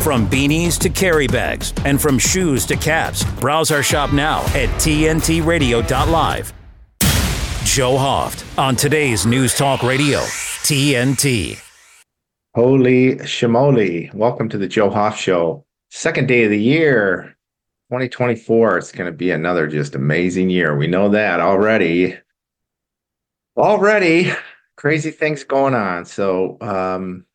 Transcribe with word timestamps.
From 0.00 0.26
beanies 0.30 0.78
to 0.78 0.88
carry 0.88 1.26
bags, 1.26 1.74
and 1.84 2.00
from 2.00 2.18
shoes 2.18 2.64
to 2.66 2.76
caps, 2.76 3.22
browse 3.38 3.70
our 3.70 3.82
shop 3.82 4.14
now 4.14 4.40
at 4.54 4.70
TNTRadio.live. 4.80 6.52
Joe 7.64 7.96
Hoft 7.96 8.58
on 8.58 8.76
today's 8.76 9.26
News 9.26 9.54
Talk 9.54 9.82
Radio, 9.82 10.20
TNT. 10.20 11.62
Holy 12.54 13.16
shimoli. 13.16 14.12
Welcome 14.14 14.48
to 14.48 14.56
the 14.56 14.66
Joe 14.66 14.88
Hoft 14.88 15.18
Show. 15.18 15.66
Second 15.90 16.28
day 16.28 16.44
of 16.44 16.50
the 16.50 16.58
year, 16.58 17.36
2024. 17.90 18.78
It's 18.78 18.92
going 18.92 19.04
to 19.04 19.16
be 19.16 19.30
another 19.30 19.66
just 19.66 19.94
amazing 19.94 20.48
year. 20.48 20.74
We 20.78 20.86
know 20.86 21.10
that 21.10 21.40
already. 21.40 22.16
Already, 23.54 24.32
crazy 24.76 25.10
things 25.10 25.44
going 25.44 25.74
on. 25.74 26.06
So, 26.06 26.56
um, 26.62 27.26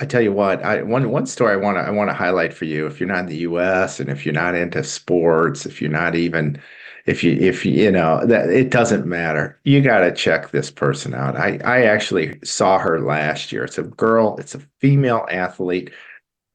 I 0.00 0.06
tell 0.06 0.22
you 0.22 0.32
what, 0.32 0.62
I 0.62 0.82
one 0.82 1.10
one 1.10 1.26
story 1.26 1.52
I 1.52 1.56
want 1.56 1.76
to 1.76 1.82
I 1.82 1.90
want 1.90 2.10
to 2.10 2.14
highlight 2.14 2.54
for 2.54 2.64
you. 2.64 2.86
If 2.86 2.98
you're 2.98 3.08
not 3.08 3.20
in 3.20 3.26
the 3.26 3.36
U.S. 3.38 4.00
and 4.00 4.08
if 4.08 4.24
you're 4.24 4.32
not 4.32 4.54
into 4.54 4.82
sports, 4.82 5.66
if 5.66 5.80
you're 5.80 5.90
not 5.90 6.14
even 6.14 6.60
if 7.06 7.24
you 7.24 7.32
if 7.32 7.64
you 7.64 7.72
you 7.72 7.90
know 7.90 8.24
that 8.26 8.50
it 8.50 8.70
doesn't 8.70 9.06
matter 9.06 9.58
you 9.64 9.80
got 9.80 10.00
to 10.00 10.12
check 10.12 10.50
this 10.50 10.70
person 10.70 11.14
out 11.14 11.36
i 11.36 11.58
i 11.64 11.82
actually 11.82 12.38
saw 12.44 12.78
her 12.78 13.00
last 13.00 13.52
year 13.52 13.64
it's 13.64 13.78
a 13.78 13.82
girl 13.82 14.36
it's 14.38 14.54
a 14.54 14.60
female 14.80 15.26
athlete 15.30 15.90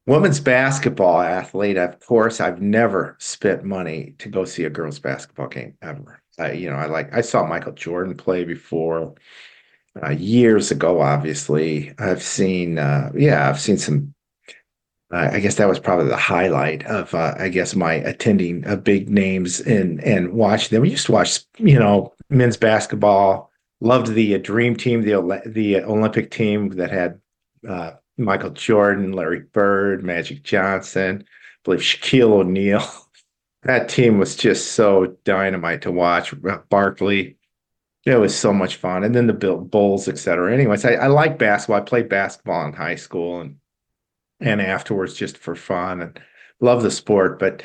women's 0.05 0.39
basketball 0.39 1.19
athlete 1.19 1.77
of 1.77 1.99
course 1.99 2.39
i've 2.39 2.61
never 2.61 3.15
spent 3.19 3.63
money 3.63 4.13
to 4.17 4.29
go 4.29 4.45
see 4.45 4.63
a 4.63 4.69
girls 4.69 4.99
basketball 4.99 5.47
game 5.47 5.75
ever 5.81 6.21
I, 6.37 6.51
you 6.51 6.69
know 6.69 6.77
i 6.77 6.85
like 6.85 7.13
i 7.13 7.21
saw 7.21 7.45
michael 7.45 7.73
jordan 7.73 8.15
play 8.15 8.43
before 8.45 9.15
uh, 10.03 10.11
years 10.11 10.71
ago 10.71 11.01
obviously 11.01 11.93
i've 11.99 12.23
seen 12.23 12.77
uh, 12.77 13.11
yeah 13.15 13.49
i've 13.49 13.59
seen 13.59 13.77
some 13.77 14.13
uh, 15.13 15.29
I 15.31 15.39
guess 15.39 15.55
that 15.55 15.69
was 15.69 15.79
probably 15.79 16.07
the 16.07 16.17
highlight 16.17 16.83
of, 16.87 17.13
uh, 17.13 17.35
I 17.37 17.49
guess, 17.49 17.75
my 17.75 17.93
attending 17.93 18.65
of 18.65 18.83
big 18.83 19.07
names 19.07 19.61
and 19.61 20.03
and 20.03 20.33
watching 20.33 20.75
them. 20.75 20.81
We 20.81 20.89
used 20.89 21.05
to 21.05 21.11
watch, 21.11 21.45
you 21.57 21.77
know, 21.77 22.13
men's 22.29 22.57
basketball. 22.57 23.51
Loved 23.81 24.07
the 24.07 24.35
uh, 24.35 24.39
Dream 24.39 24.75
Team, 24.75 25.03
the 25.03 25.41
the 25.45 25.81
Olympic 25.83 26.31
team 26.31 26.69
that 26.69 26.89
had 26.89 27.21
uh, 27.67 27.91
Michael 28.17 28.49
Jordan, 28.49 29.11
Larry 29.11 29.41
Bird, 29.41 30.03
Magic 30.03 30.43
Johnson, 30.43 31.23
I 31.23 31.57
believe 31.63 31.81
Shaquille 31.81 32.31
O'Neal. 32.31 32.85
that 33.63 33.89
team 33.89 34.17
was 34.17 34.35
just 34.35 34.71
so 34.71 35.15
dynamite 35.23 35.81
to 35.83 35.91
watch. 35.91 36.33
Barkley, 36.69 37.34
it 38.05 38.15
was 38.17 38.37
so 38.37 38.53
much 38.53 38.75
fun, 38.75 39.03
and 39.03 39.15
then 39.15 39.27
the 39.27 39.33
Bulls, 39.33 40.07
et 40.07 40.17
cetera. 40.17 40.53
Anyways, 40.53 40.85
I, 40.85 40.93
I 40.93 41.07
like 41.07 41.39
basketball. 41.39 41.77
I 41.77 41.81
played 41.81 42.09
basketball 42.09 42.65
in 42.65 42.73
high 42.73 42.95
school 42.95 43.41
and 43.41 43.57
and 44.39 44.61
afterwards 44.61 45.13
just 45.13 45.37
for 45.37 45.55
fun 45.55 46.01
and 46.01 46.19
love 46.59 46.83
the 46.83 46.91
sport. 46.91 47.39
But 47.39 47.63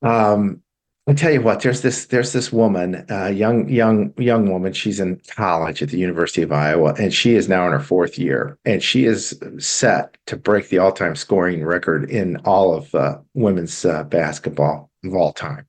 um, 0.00 0.61
I 1.08 1.14
tell 1.14 1.32
you 1.32 1.42
what, 1.42 1.62
there's 1.62 1.80
this 1.80 2.06
there's 2.06 2.32
this 2.32 2.52
woman, 2.52 3.04
uh, 3.10 3.26
young 3.26 3.68
young 3.68 4.14
young 4.16 4.48
woman. 4.48 4.72
She's 4.72 5.00
in 5.00 5.20
college 5.26 5.82
at 5.82 5.88
the 5.88 5.98
University 5.98 6.42
of 6.42 6.52
Iowa, 6.52 6.94
and 6.96 7.12
she 7.12 7.34
is 7.34 7.48
now 7.48 7.66
in 7.66 7.72
her 7.72 7.80
fourth 7.80 8.20
year, 8.20 8.56
and 8.64 8.80
she 8.80 9.06
is 9.06 9.36
set 9.58 10.16
to 10.26 10.36
break 10.36 10.68
the 10.68 10.78
all-time 10.78 11.16
scoring 11.16 11.64
record 11.64 12.08
in 12.08 12.36
all 12.44 12.72
of 12.72 12.94
uh, 12.94 13.18
women's 13.34 13.84
uh, 13.84 14.04
basketball 14.04 14.90
of 15.04 15.14
all 15.14 15.32
time. 15.32 15.66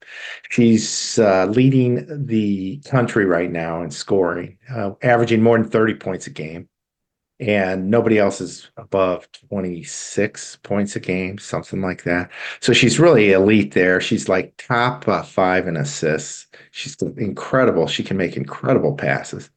She's 0.52 1.18
uh, 1.18 1.48
leading 1.48 2.28
the 2.28 2.80
country 2.86 3.26
right 3.26 3.52
now 3.52 3.82
in 3.82 3.90
scoring, 3.90 4.60
uh, 4.70 4.92
averaging 5.02 5.42
more 5.42 5.58
than 5.58 5.68
30 5.68 5.96
points 5.96 6.28
a 6.28 6.30
game 6.30 6.70
and 7.40 7.90
nobody 7.90 8.20
else 8.20 8.40
is 8.40 8.70
above 8.78 9.28
26 9.50 10.58
points 10.64 10.96
a 10.96 11.00
game, 11.00 11.38
something 11.38 11.82
like 11.82 12.04
that. 12.04 12.32
So 12.62 12.74
she's 12.74 13.00
really 13.00 13.32
elite 13.32 13.74
there. 13.74 14.00
She's 14.00 14.30
like 14.30 14.54
top 14.58 15.08
uh, 15.08 15.24
five 15.24 15.68
in 15.68 15.76
assists. 15.76 16.48
She's 16.72 16.96
incredible. 17.18 17.88
She 17.88 18.04
can 18.04 18.18
make 18.18 18.38
incredible 18.38 18.94
passes. 18.96 19.50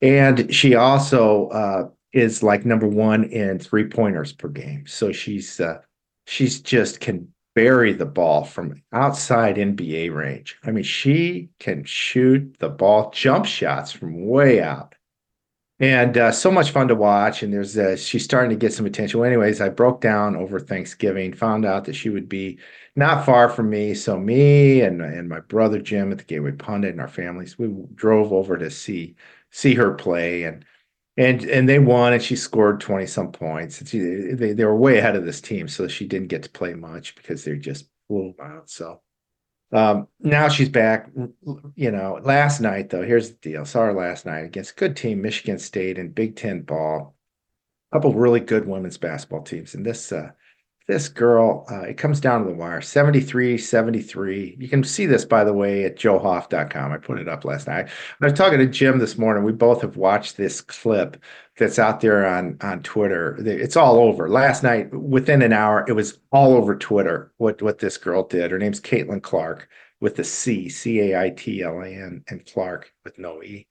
And 0.00 0.54
she 0.54 0.74
also 0.74 1.48
uh, 1.48 1.88
is 2.12 2.42
like 2.42 2.64
number 2.64 2.86
one 2.86 3.24
in 3.24 3.58
three 3.58 3.88
pointers 3.88 4.32
per 4.32 4.48
game. 4.48 4.86
So 4.86 5.12
she's 5.12 5.60
uh, 5.60 5.80
she's 6.26 6.60
just 6.60 7.00
can 7.00 7.28
bury 7.54 7.92
the 7.92 8.06
ball 8.06 8.44
from 8.44 8.82
outside 8.92 9.56
NBA 9.56 10.14
range. 10.14 10.58
I 10.64 10.70
mean, 10.70 10.84
she 10.84 11.48
can 11.58 11.84
shoot 11.84 12.56
the 12.58 12.68
ball, 12.68 13.10
jump 13.10 13.46
shots 13.46 13.92
from 13.92 14.26
way 14.26 14.62
out 14.62 14.94
and 15.78 16.16
uh, 16.16 16.32
so 16.32 16.50
much 16.50 16.70
fun 16.70 16.88
to 16.88 16.94
watch. 16.94 17.42
And 17.42 17.52
there's 17.52 17.76
uh, 17.76 17.96
she's 17.96 18.24
starting 18.24 18.50
to 18.50 18.56
get 18.56 18.72
some 18.72 18.86
attention. 18.86 19.20
Well, 19.20 19.28
anyways, 19.28 19.60
I 19.60 19.68
broke 19.68 20.00
down 20.00 20.36
over 20.36 20.58
Thanksgiving, 20.60 21.32
found 21.34 21.64
out 21.64 21.84
that 21.84 21.94
she 21.94 22.10
would 22.10 22.28
be 22.28 22.58
not 22.96 23.26
far 23.26 23.48
from 23.48 23.70
me. 23.70 23.94
So 23.94 24.18
me 24.18 24.80
and 24.82 25.00
and 25.02 25.28
my 25.28 25.40
brother 25.40 25.80
Jim 25.80 26.12
at 26.12 26.18
the 26.18 26.24
Gateway 26.24 26.52
Pundit 26.52 26.92
and 26.92 27.00
our 27.00 27.08
families, 27.08 27.58
we 27.58 27.68
drove 27.94 28.32
over 28.32 28.56
to 28.58 28.70
see 28.70 29.16
see 29.50 29.74
her 29.74 29.94
play 29.94 30.44
and. 30.44 30.64
And 31.18 31.44
and 31.44 31.66
they 31.66 31.78
won, 31.78 32.12
and 32.12 32.22
she 32.22 32.36
scored 32.36 32.78
twenty 32.78 33.06
some 33.06 33.32
points. 33.32 33.82
She, 33.88 33.98
they 34.00 34.52
they 34.52 34.64
were 34.66 34.76
way 34.76 34.98
ahead 34.98 35.16
of 35.16 35.24
this 35.24 35.40
team, 35.40 35.66
so 35.66 35.88
she 35.88 36.06
didn't 36.06 36.28
get 36.28 36.42
to 36.42 36.50
play 36.50 36.74
much 36.74 37.14
because 37.14 37.42
they're 37.42 37.56
just 37.56 37.88
blew 38.06 38.34
out. 38.38 38.68
So 38.68 39.00
um, 39.72 40.08
now 40.20 40.48
she's 40.48 40.68
back. 40.68 41.08
You 41.74 41.90
know, 41.90 42.20
last 42.22 42.60
night 42.60 42.90
though, 42.90 43.02
here's 43.02 43.30
the 43.30 43.36
deal. 43.36 43.64
Saw 43.64 43.86
her 43.86 43.92
last 43.92 44.26
night 44.26 44.44
against 44.44 44.76
good 44.76 44.96
team, 44.96 45.22
Michigan 45.22 45.58
State 45.58 45.98
and 45.98 46.14
Big 46.14 46.36
Ten 46.36 46.62
ball. 46.62 47.14
A 47.92 47.96
couple 47.96 48.14
really 48.14 48.40
good 48.40 48.66
women's 48.66 48.98
basketball 48.98 49.42
teams, 49.42 49.74
and 49.74 49.84
this 49.84 50.10
uh, 50.12 50.30
this 50.86 51.08
girl, 51.08 51.66
uh, 51.68 51.80
it 51.80 51.98
comes 51.98 52.20
down 52.20 52.42
to 52.42 52.48
the 52.48 52.54
wire 52.54 52.80
73 52.80 53.58
73. 53.58 54.56
You 54.58 54.68
can 54.68 54.84
see 54.84 55.04
this, 55.06 55.24
by 55.24 55.42
the 55.42 55.52
way, 55.52 55.84
at 55.84 55.96
joehoft.com. 55.96 56.92
I 56.92 56.96
put 56.98 57.18
it 57.18 57.28
up 57.28 57.44
last 57.44 57.66
night. 57.66 57.88
I 57.88 58.24
was 58.24 58.32
talking 58.32 58.58
to 58.60 58.66
Jim 58.66 58.98
this 58.98 59.18
morning. 59.18 59.42
We 59.42 59.52
both 59.52 59.82
have 59.82 59.96
watched 59.96 60.36
this 60.36 60.60
clip 60.60 61.16
that's 61.58 61.80
out 61.80 62.00
there 62.00 62.24
on, 62.26 62.56
on 62.60 62.82
Twitter. 62.82 63.36
It's 63.44 63.76
all 63.76 63.96
over. 63.96 64.28
Last 64.28 64.62
night, 64.62 64.94
within 64.94 65.42
an 65.42 65.52
hour, 65.52 65.84
it 65.88 65.92
was 65.92 66.18
all 66.30 66.54
over 66.54 66.76
Twitter 66.76 67.32
what, 67.38 67.60
what 67.62 67.78
this 67.78 67.96
girl 67.96 68.22
did. 68.22 68.52
Her 68.52 68.58
name's 68.58 68.80
Caitlin 68.80 69.22
Clark 69.22 69.68
with 70.00 70.14
the 70.14 70.24
C, 70.24 70.68
C 70.68 71.00
A 71.00 71.20
I 71.20 71.30
T 71.30 71.62
L 71.62 71.80
A 71.80 71.88
N, 71.88 72.22
and 72.28 72.46
Clark 72.46 72.92
with 73.04 73.18
no 73.18 73.42
E. 73.42 73.66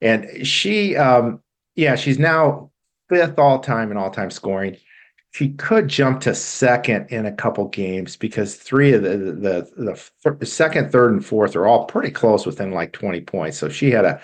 And 0.00 0.46
she, 0.46 0.96
um, 0.96 1.40
yeah, 1.74 1.96
she's 1.96 2.18
now 2.18 2.70
fifth 3.08 3.38
all 3.38 3.58
time 3.58 3.90
in 3.90 3.96
all 3.96 4.10
time 4.10 4.30
scoring 4.30 4.76
she 5.34 5.50
could 5.50 5.88
jump 5.88 6.20
to 6.20 6.32
second 6.32 7.08
in 7.10 7.26
a 7.26 7.32
couple 7.32 7.66
games 7.66 8.16
because 8.16 8.54
three 8.54 8.92
of 8.92 9.02
the 9.02 9.16
the 9.16 9.68
the, 10.22 10.34
the 10.36 10.46
second, 10.46 10.92
third, 10.92 11.12
and 11.12 11.26
fourth 11.26 11.56
are 11.56 11.66
all 11.66 11.86
pretty 11.86 12.12
close 12.12 12.46
within 12.46 12.70
like 12.70 12.92
20 12.92 13.20
points. 13.22 13.58
So 13.58 13.68
she 13.68 13.90
had 13.90 14.04
a 14.04 14.20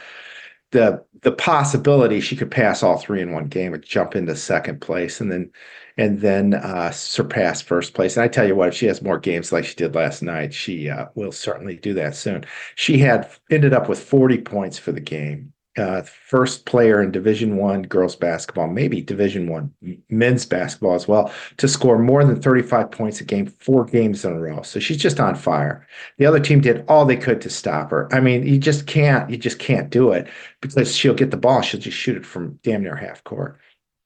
the 0.70 1.04
the 1.22 1.32
possibility 1.32 2.20
she 2.20 2.36
could 2.36 2.50
pass 2.50 2.84
all 2.84 2.96
three 2.96 3.20
in 3.20 3.32
one 3.32 3.48
game 3.48 3.74
and 3.74 3.82
jump 3.82 4.14
into 4.14 4.36
second 4.36 4.80
place 4.80 5.20
and 5.20 5.32
then 5.32 5.50
and 5.96 6.20
then 6.20 6.54
uh, 6.54 6.92
surpass 6.92 7.60
first 7.60 7.92
place. 7.94 8.16
And 8.16 8.22
I 8.22 8.28
tell 8.28 8.46
you 8.46 8.54
what, 8.54 8.68
if 8.68 8.74
she 8.74 8.86
has 8.86 9.02
more 9.02 9.18
games 9.18 9.50
like 9.50 9.64
she 9.64 9.74
did 9.74 9.96
last 9.96 10.22
night, 10.22 10.54
she 10.54 10.88
uh, 10.88 11.06
will 11.16 11.32
certainly 11.32 11.76
do 11.76 11.92
that 11.94 12.14
soon. 12.14 12.44
She 12.76 12.98
had 12.98 13.28
ended 13.50 13.72
up 13.74 13.88
with 13.88 14.00
40 14.00 14.38
points 14.42 14.78
for 14.78 14.92
the 14.92 15.00
game 15.00 15.52
uh, 15.78 16.02
first 16.02 16.66
player 16.66 17.00
in 17.00 17.12
Division 17.12 17.56
One 17.56 17.82
girls 17.82 18.16
basketball, 18.16 18.66
maybe 18.66 19.00
Division 19.00 19.48
One 19.48 19.72
men's 20.08 20.44
basketball 20.44 20.94
as 20.94 21.06
well, 21.06 21.32
to 21.58 21.68
score 21.68 21.98
more 21.98 22.24
than 22.24 22.42
35 22.42 22.90
points 22.90 23.20
a 23.20 23.24
game, 23.24 23.46
four 23.46 23.84
games 23.84 24.24
in 24.24 24.32
a 24.32 24.40
row. 24.40 24.62
So 24.62 24.80
she's 24.80 24.96
just 24.96 25.20
on 25.20 25.36
fire. 25.36 25.86
The 26.18 26.26
other 26.26 26.40
team 26.40 26.60
did 26.60 26.84
all 26.88 27.04
they 27.04 27.16
could 27.16 27.40
to 27.42 27.50
stop 27.50 27.90
her. 27.90 28.12
I 28.12 28.20
mean, 28.20 28.44
you 28.44 28.58
just 28.58 28.86
can't, 28.86 29.30
you 29.30 29.36
just 29.36 29.60
can't 29.60 29.90
do 29.90 30.10
it 30.10 30.28
because 30.60 30.94
she'll 30.94 31.14
get 31.14 31.30
the 31.30 31.36
ball, 31.36 31.62
she'll 31.62 31.80
just 31.80 31.96
shoot 31.96 32.16
it 32.16 32.26
from 32.26 32.58
damn 32.64 32.82
near 32.82 32.96
half 32.96 33.22
court. 33.22 33.58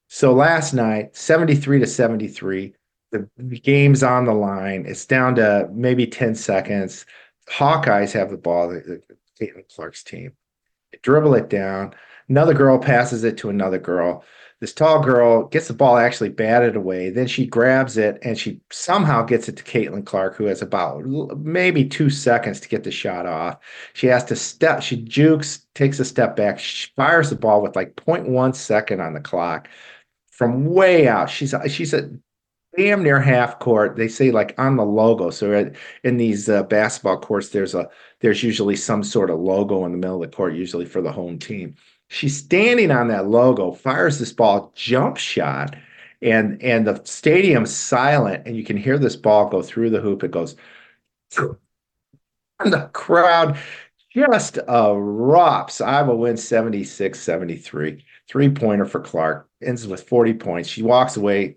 So 0.09 0.35
last 0.35 0.75
night, 0.75 1.17
73 1.17 1.81
to 1.81 1.87
73, 1.87 2.75
the, 3.11 3.29
game's 3.63 4.03
on 4.03 4.27
the 4.27 4.35
line. 4.35 4.85
It's 4.87 5.07
down 5.07 5.37
to 5.37 5.69
maybe 5.73 6.07
10 6.07 6.35
seconds. 6.35 7.07
Hawkeyes 7.49 8.13
have 8.13 8.31
the 8.31 8.37
ball, 8.37 8.69
the, 8.69 9.01
the 9.09 9.17
Caitlin 9.41 9.65
Clark's 9.75 10.03
team 10.03 10.33
dribble 11.05 11.35
it 11.35 11.49
down. 11.49 11.95
Another 12.29 12.55
girl 12.55 12.79
passes 12.79 13.23
it 13.23 13.37
to 13.39 13.51
another 13.51 13.79
girl. 13.79 14.25
This 14.61 14.73
tall 14.73 15.03
girl 15.03 15.47
gets 15.49 15.69
the 15.69 15.75
ball 15.75 15.99
actually 15.99 16.31
batted 16.31 16.75
away. 16.75 17.11
Then 17.11 17.27
she 17.27 17.45
grabs 17.45 17.99
it 17.99 18.19
and 18.23 18.39
she 18.39 18.61
somehow 18.71 19.23
gets 19.23 19.49
it 19.49 19.59
to 19.59 19.63
Caitlin 19.63 20.07
Clark, 20.07 20.37
who 20.37 20.47
has 20.47 20.63
about 20.63 21.05
maybe 21.39 21.85
two 21.85 22.09
seconds 22.09 22.61
to 22.61 22.69
get 22.69 22.83
the 22.83 22.91
shot 22.91 23.27
off. 23.27 23.59
She 23.93 24.07
has 24.07 24.25
to 24.25 24.37
step, 24.37 24.83
she 24.83 24.97
jukes, 24.97 25.67
takes 25.75 26.01
a 26.01 26.05
step 26.05 26.35
back, 26.35 26.59
she 26.59 26.89
fires 26.97 27.29
the 27.29 27.37
ball 27.37 27.61
with 27.61 27.77
like 27.77 27.95
0.1 27.97 28.55
second 28.55 29.01
on 29.01 29.13
the 29.13 29.21
clock 29.21 29.69
from 30.31 30.65
way 30.65 31.09
out. 31.09 31.29
She's 31.29 31.55
she's 31.69 31.93
a 31.93 32.11
damn 32.77 33.03
near 33.03 33.21
half 33.21 33.59
court. 33.59 33.97
They 33.97 34.09
say 34.09 34.31
like 34.31 34.55
on 34.59 34.77
the 34.77 34.85
logo. 34.85 35.31
So 35.31 35.71
in 36.05 36.17
these 36.17 36.49
uh, 36.49 36.63
basketball 36.65 37.21
courts, 37.21 37.51
there's 37.51 37.75
a 37.75 37.89
there's 38.25 38.43
usually 38.43 38.75
some 38.75 39.05
sort 39.05 39.29
of 39.29 39.39
logo 39.39 39.85
in 39.85 39.93
the 39.93 39.99
middle 39.99 40.25
of 40.25 40.31
the 40.31 40.35
court, 40.35 40.55
usually 40.55 40.87
for 40.87 41.03
the 41.03 41.13
home 41.13 41.39
team. 41.39 41.75
She's 42.09 42.35
standing 42.35 42.91
on 42.91 43.09
that 43.09 43.27
logo, 43.29 43.71
fires 43.71 44.19
this 44.19 44.33
ball, 44.33 44.73
jump 44.75 45.19
shot, 45.19 45.77
and 46.23 46.61
and 46.63 46.87
the 46.87 47.03
stadium's 47.05 47.77
silent, 47.77 48.47
and 48.47 48.57
you 48.57 48.65
can 48.65 48.79
hear 48.79 48.97
this 48.97 49.15
ball 49.15 49.51
go 49.51 49.61
through 49.61 49.91
the 49.91 50.01
hoop. 50.01 50.25
It 50.25 50.31
goes, 50.31 50.57
and 51.37 52.73
the 52.73 52.89
crowd 52.95 53.59
just 54.11 54.55
erupts. 54.55 55.85
Iowa 55.85 56.17
wins 56.17 56.43
76 56.49 57.21
73. 57.21 58.03
Three 58.27 58.49
pointer 58.49 58.87
for 58.87 59.01
Clark, 59.01 59.51
ends 59.63 59.87
with 59.87 60.09
40 60.09 60.33
points. 60.33 60.71
She 60.71 60.83
walks 60.83 61.19
away, 61.19 61.57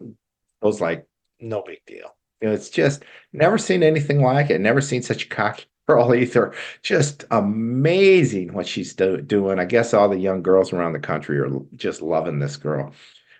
goes 0.61 0.81
like, 0.81 1.07
no 1.39 1.63
big 1.65 1.79
deal. 1.87 2.13
You 2.41 2.49
know, 2.49 2.53
it's 2.53 2.69
just 2.69 3.03
never 3.31 3.57
seen 3.57 3.83
anything 3.83 4.21
like 4.21 4.49
it. 4.49 4.59
Never 4.59 4.81
seen 4.81 5.01
such 5.01 5.23
a 5.23 5.29
cocky 5.29 5.63
girl 5.87 6.13
either. 6.13 6.53
Just 6.83 7.25
amazing 7.31 8.53
what 8.53 8.67
she's 8.67 8.93
do- 8.93 9.21
doing. 9.21 9.59
I 9.59 9.65
guess 9.65 9.93
all 9.93 10.09
the 10.09 10.17
young 10.17 10.41
girls 10.43 10.73
around 10.73 10.93
the 10.93 10.99
country 10.99 11.39
are 11.39 11.49
just 11.75 12.01
loving 12.01 12.39
this 12.39 12.57
girl 12.57 12.93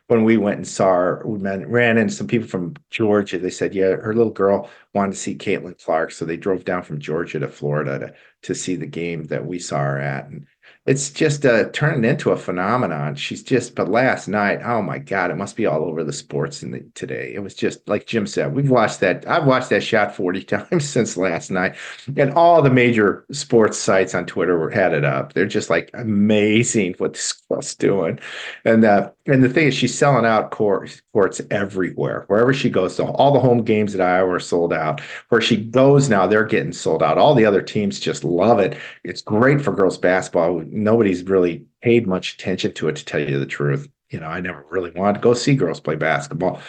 when 0.08 0.24
we 0.24 0.38
went 0.38 0.58
and 0.58 0.68
saw 0.68 0.94
her, 0.94 1.22
we 1.26 1.38
ran 1.38 1.98
into 1.98 2.14
some 2.14 2.28
people 2.28 2.48
from 2.48 2.76
Georgia. 2.90 3.38
They 3.38 3.50
said, 3.50 3.76
yeah, 3.76 3.96
her 3.96 4.14
little 4.14 4.32
girl 4.32 4.70
wanted 4.94 5.12
to 5.12 5.18
see 5.18 5.36
Caitlin 5.36 5.82
Clark. 5.84 6.12
So 6.12 6.24
they 6.24 6.38
drove 6.38 6.64
down 6.64 6.84
from 6.84 7.00
Georgia 7.00 7.40
to 7.40 7.50
Florida 7.50 8.00
to, 8.00 8.14
to 8.44 8.56
see 8.56 8.76
the 8.76 8.88
game 8.88 9.26
that 9.26 9.46
we 9.46 9.60
saw 9.60 9.80
her 9.80 10.00
at. 10.00 10.28
And 10.28 10.48
it's 10.88 11.10
just 11.10 11.46
uh, 11.46 11.66
turning 11.74 12.10
into 12.10 12.32
a 12.32 12.38
phenomenon. 12.38 13.14
She's 13.16 13.44
just, 13.44 13.76
but 13.76 13.90
last 13.90 14.30
night, 14.30 14.62
oh 14.64 14.82
my 14.82 15.00
God, 15.00 15.32
it 15.32 15.36
must 15.36 15.58
be 15.58 15.66
all 15.66 15.84
over 15.84 16.02
the 16.02 16.14
sports 16.14 16.64
in 16.64 16.72
the, 16.72 16.80
today. 16.96 17.34
It 17.36 17.40
was 17.40 17.54
just 17.54 17.86
like 17.90 18.08
Jim 18.08 18.26
said, 18.26 18.56
we've 18.56 18.70
watched 18.70 19.02
that. 19.02 19.28
I've 19.28 19.46
watched 19.46 19.70
that 19.72 19.84
shot 19.84 20.16
40 20.16 20.44
times 20.46 20.88
since 20.88 21.18
last 21.18 21.52
night. 21.52 21.76
And 22.16 22.32
all 22.34 22.62
the 22.62 22.70
major 22.70 23.26
sports 23.34 23.78
sites 23.78 24.16
on 24.16 24.26
Twitter 24.26 24.70
had 24.70 24.94
it 24.94 25.04
up. 25.04 25.34
They're 25.34 25.46
just 25.46 25.70
like 25.70 25.92
amazing 25.94 26.96
what 27.00 27.14
this 27.14 27.34
girl's 27.50 27.76
doing. 27.76 28.18
And, 28.64 28.86
uh, 28.86 29.12
and 29.26 29.44
the 29.44 29.50
thing 29.50 29.68
is, 29.68 29.76
she's 29.76 29.98
selling 29.98 30.26
out 30.26 30.52
courts, 30.52 31.02
courts 31.12 31.42
everywhere. 31.52 32.24
Wherever 32.28 32.54
she 32.54 32.70
goes, 32.70 32.96
so 32.96 33.08
all 33.08 33.34
the 33.34 33.42
home 33.42 33.66
games 33.66 33.94
at 33.94 34.00
Iowa 34.00 34.36
are 34.36 34.40
sold 34.40 34.72
out. 34.72 35.02
Where 35.28 35.42
she 35.42 35.58
goes 35.58 36.08
now, 36.08 36.28
they're 36.28 36.46
getting 36.46 36.72
sold 36.72 37.04
out. 37.04 37.18
All 37.18 37.36
the 37.36 37.46
other 37.46 37.62
teams 37.62 38.00
just 38.00 38.24
love 38.24 38.60
it. 38.60 38.78
It's 39.04 39.22
great 39.22 39.60
for 39.60 39.74
girls 39.74 39.98
basketball 39.98 40.62
nobody's 40.78 41.24
really 41.24 41.66
paid 41.82 42.08
much 42.08 42.36
attention 42.36 42.74
to 42.74 42.88
it, 42.88 42.96
to 42.98 43.06
tell 43.06 43.20
you 43.20 43.40
the 43.40 43.46
truth. 43.46 43.88
You 44.10 44.20
know, 44.20 44.28
I 44.28 44.40
never 44.40 44.66
really 44.70 44.92
wanted 44.92 45.16
to 45.16 45.20
go 45.20 45.34
see 45.34 45.56
girls 45.56 45.80
play 45.80 45.96
basketball. 45.96 46.62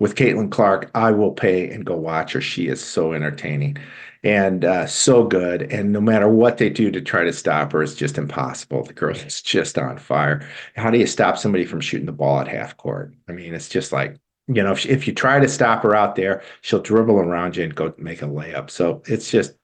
With 0.00 0.16
Caitlin 0.16 0.50
Clark, 0.50 0.90
I 0.94 1.12
will 1.12 1.32
pay 1.32 1.70
and 1.70 1.86
go 1.86 1.96
watch 1.96 2.32
her. 2.32 2.40
She 2.40 2.66
is 2.66 2.82
so 2.82 3.12
entertaining 3.12 3.78
and 4.22 4.64
uh, 4.64 4.86
so 4.86 5.24
good. 5.24 5.62
And 5.72 5.92
no 5.92 6.00
matter 6.00 6.28
what 6.28 6.58
they 6.58 6.70
do 6.70 6.90
to 6.90 7.00
try 7.00 7.24
to 7.24 7.32
stop 7.32 7.72
her, 7.72 7.82
it's 7.82 7.94
just 7.94 8.18
impossible. 8.18 8.82
The 8.82 8.92
girl 8.92 9.14
is 9.14 9.40
just 9.42 9.78
on 9.78 9.98
fire. 9.98 10.48
How 10.76 10.90
do 10.90 10.98
you 10.98 11.06
stop 11.06 11.38
somebody 11.38 11.64
from 11.64 11.80
shooting 11.80 12.06
the 12.06 12.12
ball 12.12 12.40
at 12.40 12.48
half 12.48 12.76
court? 12.76 13.14
I 13.28 13.32
mean, 13.32 13.54
it's 13.54 13.68
just 13.68 13.92
like, 13.92 14.16
you 14.48 14.62
know, 14.62 14.72
if, 14.72 14.84
if 14.86 15.06
you 15.06 15.14
try 15.14 15.38
to 15.38 15.48
stop 15.48 15.82
her 15.84 15.94
out 15.94 16.16
there, 16.16 16.42
she'll 16.62 16.82
dribble 16.82 17.16
around 17.16 17.56
you 17.56 17.64
and 17.64 17.74
go 17.74 17.94
make 17.96 18.22
a 18.22 18.26
layup. 18.26 18.70
So 18.70 19.02
it's 19.06 19.30
just 19.30 19.54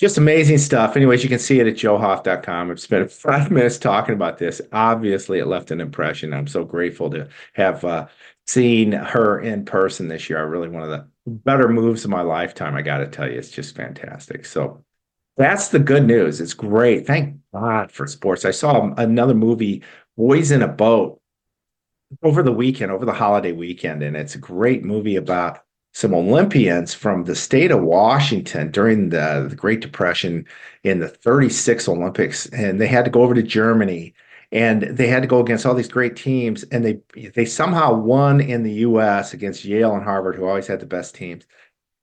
just 0.00 0.16
amazing 0.16 0.56
stuff. 0.56 0.96
Anyways, 0.96 1.22
you 1.22 1.28
can 1.28 1.38
see 1.38 1.60
it 1.60 1.66
at 1.66 1.74
joehoft.com. 1.74 2.70
I've 2.70 2.80
spent 2.80 3.12
five 3.12 3.50
minutes 3.50 3.76
talking 3.76 4.14
about 4.14 4.38
this. 4.38 4.62
Obviously, 4.72 5.38
it 5.38 5.46
left 5.46 5.70
an 5.70 5.80
impression. 5.80 6.32
I'm 6.32 6.46
so 6.46 6.64
grateful 6.64 7.10
to 7.10 7.28
have 7.52 7.84
uh, 7.84 8.06
seen 8.46 8.92
her 8.92 9.40
in 9.40 9.66
person 9.66 10.08
this 10.08 10.30
year. 10.30 10.38
I 10.38 10.42
really 10.42 10.70
one 10.70 10.82
of 10.82 10.88
the 10.88 11.06
better 11.26 11.68
moves 11.68 12.04
of 12.04 12.10
my 12.10 12.22
lifetime. 12.22 12.74
I 12.74 12.82
got 12.82 12.98
to 12.98 13.06
tell 13.06 13.30
you, 13.30 13.36
it's 13.36 13.50
just 13.50 13.76
fantastic. 13.76 14.46
So 14.46 14.82
that's 15.36 15.68
the 15.68 15.78
good 15.78 16.06
news. 16.06 16.40
It's 16.40 16.54
great. 16.54 17.06
Thank 17.06 17.36
God 17.52 17.92
for 17.92 18.06
sports. 18.06 18.46
I 18.46 18.52
saw 18.52 18.92
another 18.96 19.34
movie, 19.34 19.82
Boys 20.16 20.50
in 20.50 20.62
a 20.62 20.68
Boat, 20.68 21.20
over 22.22 22.42
the 22.42 22.52
weekend, 22.52 22.90
over 22.90 23.04
the 23.04 23.12
holiday 23.12 23.52
weekend, 23.52 24.02
and 24.02 24.16
it's 24.16 24.34
a 24.34 24.38
great 24.38 24.82
movie 24.82 25.16
about 25.16 25.60
some 25.92 26.14
Olympians 26.14 26.94
from 26.94 27.24
the 27.24 27.34
state 27.34 27.70
of 27.70 27.82
Washington 27.82 28.70
during 28.70 29.08
the, 29.08 29.46
the, 29.50 29.56
Great 29.56 29.80
Depression 29.80 30.46
in 30.84 31.00
the 31.00 31.08
36 31.08 31.88
Olympics, 31.88 32.46
and 32.46 32.80
they 32.80 32.86
had 32.86 33.04
to 33.04 33.10
go 33.10 33.22
over 33.22 33.34
to 33.34 33.42
Germany 33.42 34.14
and 34.52 34.82
they 34.82 35.06
had 35.06 35.22
to 35.22 35.28
go 35.28 35.40
against 35.40 35.64
all 35.64 35.74
these 35.74 35.88
great 35.88 36.16
teams, 36.16 36.64
and 36.64 36.84
they 36.84 37.00
they 37.30 37.44
somehow 37.44 37.94
won 37.94 38.40
in 38.40 38.62
the 38.62 38.72
U.S. 38.72 39.32
against 39.32 39.64
Yale 39.64 39.94
and 39.94 40.02
Harvard, 40.02 40.34
who 40.34 40.46
always 40.46 40.66
had 40.66 40.80
the 40.80 40.86
best 40.86 41.14
teams, 41.14 41.44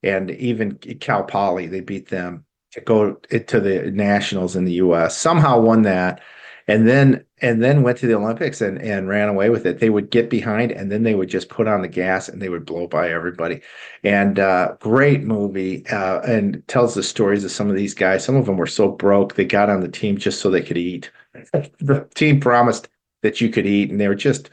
and 0.04 0.31
even 0.31 0.78
Cal 0.78 1.24
Poly, 1.24 1.68
they 1.68 1.81
beat 1.81 2.07
them 2.07 2.45
to 2.72 2.81
go 2.81 3.13
to 3.13 3.60
the 3.60 3.92
nationals 3.92 4.56
in 4.56 4.66
the 4.66 4.74
U.S. 4.74 5.18
Somehow 5.18 5.60
won 5.60 5.81
that, 5.84 6.22
and 6.68 6.88
then 6.88 7.24
and 7.40 7.64
then 7.64 7.84
went 7.84 7.98
to 8.00 8.08
the 8.08 8.16
Olympics 8.16 8.62
and, 8.62 8.81
and 8.81 9.08
ran 9.08 9.30
away 9.30 9.50
with 9.50 9.66
it. 9.66 9.80
They 9.80 9.90
would 9.90 10.10
get 10.10 10.30
behind 10.30 10.72
and 10.72 10.92
then 10.92 11.04
they 11.04 11.16
would 11.16 11.30
just 11.30 11.50
put 11.50 11.68
on 11.68 11.81
the 11.81 11.88
gas 11.88 12.28
and 12.28 12.42
they 12.42 12.50
would 12.50 12.66
blow 12.66 12.88
by 12.88 13.10
everybody. 13.10 13.62
And 14.04 14.40
uh, 14.40 14.75
great 14.80 15.24
movie 15.24 15.86
uh, 15.88 16.22
and 16.22 16.68
tells 16.68 16.96
the 16.96 17.04
stories 17.04 17.44
of 17.44 17.52
some 17.52 17.69
of 17.69 17.75
these 17.75 17.94
guys. 17.94 18.25
Some 18.25 18.36
of 18.36 18.48
them 18.48 18.58
were 18.58 18.66
so 18.66 18.90
broke 18.90 19.36
they 19.36 19.46
got 19.46 19.69
on 19.69 19.81
the 19.81 19.88
team 19.88 20.18
just 20.18 20.42
so 20.42 20.50
they 20.50 20.64
could 20.64 20.78
eat. 20.78 21.12
the 21.34 22.08
team 22.16 22.40
promised 22.40 22.90
that 23.22 23.40
you 23.40 23.50
could 23.50 23.66
eat, 23.66 23.92
and 23.92 24.00
they 24.00 24.08
were 24.08 24.16
just 24.16 24.50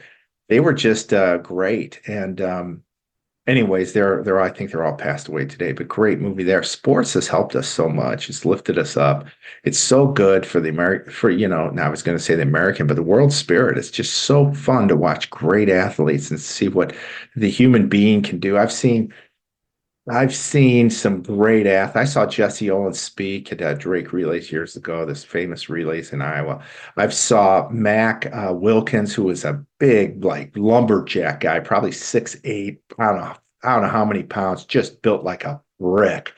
they 0.47 0.59
were 0.59 0.73
just 0.73 1.13
uh, 1.13 1.37
great. 1.37 1.99
And 2.07 2.39
um, 2.41 2.83
anyways, 3.47 3.93
they're 3.93 4.23
they're 4.23 4.39
I 4.41 4.49
think 4.49 4.71
they're 4.71 4.83
all 4.83 4.95
passed 4.95 5.27
away 5.27 5.45
today, 5.45 5.71
but 5.71 5.87
great 5.87 6.19
movie 6.19 6.43
there. 6.43 6.63
Sports 6.63 7.13
has 7.13 7.27
helped 7.27 7.55
us 7.55 7.67
so 7.67 7.89
much. 7.89 8.29
It's 8.29 8.45
lifted 8.45 8.77
us 8.77 8.97
up. 8.97 9.25
It's 9.63 9.79
so 9.79 10.07
good 10.07 10.45
for 10.45 10.59
the 10.59 10.69
American 10.69 11.11
for 11.11 11.29
you 11.29 11.47
know, 11.47 11.69
now 11.69 11.85
I 11.85 11.89
was 11.89 12.03
going 12.03 12.17
to 12.17 12.23
say 12.23 12.35
the 12.35 12.41
American, 12.43 12.87
but 12.87 12.95
the 12.95 13.03
world 13.03 13.33
spirit. 13.33 13.77
It's 13.77 13.91
just 13.91 14.13
so 14.23 14.53
fun 14.53 14.87
to 14.87 14.95
watch 14.95 15.29
great 15.29 15.69
athletes 15.69 16.31
and 16.31 16.39
see 16.39 16.67
what 16.67 16.95
the 17.35 17.49
human 17.49 17.87
being 17.89 18.21
can 18.21 18.39
do. 18.39 18.57
I've 18.57 18.71
seen 18.73 19.13
I've 20.07 20.35
seen 20.35 20.91
some 20.91 21.23
great 21.23 21.65
athletes. 21.65 21.95
I 21.95 22.05
saw 22.05 22.25
Jesse 22.27 22.69
Owens 22.69 22.99
speak 22.99 23.51
at 23.51 23.61
uh, 23.61 23.73
Drake 23.73 24.13
Relays 24.13 24.51
years 24.51 24.75
ago, 24.75 25.03
this 25.03 25.23
famous 25.23 25.67
relays 25.67 26.13
in 26.13 26.21
Iowa. 26.21 26.63
I've 26.95 27.13
saw 27.13 27.67
Mac 27.69 28.27
uh, 28.31 28.53
Wilkins, 28.53 29.15
who 29.15 29.23
was 29.23 29.43
a 29.43 29.65
big, 29.79 30.23
like 30.23 30.55
lumberjack 30.55 31.39
guy, 31.39 31.59
probably 31.59 31.91
six 31.91 32.37
eight. 32.43 32.81
I 32.99 33.07
don't 33.07 33.21
know, 33.21 33.35
I 33.63 33.73
don't 33.73 33.81
know 33.83 33.89
how 33.89 34.05
many 34.05 34.21
pounds, 34.21 34.65
just 34.65 35.01
built 35.01 35.23
like 35.23 35.43
a 35.43 35.61
brick 35.79 36.33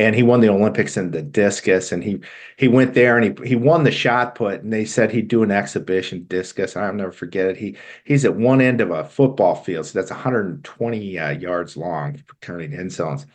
and 0.00 0.14
he 0.16 0.22
won 0.22 0.40
the 0.40 0.48
Olympics 0.48 0.96
in 0.96 1.10
the 1.10 1.20
discus. 1.20 1.92
And 1.92 2.02
he 2.02 2.20
he 2.56 2.68
went 2.68 2.94
there 2.94 3.18
and 3.18 3.38
he 3.38 3.48
he 3.48 3.54
won 3.54 3.84
the 3.84 3.90
shot 3.90 4.34
put. 4.34 4.62
And 4.62 4.72
they 4.72 4.86
said 4.86 5.10
he'd 5.10 5.28
do 5.28 5.42
an 5.42 5.50
exhibition 5.50 6.24
discus. 6.24 6.74
I'll 6.74 6.94
never 6.94 7.12
forget 7.12 7.46
it. 7.46 7.58
He 7.58 7.76
he's 8.04 8.24
at 8.24 8.34
one 8.34 8.62
end 8.62 8.80
of 8.80 8.90
a 8.90 9.04
football 9.04 9.54
field, 9.54 9.84
so 9.86 9.98
that's 9.98 10.10
120 10.10 11.18
uh, 11.18 11.30
yards 11.30 11.76
long 11.76 12.22
turning 12.40 12.72
end 12.72 12.92
zones. 12.92 13.26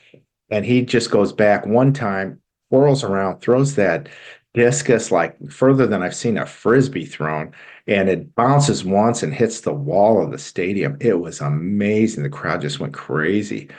And 0.49 0.65
he 0.65 0.81
just 0.81 1.11
goes 1.11 1.33
back 1.33 1.67
one 1.67 1.93
time, 1.93 2.41
whirls 2.69 3.03
around, 3.03 3.41
throws 3.41 3.75
that 3.75 4.09
discus 4.55 5.11
like 5.11 5.37
further 5.51 5.85
than 5.85 6.01
I've 6.01 6.15
seen 6.15 6.37
a 6.37 6.47
frisbee 6.47 7.05
thrown, 7.05 7.51
and 7.85 8.09
it 8.09 8.33
bounces 8.33 8.83
once 8.83 9.21
and 9.21 9.33
hits 9.33 9.61
the 9.61 9.73
wall 9.73 10.23
of 10.23 10.31
the 10.31 10.39
stadium. 10.39 10.97
It 10.99 11.19
was 11.19 11.41
amazing. 11.41 12.23
The 12.23 12.29
crowd 12.29 12.61
just 12.61 12.79
went 12.79 12.93
crazy. 12.93 13.69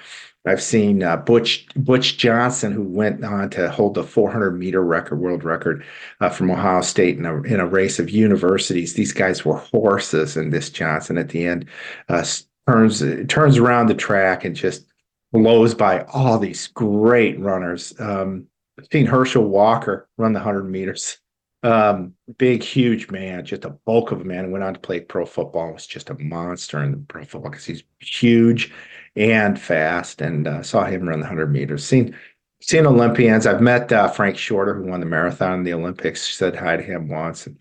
I've 0.46 0.62
seen 0.62 1.02
uh, 1.02 1.16
Butch 1.16 1.66
Butch 1.74 2.18
Johnson, 2.18 2.72
who 2.72 2.84
went 2.84 3.24
on 3.24 3.50
to 3.50 3.68
hold 3.68 3.94
the 3.94 4.04
400 4.04 4.52
meter 4.52 4.82
record, 4.82 5.18
world 5.18 5.42
record, 5.42 5.84
uh, 6.20 6.30
from 6.30 6.50
Ohio 6.50 6.82
State 6.82 7.18
in 7.18 7.26
a 7.26 7.42
in 7.42 7.58
a 7.58 7.66
race 7.66 7.98
of 7.98 8.08
universities. 8.08 8.94
These 8.94 9.12
guys 9.12 9.44
were 9.44 9.56
horses, 9.56 10.36
and 10.36 10.52
this 10.52 10.70
Johnson 10.70 11.18
at 11.18 11.30
the 11.30 11.44
end 11.44 11.66
uh, 12.08 12.24
turns 12.68 13.02
turns 13.28 13.58
around 13.58 13.88
the 13.88 13.94
track 13.94 14.44
and 14.44 14.54
just 14.54 14.86
blows 15.32 15.74
by 15.74 16.02
all 16.04 16.38
these 16.38 16.68
great 16.68 17.38
runners. 17.40 17.92
Um, 17.98 18.46
I've 18.78 18.86
seen 18.92 19.06
Herschel 19.06 19.44
Walker 19.44 20.08
run 20.16 20.32
the 20.32 20.38
100 20.38 20.64
meters. 20.64 21.18
Um, 21.62 22.14
big, 22.38 22.62
huge 22.62 23.10
man, 23.10 23.44
just 23.44 23.64
a 23.64 23.70
bulk 23.70 24.12
of 24.12 24.20
a 24.20 24.24
man. 24.24 24.52
Went 24.52 24.62
on 24.62 24.74
to 24.74 24.80
play 24.80 25.00
pro 25.00 25.26
football. 25.26 25.72
Was 25.72 25.88
just 25.88 26.10
a 26.10 26.14
monster 26.18 26.84
in 26.84 26.92
the 26.92 26.98
pro 26.98 27.24
football 27.24 27.50
because 27.50 27.64
he's 27.64 27.82
huge 27.98 28.72
and 29.16 29.60
fast. 29.60 30.20
And 30.20 30.46
uh, 30.46 30.62
saw 30.62 30.84
him 30.84 31.08
run 31.08 31.20
the 31.20 31.26
hundred 31.26 31.52
meters. 31.52 31.84
Seen 31.84 32.16
seen 32.60 32.86
Olympians. 32.86 33.46
I've 33.46 33.60
met 33.60 33.92
uh, 33.92 34.08
Frank 34.08 34.38
Shorter, 34.38 34.74
who 34.74 34.84
won 34.84 35.00
the 35.00 35.06
marathon 35.06 35.54
in 35.54 35.64
the 35.64 35.74
Olympics. 35.74 36.36
Said 36.36 36.56
hi 36.56 36.76
to 36.76 36.82
him 36.82 37.08
once. 37.08 37.46
And 37.46 37.56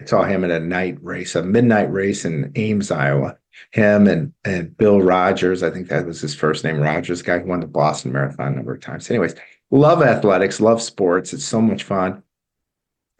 I 0.00 0.04
saw 0.06 0.24
him 0.24 0.44
at 0.44 0.50
a 0.50 0.60
night 0.60 0.98
race, 1.02 1.34
a 1.34 1.42
midnight 1.42 1.92
race 1.92 2.24
in 2.24 2.52
Ames, 2.56 2.90
Iowa. 2.90 3.36
Him 3.70 4.08
and 4.08 4.32
and 4.44 4.76
Bill 4.76 5.00
Rodgers. 5.00 5.62
I 5.62 5.70
think 5.70 5.88
that 5.88 6.06
was 6.06 6.20
his 6.20 6.34
first 6.34 6.64
name, 6.64 6.80
Rodgers, 6.80 7.22
guy 7.22 7.38
who 7.38 7.48
won 7.48 7.60
the 7.60 7.66
Boston 7.66 8.12
Marathon 8.12 8.52
a 8.52 8.56
number 8.56 8.74
of 8.74 8.80
times. 8.80 9.08
Anyways, 9.10 9.36
love 9.70 10.02
athletics, 10.02 10.60
love 10.60 10.82
sports. 10.82 11.32
It's 11.32 11.44
so 11.44 11.60
much 11.60 11.84
fun 11.84 12.22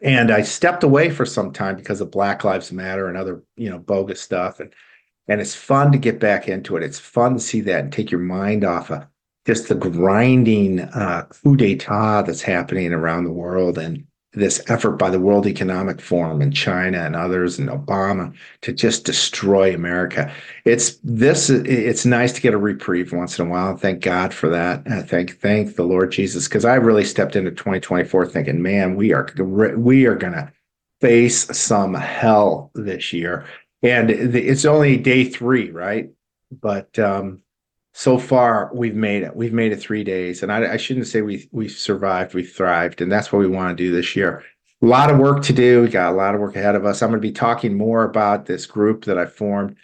and 0.01 0.31
I 0.31 0.41
stepped 0.41 0.83
away 0.83 1.09
for 1.09 1.25
some 1.25 1.51
time 1.51 1.75
because 1.75 2.01
of 2.01 2.11
Black 2.11 2.43
Lives 2.43 2.71
Matter 2.71 3.07
and 3.07 3.17
other 3.17 3.43
you 3.55 3.69
know 3.69 3.79
bogus 3.79 4.21
stuff 4.21 4.59
and 4.59 4.73
and 5.27 5.41
it's 5.41 5.55
fun 5.55 5.91
to 5.91 5.97
get 5.97 6.19
back 6.19 6.47
into 6.47 6.77
it. 6.77 6.83
It's 6.83 6.99
fun 6.99 7.33
to 7.33 7.39
see 7.39 7.61
that 7.61 7.83
and 7.83 7.93
take 7.93 8.11
your 8.11 8.21
mind 8.21 8.63
off 8.63 8.91
of 8.91 9.05
just 9.45 9.67
the 9.67 9.75
grinding 9.75 10.81
uh, 10.81 11.27
coup 11.29 11.55
d'état 11.55 12.25
that's 12.25 12.41
happening 12.41 12.93
around 12.93 13.25
the 13.25 13.31
world 13.31 13.77
and 13.77 14.05
this 14.35 14.61
effort 14.69 14.93
by 14.93 15.09
the 15.09 15.19
World 15.19 15.47
Economic 15.47 16.01
Forum 16.01 16.41
and 16.41 16.53
China 16.53 16.99
and 16.99 17.15
others 17.15 17.57
and 17.57 17.69
Obama 17.69 18.33
to 18.61 18.73
just 18.73 19.05
destroy 19.05 19.73
America. 19.73 20.31
It's 20.65 20.97
this. 21.03 21.49
It's 21.49 22.05
nice 22.05 22.33
to 22.33 22.41
get 22.41 22.53
a 22.53 22.57
reprieve 22.57 23.13
once 23.13 23.39
in 23.39 23.47
a 23.47 23.49
while. 23.49 23.77
Thank 23.77 24.01
God 24.01 24.33
for 24.33 24.49
that. 24.49 24.83
I 24.87 25.01
thank 25.01 25.39
thank 25.39 25.75
the 25.75 25.83
Lord 25.83 26.11
Jesus 26.11 26.47
because 26.47 26.65
I 26.65 26.75
really 26.75 27.05
stepped 27.05 27.35
into 27.35 27.51
2024 27.51 28.27
thinking, 28.27 28.61
man, 28.61 28.95
we 28.95 29.13
are 29.13 29.27
we 29.77 30.05
are 30.05 30.15
gonna 30.15 30.51
face 31.01 31.45
some 31.57 31.93
hell 31.93 32.71
this 32.75 33.13
year, 33.13 33.45
and 33.83 34.09
it's 34.09 34.65
only 34.65 34.97
day 34.97 35.25
three, 35.25 35.71
right? 35.71 36.09
But 36.51 36.97
um, 36.99 37.41
so 37.93 38.17
far 38.17 38.71
we've 38.73 38.95
made 38.95 39.23
it. 39.23 39.35
We've 39.35 39.53
made 39.53 39.71
it 39.71 39.79
three 39.79 40.03
days, 40.03 40.43
and 40.43 40.51
I, 40.51 40.73
I 40.73 40.77
shouldn't 40.77 41.07
say 41.07 41.21
we 41.21 41.47
we 41.51 41.67
survived. 41.69 42.33
We 42.33 42.43
thrived, 42.43 43.01
and 43.01 43.11
that's 43.11 43.31
what 43.31 43.39
we 43.39 43.47
want 43.47 43.77
to 43.77 43.83
do 43.83 43.91
this 43.91 44.15
year. 44.15 44.43
A 44.81 44.85
lot 44.85 45.09
of 45.09 45.17
work 45.17 45.43
to 45.43 45.53
do. 45.53 45.81
We 45.81 45.87
got 45.87 46.11
a 46.11 46.15
lot 46.15 46.35
of 46.35 46.41
work 46.41 46.55
ahead 46.55 46.75
of 46.75 46.85
us. 46.85 47.01
I'm 47.01 47.09
going 47.09 47.21
to 47.21 47.27
be 47.27 47.31
talking 47.31 47.77
more 47.77 48.03
about 48.03 48.45
this 48.45 48.65
group 48.65 49.05
that 49.05 49.17
I 49.17 49.25
formed 49.25 49.77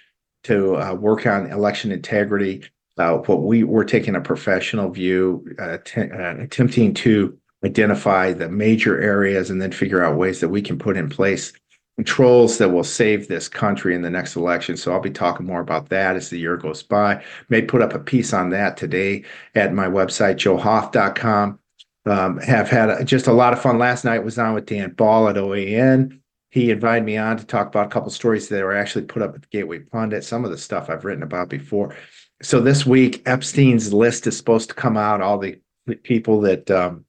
to 0.43 0.75
uh, 0.77 0.93
work 0.93 1.25
on 1.25 1.49
election 1.49 1.91
integrity. 1.91 2.65
Uh, 2.97 3.17
what 3.17 3.43
we 3.43 3.63
we're 3.63 3.85
taking 3.85 4.15
a 4.15 4.21
professional 4.21 4.89
view, 4.89 5.45
uh, 5.57 5.77
t- 5.83 6.01
uh, 6.01 6.35
attempting 6.37 6.93
to 6.95 7.37
identify 7.63 8.33
the 8.33 8.49
major 8.49 8.99
areas 8.99 9.49
and 9.49 9.61
then 9.61 9.71
figure 9.71 10.03
out 10.03 10.17
ways 10.17 10.39
that 10.41 10.49
we 10.49 10.61
can 10.61 10.77
put 10.77 10.97
in 10.97 11.07
place 11.09 11.53
controls 11.97 12.57
that 12.57 12.69
will 12.69 12.83
save 12.83 13.27
this 13.27 13.47
country 13.47 13.93
in 13.93 14.01
the 14.01 14.09
next 14.09 14.35
election. 14.35 14.77
So 14.77 14.91
I'll 14.91 14.99
be 14.99 15.11
talking 15.11 15.45
more 15.45 15.59
about 15.59 15.89
that 15.89 16.15
as 16.15 16.29
the 16.29 16.39
year 16.39 16.57
goes 16.57 16.81
by. 16.83 17.23
May 17.49 17.61
put 17.61 17.81
up 17.81 17.93
a 17.93 17.99
piece 17.99 18.33
on 18.33 18.49
that 18.51 18.77
today 18.77 19.23
at 19.55 19.73
my 19.73 19.87
website, 19.87 20.35
joehoft.com. 20.35 21.59
Um, 22.07 22.39
have 22.39 22.69
had 22.69 22.89
a, 22.89 23.03
just 23.03 23.27
a 23.27 23.33
lot 23.33 23.53
of 23.53 23.61
fun. 23.61 23.77
Last 23.77 24.05
night 24.05 24.23
was 24.23 24.39
on 24.39 24.55
with 24.55 24.65
Dan 24.65 24.91
Ball 24.91 25.29
at 25.29 25.35
OAN. 25.35 26.19
He 26.49 26.71
invited 26.71 27.05
me 27.05 27.17
on 27.17 27.37
to 27.37 27.45
talk 27.45 27.67
about 27.67 27.85
a 27.85 27.89
couple 27.89 28.09
stories 28.09 28.49
that 28.49 28.63
were 28.63 28.75
actually 28.75 29.05
put 29.05 29.21
up 29.21 29.35
at 29.35 29.43
the 29.43 29.47
Gateway 29.51 29.79
Pundit, 29.79 30.23
some 30.23 30.43
of 30.43 30.51
the 30.51 30.57
stuff 30.57 30.89
I've 30.89 31.05
written 31.05 31.23
about 31.23 31.49
before. 31.49 31.95
So 32.41 32.59
this 32.59 32.85
week, 32.85 33.21
Epstein's 33.27 33.93
list 33.93 34.25
is 34.25 34.35
supposed 34.35 34.69
to 34.69 34.75
come 34.75 34.97
out, 34.97 35.21
all 35.21 35.37
the 35.37 35.59
people 36.03 36.41
that 36.41 36.69
um, 36.71 37.05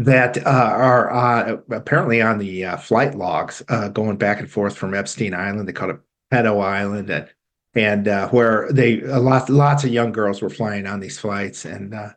that 0.00 0.38
uh, 0.46 0.50
are 0.50 1.10
uh, 1.10 1.58
apparently 1.70 2.22
on 2.22 2.38
the 2.38 2.64
uh, 2.64 2.76
flight 2.78 3.14
logs 3.14 3.62
uh, 3.68 3.88
going 3.88 4.16
back 4.16 4.40
and 4.40 4.50
forth 4.50 4.74
from 4.74 4.94
Epstein 4.94 5.34
Island. 5.34 5.68
They 5.68 5.72
call 5.72 5.90
it 5.90 6.00
Pedo 6.32 6.62
Island, 6.62 7.10
and 7.10 7.28
and 7.74 8.08
uh, 8.08 8.28
where 8.28 8.72
they 8.72 9.02
a 9.02 9.18
lot 9.18 9.50
lots 9.50 9.84
of 9.84 9.90
young 9.90 10.10
girls 10.10 10.40
were 10.40 10.48
flying 10.48 10.86
on 10.86 11.00
these 11.00 11.18
flights, 11.18 11.66
and 11.66 11.94
uh, 11.94 12.10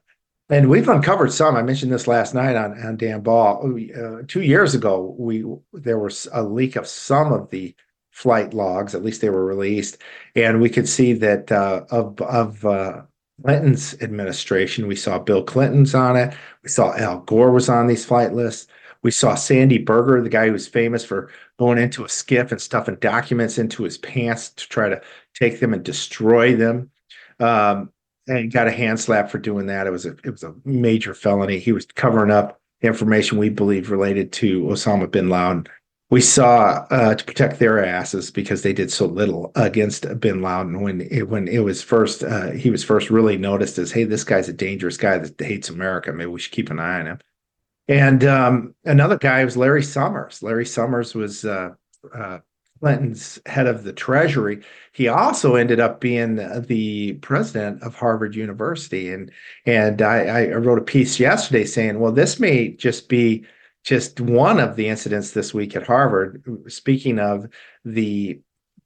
and 0.49 0.69
we've 0.69 0.87
uncovered 0.87 1.33
some. 1.33 1.57
I 1.57 1.61
mentioned 1.61 1.91
this 1.91 2.07
last 2.07 2.33
night 2.33 2.55
on 2.55 2.81
on 2.81 2.95
Dan 2.95 3.19
Ball. 3.19 3.61
two 4.27 4.41
years 4.41 4.73
ago, 4.73 5.13
we 5.19 5.43
there 5.73 5.99
was 5.99 6.25
a 6.31 6.41
leak 6.41 6.77
of 6.77 6.87
some 6.87 7.33
of 7.33 7.49
the 7.49 7.75
flight 8.11 8.53
logs. 8.53 8.95
At 8.95 9.03
least 9.03 9.19
they 9.19 9.29
were 9.29 9.45
released, 9.45 9.97
and 10.35 10.61
we 10.61 10.69
could 10.69 10.87
see 10.87 11.11
that 11.13 11.51
of 11.51 12.21
of 12.21 13.12
Clinton's 13.41 13.95
administration. 14.01 14.87
We 14.87 14.95
saw 14.95 15.19
Bill 15.19 15.43
Clinton's 15.43 15.95
on 15.95 16.15
it. 16.15 16.35
We 16.61 16.69
saw 16.69 16.95
Al 16.95 17.19
Gore 17.21 17.51
was 17.51 17.69
on 17.69 17.87
these 17.87 18.05
flight 18.05 18.33
lists. 18.33 18.67
We 19.01 19.11
saw 19.11 19.35
Sandy 19.35 19.79
Berger, 19.79 20.21
the 20.21 20.29
guy 20.29 20.47
who 20.47 20.53
was 20.53 20.67
famous 20.67 21.03
for 21.03 21.29
going 21.59 21.77
into 21.77 22.05
a 22.05 22.07
SCIF 22.07 22.51
and 22.51 22.61
stuffing 22.61 22.95
documents 22.95 23.57
into 23.57 23.83
his 23.83 23.97
pants 23.97 24.49
to 24.51 24.69
try 24.69 24.87
to 24.87 25.01
take 25.33 25.59
them 25.59 25.73
and 25.73 25.83
destroy 25.83 26.55
them. 26.55 26.89
Um, 27.39 27.91
and 28.27 28.51
got 28.51 28.67
a 28.67 28.71
hand 28.71 28.99
slap 28.99 29.29
for 29.29 29.37
doing 29.37 29.65
that. 29.67 29.87
It 29.87 29.91
was 29.91 30.05
a 30.05 30.15
it 30.23 30.29
was 30.29 30.43
a 30.43 30.55
major 30.65 31.13
felony. 31.13 31.59
He 31.59 31.71
was 31.71 31.85
covering 31.85 32.31
up 32.31 32.59
information 32.81 33.37
we 33.37 33.49
believe 33.49 33.91
related 33.91 34.31
to 34.33 34.63
Osama 34.63 35.09
bin 35.09 35.29
Laden 35.29 35.67
we 36.13 36.21
saw 36.21 36.85
uh, 36.91 37.15
to 37.15 37.25
protect 37.25 37.57
their 37.57 37.83
asses 37.83 38.29
because 38.29 38.61
they 38.61 38.71
did 38.71 38.91
so 38.91 39.07
little 39.07 39.51
against 39.55 40.05
Bin 40.19 40.43
Laden 40.43 40.79
when 40.81 41.01
it, 41.01 41.27
when 41.27 41.47
it 41.47 41.63
was 41.63 41.81
first 41.81 42.23
uh, 42.23 42.51
he 42.51 42.69
was 42.69 42.83
first 42.83 43.09
really 43.09 43.35
noticed 43.35 43.79
as 43.79 43.91
hey 43.91 44.03
this 44.03 44.23
guy's 44.23 44.47
a 44.47 44.53
dangerous 44.53 44.95
guy 44.95 45.17
that 45.17 45.41
hates 45.41 45.69
America. 45.69 46.13
Maybe 46.13 46.29
we 46.29 46.39
should 46.39 46.51
keep 46.51 46.69
an 46.69 46.79
eye 46.79 46.99
on 46.99 47.07
him. 47.07 47.19
And 47.87 48.23
um, 48.25 48.75
another 48.85 49.17
guy 49.17 49.43
was 49.43 49.57
Larry 49.57 49.81
Summers. 49.81 50.43
Larry 50.43 50.67
Summers 50.67 51.15
was 51.15 51.45
uh, 51.45 51.71
uh 52.13 52.37
Clinton's 52.79 53.39
head 53.47 53.65
of 53.65 53.83
the 53.83 53.93
Treasury. 53.93 54.61
He 54.91 55.07
also 55.07 55.55
ended 55.55 55.79
up 55.79 55.99
being 55.99 56.35
the 56.67 57.13
president 57.23 57.81
of 57.81 57.95
Harvard 57.95 58.35
University. 58.35 59.11
And 59.11 59.31
and 59.65 59.99
I, 60.03 60.25
I 60.25 60.45
wrote 60.57 60.77
a 60.77 60.83
piece 60.83 61.19
yesterday 61.19 61.65
saying 61.65 61.99
well 61.99 62.11
this 62.11 62.39
may 62.39 62.67
just 62.69 63.09
be 63.09 63.47
just 63.83 64.19
one 64.19 64.59
of 64.59 64.75
the 64.75 64.87
incidents 64.87 65.31
this 65.31 65.53
week 65.53 65.75
at 65.75 65.85
Harvard. 65.85 66.43
Speaking 66.67 67.19
of 67.19 67.47
the 67.85 68.39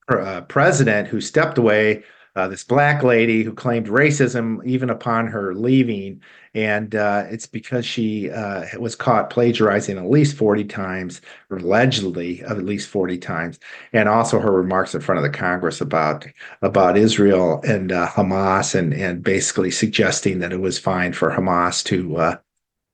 uh, 0.09 0.41
president 0.41 1.07
who 1.07 1.21
stepped 1.21 1.57
away, 1.57 2.03
uh, 2.37 2.47
this 2.47 2.63
black 2.63 3.01
lady 3.01 3.41
who 3.43 3.51
claimed 3.51 3.87
racism 3.87 4.63
even 4.63 4.91
upon 4.91 5.25
her 5.25 5.55
leaving, 5.55 6.21
and 6.53 6.93
uh, 6.93 7.23
it's 7.29 7.47
because 7.47 7.83
she 7.83 8.29
uh, 8.29 8.63
was 8.79 8.95
caught 8.95 9.31
plagiarizing 9.31 9.97
at 9.97 10.07
least 10.07 10.37
40 10.37 10.63
times, 10.65 11.19
or 11.49 11.57
allegedly 11.57 12.43
at 12.43 12.63
least 12.63 12.89
40 12.89 13.17
times, 13.17 13.59
and 13.91 14.07
also 14.07 14.39
her 14.39 14.51
remarks 14.51 14.93
in 14.93 15.01
front 15.01 15.17
of 15.17 15.23
the 15.23 15.35
Congress 15.35 15.81
about 15.81 16.27
about 16.61 16.95
Israel 16.95 17.59
and 17.67 17.91
uh, 17.91 18.07
Hamas, 18.07 18.75
and 18.75 18.93
and 18.93 19.23
basically 19.23 19.71
suggesting 19.71 20.37
that 20.39 20.53
it 20.53 20.61
was 20.61 20.77
fine 20.77 21.13
for 21.13 21.31
Hamas 21.31 21.83
to 21.85 22.17
uh, 22.17 22.37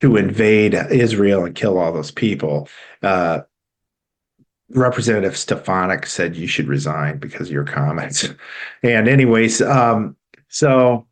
to 0.03 0.17
invade 0.17 0.73
Israel 0.73 1.45
and 1.45 1.55
kill 1.55 1.77
all 1.77 1.93
those 1.93 2.11
people. 2.11 2.67
Uh, 3.01 3.39
Representative 4.67 5.37
Stefanik 5.37 6.05
said 6.05 6.35
you 6.35 6.45
should 6.45 6.67
resign 6.67 7.19
because 7.19 7.47
of 7.47 7.53
your 7.53 7.63
comments. 7.63 8.27
and 8.83 9.07
anyways, 9.07 9.61
um, 9.61 10.17
so 10.49 11.07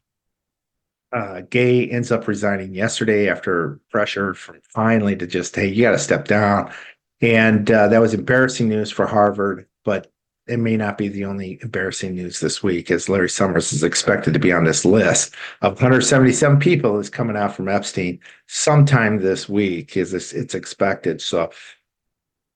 uh, 1.14 1.44
Gay 1.50 1.90
ends 1.90 2.12
up 2.12 2.28
resigning 2.28 2.76
yesterday 2.76 3.30
after 3.30 3.80
pressure 3.90 4.34
from 4.34 4.60
finally 4.68 5.16
to 5.16 5.26
just 5.26 5.56
hey, 5.56 5.68
you 5.68 5.84
got 5.84 5.92
to 5.92 6.00
step 6.00 6.28
down. 6.28 6.70
And 7.22 7.72
uh, 7.72 7.88
that 7.88 8.02
was 8.02 8.14
embarrassing 8.14 8.68
news 8.68 8.92
for 8.92 9.08
Harvard, 9.08 9.68
but 9.86 10.11
it 10.52 10.60
may 10.60 10.76
not 10.76 10.98
be 10.98 11.08
the 11.08 11.24
only 11.24 11.60
embarrassing 11.62 12.16
news 12.16 12.40
this 12.42 12.62
week, 12.62 12.92
as 12.92 13.08
Larry 13.08 13.30
Summers 13.30 13.72
is 13.72 13.84
expected 13.84 14.34
to 14.34 14.40
be 14.40 14.52
on 14.52 14.66
this 14.66 14.84
list 14.84 15.34
of 15.62 15.74
177 15.74 16.60
people 16.60 17.00
is 17.00 17.10
coming 17.10 17.38
out 17.38 17.56
from 17.56 17.70
Epstein 17.70 18.20
sometime 18.48 19.20
this 19.20 19.48
week. 19.48 19.96
Is 19.96 20.12
this 20.12 20.34
it's 20.34 20.54
expected? 20.54 21.22
So 21.22 21.52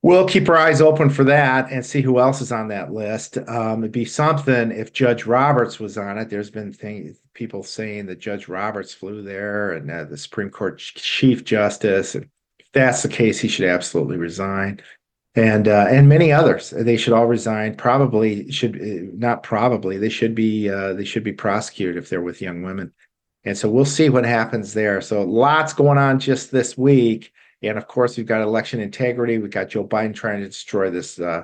we'll 0.04 0.28
keep 0.28 0.50
our 0.50 0.58
eyes 0.58 0.82
open 0.82 1.10
for 1.10 1.24
that 1.24 1.72
and 1.72 1.86
see 1.86 2.02
who 2.02 2.20
else 2.20 2.42
is 2.42 2.52
on 2.52 2.68
that 2.68 2.92
list. 2.92 3.38
Um, 3.48 3.80
it'd 3.80 3.94
be 3.94 4.06
something 4.06 4.72
if 4.72 4.92
Judge 4.92 5.26
Roberts 5.26 5.80
was 5.80 5.98
on 5.98 6.18
it. 6.18 6.30
There's 6.30 6.52
been 6.52 6.74
things 6.74 7.22
people 7.34 7.64
saying 7.64 8.08
that 8.08 8.20
Judge 8.20 8.50
Roberts 8.50 8.94
flew 8.94 9.22
there 9.22 9.72
and 9.72 9.90
uh, 9.90 10.04
the 10.04 10.18
Supreme 10.18 10.50
Court 10.50 10.80
Chief 10.80 11.46
Justice. 11.46 12.16
And 12.16 12.28
if 12.60 12.70
that's 12.74 13.04
the 13.04 13.10
case, 13.10 13.40
he 13.40 13.48
should 13.48 13.70
absolutely 13.70 14.18
resign 14.18 14.82
and 15.36 15.68
uh, 15.68 15.88
and 15.90 16.08
many 16.08 16.32
others. 16.32 16.70
They 16.70 16.98
should 16.98 17.14
all 17.14 17.28
resign. 17.28 17.76
Probably 17.76 18.52
should 18.52 18.76
uh, 18.76 19.12
not 19.16 19.44
probably 19.44 19.98
they 19.98 20.10
should 20.10 20.34
be 20.36 20.70
uh, 20.70 20.94
they 20.94 21.06
should 21.06 21.24
be 21.24 21.34
prosecuted 21.34 21.98
if 21.98 22.10
they're 22.10 22.22
with 22.22 22.42
young 22.42 22.64
women. 22.64 22.94
And 23.44 23.58
so 23.58 23.70
we'll 23.70 23.86
see 23.86 24.10
what 24.10 24.26
happens 24.26 24.74
there. 24.74 25.02
So 25.02 25.22
lots 25.22 25.74
going 25.74 26.00
on 26.00 26.20
just 26.20 26.52
this 26.52 26.78
week, 26.78 27.32
and 27.62 27.78
of 27.78 27.88
course 27.88 28.18
we've 28.18 28.26
got 28.26 28.42
election 28.42 28.80
integrity. 28.80 29.38
We've 29.38 29.52
got 29.52 29.70
Joe 29.70 29.86
Biden 29.86 30.16
trying 30.16 30.40
to 30.40 30.48
destroy 30.48 30.90
this 30.90 31.20
uh, 31.20 31.44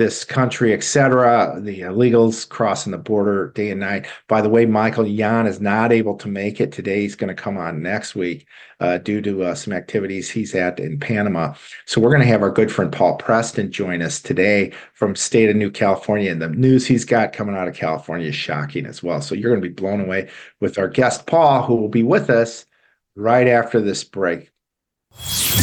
this 0.00 0.24
country, 0.24 0.72
etc. 0.72 1.60
The 1.60 1.80
illegals 1.82 2.48
crossing 2.48 2.90
the 2.90 2.96
border 2.96 3.52
day 3.54 3.70
and 3.70 3.80
night. 3.80 4.06
By 4.28 4.40
the 4.40 4.48
way, 4.48 4.64
Michael 4.64 5.06
Yon 5.06 5.46
is 5.46 5.60
not 5.60 5.92
able 5.92 6.16
to 6.16 6.26
make 6.26 6.58
it 6.58 6.72
today. 6.72 7.02
He's 7.02 7.14
going 7.14 7.28
to 7.28 7.40
come 7.40 7.58
on 7.58 7.82
next 7.82 8.14
week 8.14 8.46
uh, 8.80 8.96
due 8.96 9.20
to 9.20 9.44
uh, 9.44 9.54
some 9.54 9.74
activities 9.74 10.30
he's 10.30 10.54
at 10.54 10.80
in 10.80 10.98
Panama. 10.98 11.52
So 11.84 12.00
we're 12.00 12.08
going 12.08 12.22
to 12.22 12.28
have 12.28 12.40
our 12.40 12.50
good 12.50 12.72
friend 12.72 12.90
Paul 12.90 13.16
Preston 13.16 13.70
join 13.70 14.00
us 14.00 14.22
today 14.22 14.72
from 14.94 15.14
state 15.14 15.50
of 15.50 15.56
New 15.56 15.70
California, 15.70 16.32
and 16.32 16.40
the 16.40 16.48
news 16.48 16.86
he's 16.86 17.04
got 17.04 17.34
coming 17.34 17.54
out 17.54 17.68
of 17.68 17.74
California 17.74 18.28
is 18.28 18.34
shocking 18.34 18.86
as 18.86 19.02
well. 19.02 19.20
So 19.20 19.34
you're 19.34 19.50
going 19.50 19.62
to 19.62 19.68
be 19.68 19.74
blown 19.74 20.00
away 20.00 20.30
with 20.60 20.78
our 20.78 20.88
guest 20.88 21.26
Paul, 21.26 21.62
who 21.64 21.76
will 21.76 21.90
be 21.90 22.02
with 22.02 22.30
us 22.30 22.64
right 23.16 23.46
after 23.46 23.82
this 23.82 24.02
break. 24.02 24.50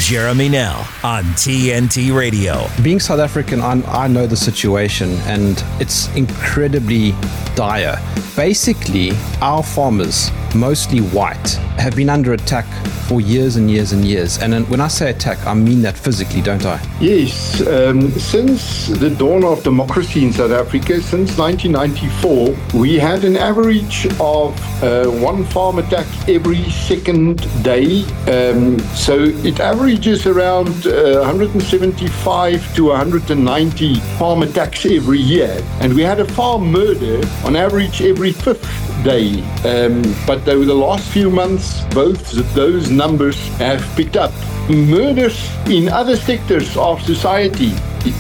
Jeremy 0.08 0.48
Nell 0.48 0.88
on 1.04 1.26
TNT 1.36 2.16
Radio. 2.18 2.66
Being 2.82 2.98
South 2.98 3.20
African, 3.20 3.60
I'm, 3.60 3.84
i 3.88 4.08
know 4.08 4.26
the 4.26 4.38
situation 4.38 5.10
and 5.26 5.62
it's 5.82 6.08
incredibly 6.16 7.12
dire. 7.56 7.98
Basically, 8.36 9.12
our 9.42 9.62
farmers, 9.62 10.30
mostly 10.58 11.00
white, 11.00 11.50
have 11.78 11.96
been 11.96 12.10
under 12.10 12.34
attack 12.34 12.66
for 13.08 13.22
years 13.22 13.56
and 13.56 13.70
years 13.70 13.94
and 13.94 14.04
years. 14.04 14.40
And 14.40 14.68
when 14.70 14.82
I 14.82 14.88
say 14.88 15.12
attack, 15.12 15.46
I 15.46 15.54
mean 15.54 15.82
that 15.84 15.98
physically, 15.98 16.42
don't 16.42 16.66
I? 16.66 16.82
Yes. 17.00 17.66
Um, 17.66 18.12
since 18.12 18.88
the 18.88 19.10
dawn 19.10 19.44
of 19.44 19.64
democracy 19.64 20.26
in 20.26 20.34
South 20.34 20.52
Africa, 20.52 21.02
since 21.02 21.38
1994, 21.38 22.80
we 22.80 22.98
had 22.98 23.24
an 23.24 23.38
average 23.38 24.08
of 24.20 24.84
uh, 24.84 25.06
one 25.06 25.46
farm 25.46 25.80
attack 25.80 26.08
every 26.28 26.64
second 26.70 27.38
day. 27.64 28.04
Um, 28.28 28.80
so 28.96 29.16
it 29.20 29.60
averages 29.60 30.26
around 30.26 30.88
uh, 30.88 31.20
175 31.20 32.76
to 32.76 32.86
190 32.86 34.00
farm 34.18 34.44
attacks 34.44 34.86
every 34.86 35.20
year. 35.20 35.64
And 35.80 35.94
we 35.94 36.02
had 36.02 36.20
a 36.20 36.26
farm 36.26 36.72
murder 36.72 37.22
on 37.46 37.56
average 37.56 38.02
every 38.02 38.32
fifth 38.32 38.87
day. 39.04 39.42
Um, 39.64 40.02
but 40.26 40.48
over 40.48 40.66
the 40.66 40.76
last 40.76 41.10
few 41.10 41.30
months, 41.30 41.84
both 41.94 42.32
those 42.54 42.90
numbers 42.90 43.38
have 43.58 43.82
picked 43.96 44.18
up. 44.18 44.32
Murders 44.70 45.50
in 45.68 45.90
other 45.90 46.16
sectors 46.16 46.76
of 46.78 47.02
society 47.02 47.74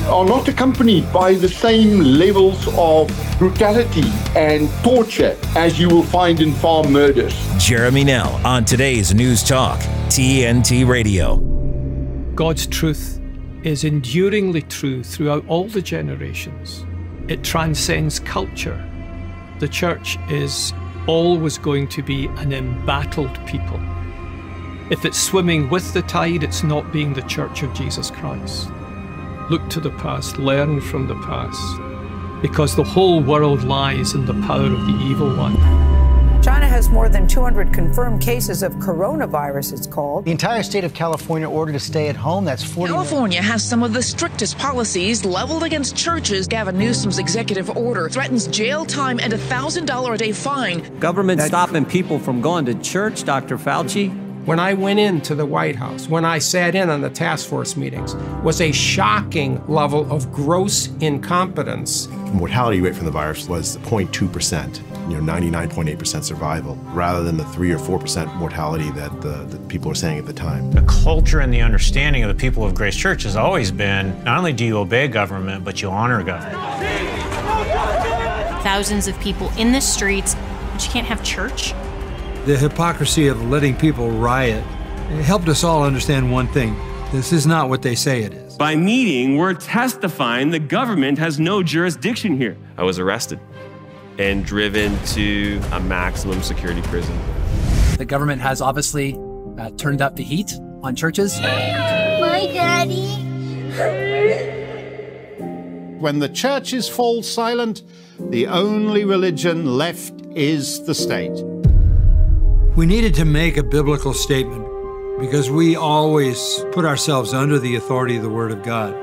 are 0.07 0.25
not 0.25 0.47
accompanied 0.47 1.11
by 1.13 1.33
the 1.33 1.47
same 1.47 1.99
levels 1.99 2.67
of 2.77 3.07
brutality 3.37 4.09
and 4.35 4.69
torture 4.83 5.37
as 5.55 5.79
you 5.79 5.87
will 5.89 6.03
find 6.03 6.41
in 6.41 6.53
farm 6.53 6.91
murders. 6.91 7.35
Jeremy 7.57 8.03
Nell 8.03 8.39
on 8.45 8.65
today's 8.65 9.13
News 9.13 9.43
Talk, 9.43 9.79
TNT 10.09 10.87
Radio. 10.87 11.37
God's 12.35 12.67
truth 12.67 13.19
is 13.63 13.83
enduringly 13.83 14.61
true 14.61 15.03
throughout 15.03 15.45
all 15.47 15.67
the 15.67 15.81
generations. 15.81 16.85
It 17.27 17.43
transcends 17.43 18.19
culture. 18.19 18.81
The 19.59 19.67
church 19.67 20.19
is 20.29 20.71
always 21.07 21.57
going 21.57 21.87
to 21.87 22.03
be 22.03 22.27
an 22.37 22.53
embattled 22.53 23.43
people. 23.47 23.79
If 24.91 25.03
it's 25.03 25.19
swimming 25.19 25.67
with 25.67 25.93
the 25.93 26.03
tide, 26.03 26.43
it's 26.43 26.63
not 26.63 26.93
being 26.93 27.13
the 27.13 27.23
church 27.23 27.63
of 27.63 27.73
Jesus 27.73 28.11
Christ. 28.11 28.69
Look 29.49 29.67
to 29.71 29.79
the 29.79 29.89
past, 29.89 30.37
learn 30.37 30.79
from 30.79 31.07
the 31.07 31.15
past, 31.15 32.41
because 32.41 32.75
the 32.75 32.83
whole 32.83 33.23
world 33.23 33.63
lies 33.63 34.13
in 34.13 34.27
the 34.27 34.39
power 34.45 34.65
of 34.65 34.85
the 34.85 34.99
evil 35.09 35.35
one. 35.35 35.56
China 36.77 36.85
has 36.85 36.93
more 36.93 37.09
than 37.09 37.27
200 37.27 37.73
confirmed 37.73 38.21
cases 38.21 38.61
of 38.61 38.71
coronavirus, 38.73 39.73
it's 39.73 39.87
called. 39.87 40.25
The 40.25 40.31
entire 40.31 40.61
state 40.61 40.83
of 40.83 40.93
California 40.93 41.49
ordered 41.49 41.73
to 41.73 41.79
stay 41.79 42.07
at 42.07 42.15
home. 42.15 42.45
That's 42.45 42.63
40. 42.63 42.93
California 42.93 43.41
has 43.41 43.63
some 43.63 43.81
of 43.81 43.93
the 43.93 44.03
strictest 44.03 44.59
policies 44.59 45.25
leveled 45.25 45.63
against 45.63 45.95
churches. 45.95 46.47
Gavin 46.47 46.77
Newsom's 46.77 47.17
executive 47.17 47.75
order 47.75 48.09
threatens 48.09 48.45
jail 48.47 48.85
time 48.85 49.19
and 49.19 49.33
a 49.33 49.37
$1,000 49.37 50.13
a 50.13 50.17
day 50.17 50.31
fine. 50.31 50.99
Government 50.99 51.41
stopping 51.41 51.83
people 51.83 52.19
from 52.19 52.41
going 52.41 52.65
to 52.65 52.75
church, 52.75 53.23
Dr. 53.23 53.57
Fauci. 53.57 54.11
When 54.45 54.59
I 54.59 54.75
went 54.75 54.99
into 54.99 55.35
the 55.35 55.45
White 55.45 55.75
House, 55.75 56.07
when 56.07 56.25
I 56.25 56.39
sat 56.39 56.75
in 56.75 56.89
on 56.89 57.01
the 57.01 57.09
task 57.09 57.49
force 57.49 57.75
meetings, 57.75 58.15
was 58.43 58.61
a 58.61 58.71
shocking 58.71 59.61
level 59.67 60.09
of 60.13 60.31
gross 60.31 60.89
incompetence. 61.01 62.07
Mortality 62.31 62.79
rate 62.79 62.95
from 62.95 63.05
the 63.05 63.11
virus 63.11 63.49
was 63.49 63.77
0.2 63.77 64.31
percent 64.31 64.81
you 65.09 65.19
know 65.21 65.33
99.8% 65.33 66.23
survival 66.23 66.75
rather 66.93 67.23
than 67.23 67.37
the 67.37 67.45
3 67.45 67.71
or 67.71 67.77
4% 67.77 68.35
mortality 68.35 68.89
that 68.91 69.21
the, 69.21 69.45
the, 69.45 69.57
people 69.67 69.89
are 69.89 69.95
saying 69.95 70.17
at 70.17 70.25
the 70.25 70.33
time. 70.33 70.69
The 70.71 70.81
culture 70.81 71.39
and 71.39 71.53
the 71.53 71.61
understanding 71.61 72.23
of 72.23 72.29
the 72.29 72.35
people 72.35 72.65
of 72.65 72.75
Grace 72.75 72.95
Church 72.95 73.23
has 73.23 73.35
always 73.35 73.71
been 73.71 74.21
not 74.23 74.37
only 74.37 74.53
do 74.53 74.65
you 74.65 74.77
obey 74.77 75.07
government, 75.07 75.63
but 75.63 75.81
you 75.81 75.89
honor 75.89 76.21
government. 76.23 76.57
Thousands 78.63 79.07
of 79.07 79.17
people 79.21 79.49
in 79.57 79.71
the 79.71 79.79
streets, 79.79 80.35
but 80.73 80.85
you 80.85 80.91
can't 80.91 81.07
have 81.07 81.23
church. 81.23 81.73
The 82.45 82.57
hypocrisy 82.57 83.27
of 83.27 83.41
letting 83.49 83.75
people 83.75 84.09
riot 84.09 84.63
helped 85.23 85.47
us 85.47 85.63
all 85.63 85.83
understand 85.83 86.31
one 86.31 86.47
thing. 86.47 86.75
This 87.11 87.31
is 87.31 87.47
not 87.47 87.69
what 87.69 87.81
they 87.81 87.95
say 87.95 88.23
it 88.23 88.33
is. 88.33 88.57
By 88.57 88.75
meeting, 88.75 89.37
we're 89.37 89.53
testifying 89.53 90.49
the 90.49 90.59
government 90.59 91.17
has 91.19 91.39
no 91.39 91.63
jurisdiction 91.63 92.35
here. 92.35 92.57
I 92.77 92.83
was 92.83 92.99
arrested 92.99 93.39
and 94.17 94.45
driven 94.45 94.97
to 95.05 95.61
a 95.71 95.79
maximum 95.79 96.41
security 96.41 96.81
prison. 96.83 97.17
The 97.97 98.05
government 98.05 98.41
has 98.41 98.61
obviously 98.61 99.17
uh, 99.57 99.71
turned 99.77 100.01
up 100.01 100.15
the 100.15 100.23
heat 100.23 100.53
on 100.83 100.95
churches. 100.95 101.39
My 101.41 102.49
daddy. 102.53 103.05
When 105.99 106.19
the 106.19 106.29
churches 106.29 106.87
fall 106.87 107.23
silent, 107.23 107.83
the 108.19 108.47
only 108.47 109.03
religion 109.03 109.77
left 109.77 110.13
is 110.35 110.85
the 110.85 110.93
state. 110.93 111.31
We 112.75 112.85
needed 112.85 113.15
to 113.15 113.25
make 113.25 113.57
a 113.57 113.63
biblical 113.63 114.13
statement 114.13 114.67
because 115.19 115.49
we 115.49 115.75
always 115.75 116.63
put 116.71 116.85
ourselves 116.85 117.33
under 117.33 117.57
the 117.57 117.75
authority 117.75 118.17
of 118.17 118.21
the 118.21 118.29
Word 118.29 118.51
of 118.51 118.61
God. 118.61 118.93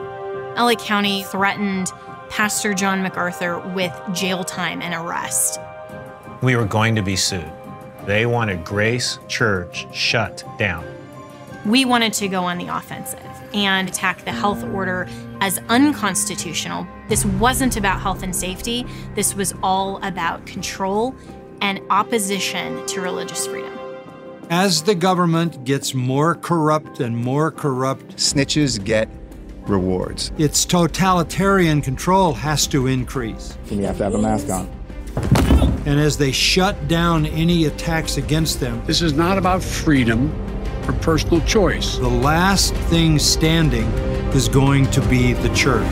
LA 0.56 0.76
County 0.76 1.24
threatened 1.24 1.90
Pastor 2.34 2.74
John 2.74 3.00
MacArthur 3.00 3.60
with 3.76 3.96
jail 4.12 4.42
time 4.42 4.82
and 4.82 4.92
arrest. 4.92 5.60
We 6.42 6.56
were 6.56 6.64
going 6.64 6.96
to 6.96 7.02
be 7.02 7.14
sued. 7.14 7.48
They 8.06 8.26
wanted 8.26 8.64
Grace 8.64 9.20
Church 9.28 9.86
shut 9.94 10.42
down. 10.58 10.84
We 11.64 11.84
wanted 11.84 12.12
to 12.14 12.26
go 12.26 12.42
on 12.42 12.58
the 12.58 12.76
offensive 12.76 13.20
and 13.54 13.88
attack 13.88 14.24
the 14.24 14.32
health 14.32 14.64
order 14.64 15.06
as 15.40 15.60
unconstitutional. 15.68 16.88
This 17.08 17.24
wasn't 17.24 17.76
about 17.76 18.00
health 18.00 18.24
and 18.24 18.34
safety, 18.34 18.84
this 19.14 19.36
was 19.36 19.54
all 19.62 20.02
about 20.02 20.44
control 20.44 21.14
and 21.60 21.80
opposition 21.88 22.84
to 22.86 23.00
religious 23.00 23.46
freedom. 23.46 23.78
As 24.50 24.82
the 24.82 24.96
government 24.96 25.62
gets 25.62 25.94
more 25.94 26.34
corrupt 26.34 26.98
and 26.98 27.16
more 27.16 27.52
corrupt, 27.52 28.16
snitches 28.16 28.82
get 28.82 29.08
rewards. 29.68 30.32
Its 30.38 30.64
totalitarian 30.64 31.80
control 31.80 32.32
has 32.34 32.66
to 32.68 32.86
increase. 32.86 33.56
And 33.70 33.80
you 33.80 33.86
have 33.86 33.98
to 33.98 34.04
have 34.04 34.14
a 34.14 34.18
mask 34.18 34.48
on. 34.50 34.70
And 35.86 36.00
as 36.00 36.16
they 36.16 36.32
shut 36.32 36.88
down 36.88 37.26
any 37.26 37.66
attacks 37.66 38.16
against 38.16 38.60
them, 38.60 38.82
this 38.86 39.02
is 39.02 39.12
not 39.12 39.38
about 39.38 39.62
freedom 39.62 40.32
or 40.88 40.92
personal 40.94 41.40
choice. 41.42 41.96
The 41.98 42.08
last 42.08 42.74
thing 42.74 43.18
standing 43.18 43.86
is 44.34 44.48
going 44.48 44.90
to 44.90 45.00
be 45.08 45.34
the 45.34 45.54
church. 45.54 45.84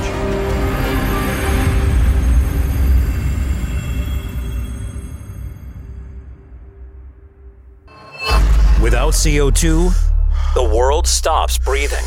Without 8.82 9.12
CO2, 9.12 9.94
the 10.54 10.64
world 10.76 11.06
stops 11.06 11.56
breathing. 11.58 12.04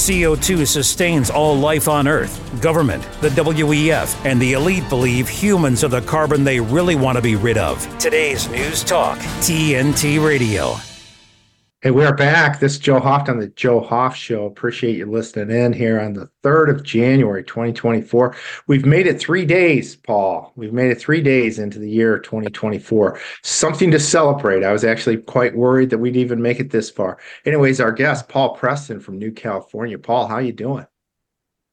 CO2 0.00 0.66
sustains 0.66 1.30
all 1.30 1.54
life 1.54 1.86
on 1.86 2.08
Earth. 2.08 2.40
Government, 2.62 3.02
the 3.20 3.28
WEF, 3.28 4.24
and 4.24 4.40
the 4.40 4.54
elite 4.54 4.88
believe 4.88 5.28
humans 5.28 5.84
are 5.84 5.88
the 5.88 6.00
carbon 6.00 6.42
they 6.42 6.58
really 6.58 6.94
want 6.94 7.16
to 7.16 7.22
be 7.22 7.36
rid 7.36 7.58
of. 7.58 7.86
Today's 7.98 8.48
News 8.48 8.82
Talk, 8.82 9.18
TNT 9.18 10.24
Radio. 10.24 10.89
Hey, 11.82 11.92
we're 11.92 12.12
back. 12.12 12.60
This 12.60 12.72
is 12.72 12.78
Joe 12.78 13.00
Hoft 13.00 13.30
on 13.30 13.38
the 13.38 13.46
Joe 13.46 13.80
Hoft 13.80 14.14
Show. 14.14 14.44
Appreciate 14.44 14.98
you 14.98 15.06
listening 15.06 15.50
in 15.50 15.72
here 15.72 15.98
on 15.98 16.12
the 16.12 16.28
3rd 16.44 16.68
of 16.68 16.82
January, 16.82 17.42
2024. 17.42 18.36
We've 18.66 18.84
made 18.84 19.06
it 19.06 19.18
three 19.18 19.46
days, 19.46 19.96
Paul. 19.96 20.52
We've 20.56 20.74
made 20.74 20.90
it 20.90 21.00
three 21.00 21.22
days 21.22 21.58
into 21.58 21.78
the 21.78 21.88
year 21.88 22.18
2024. 22.18 23.18
Something 23.42 23.90
to 23.92 23.98
celebrate. 23.98 24.62
I 24.62 24.72
was 24.72 24.84
actually 24.84 25.16
quite 25.22 25.56
worried 25.56 25.88
that 25.88 25.96
we'd 25.96 26.16
even 26.16 26.42
make 26.42 26.60
it 26.60 26.70
this 26.70 26.90
far. 26.90 27.16
Anyways, 27.46 27.80
our 27.80 27.92
guest, 27.92 28.28
Paul 28.28 28.54
Preston 28.56 29.00
from 29.00 29.18
New 29.18 29.32
California. 29.32 29.98
Paul, 29.98 30.26
how 30.26 30.34
are 30.34 30.42
you 30.42 30.52
doing? 30.52 30.86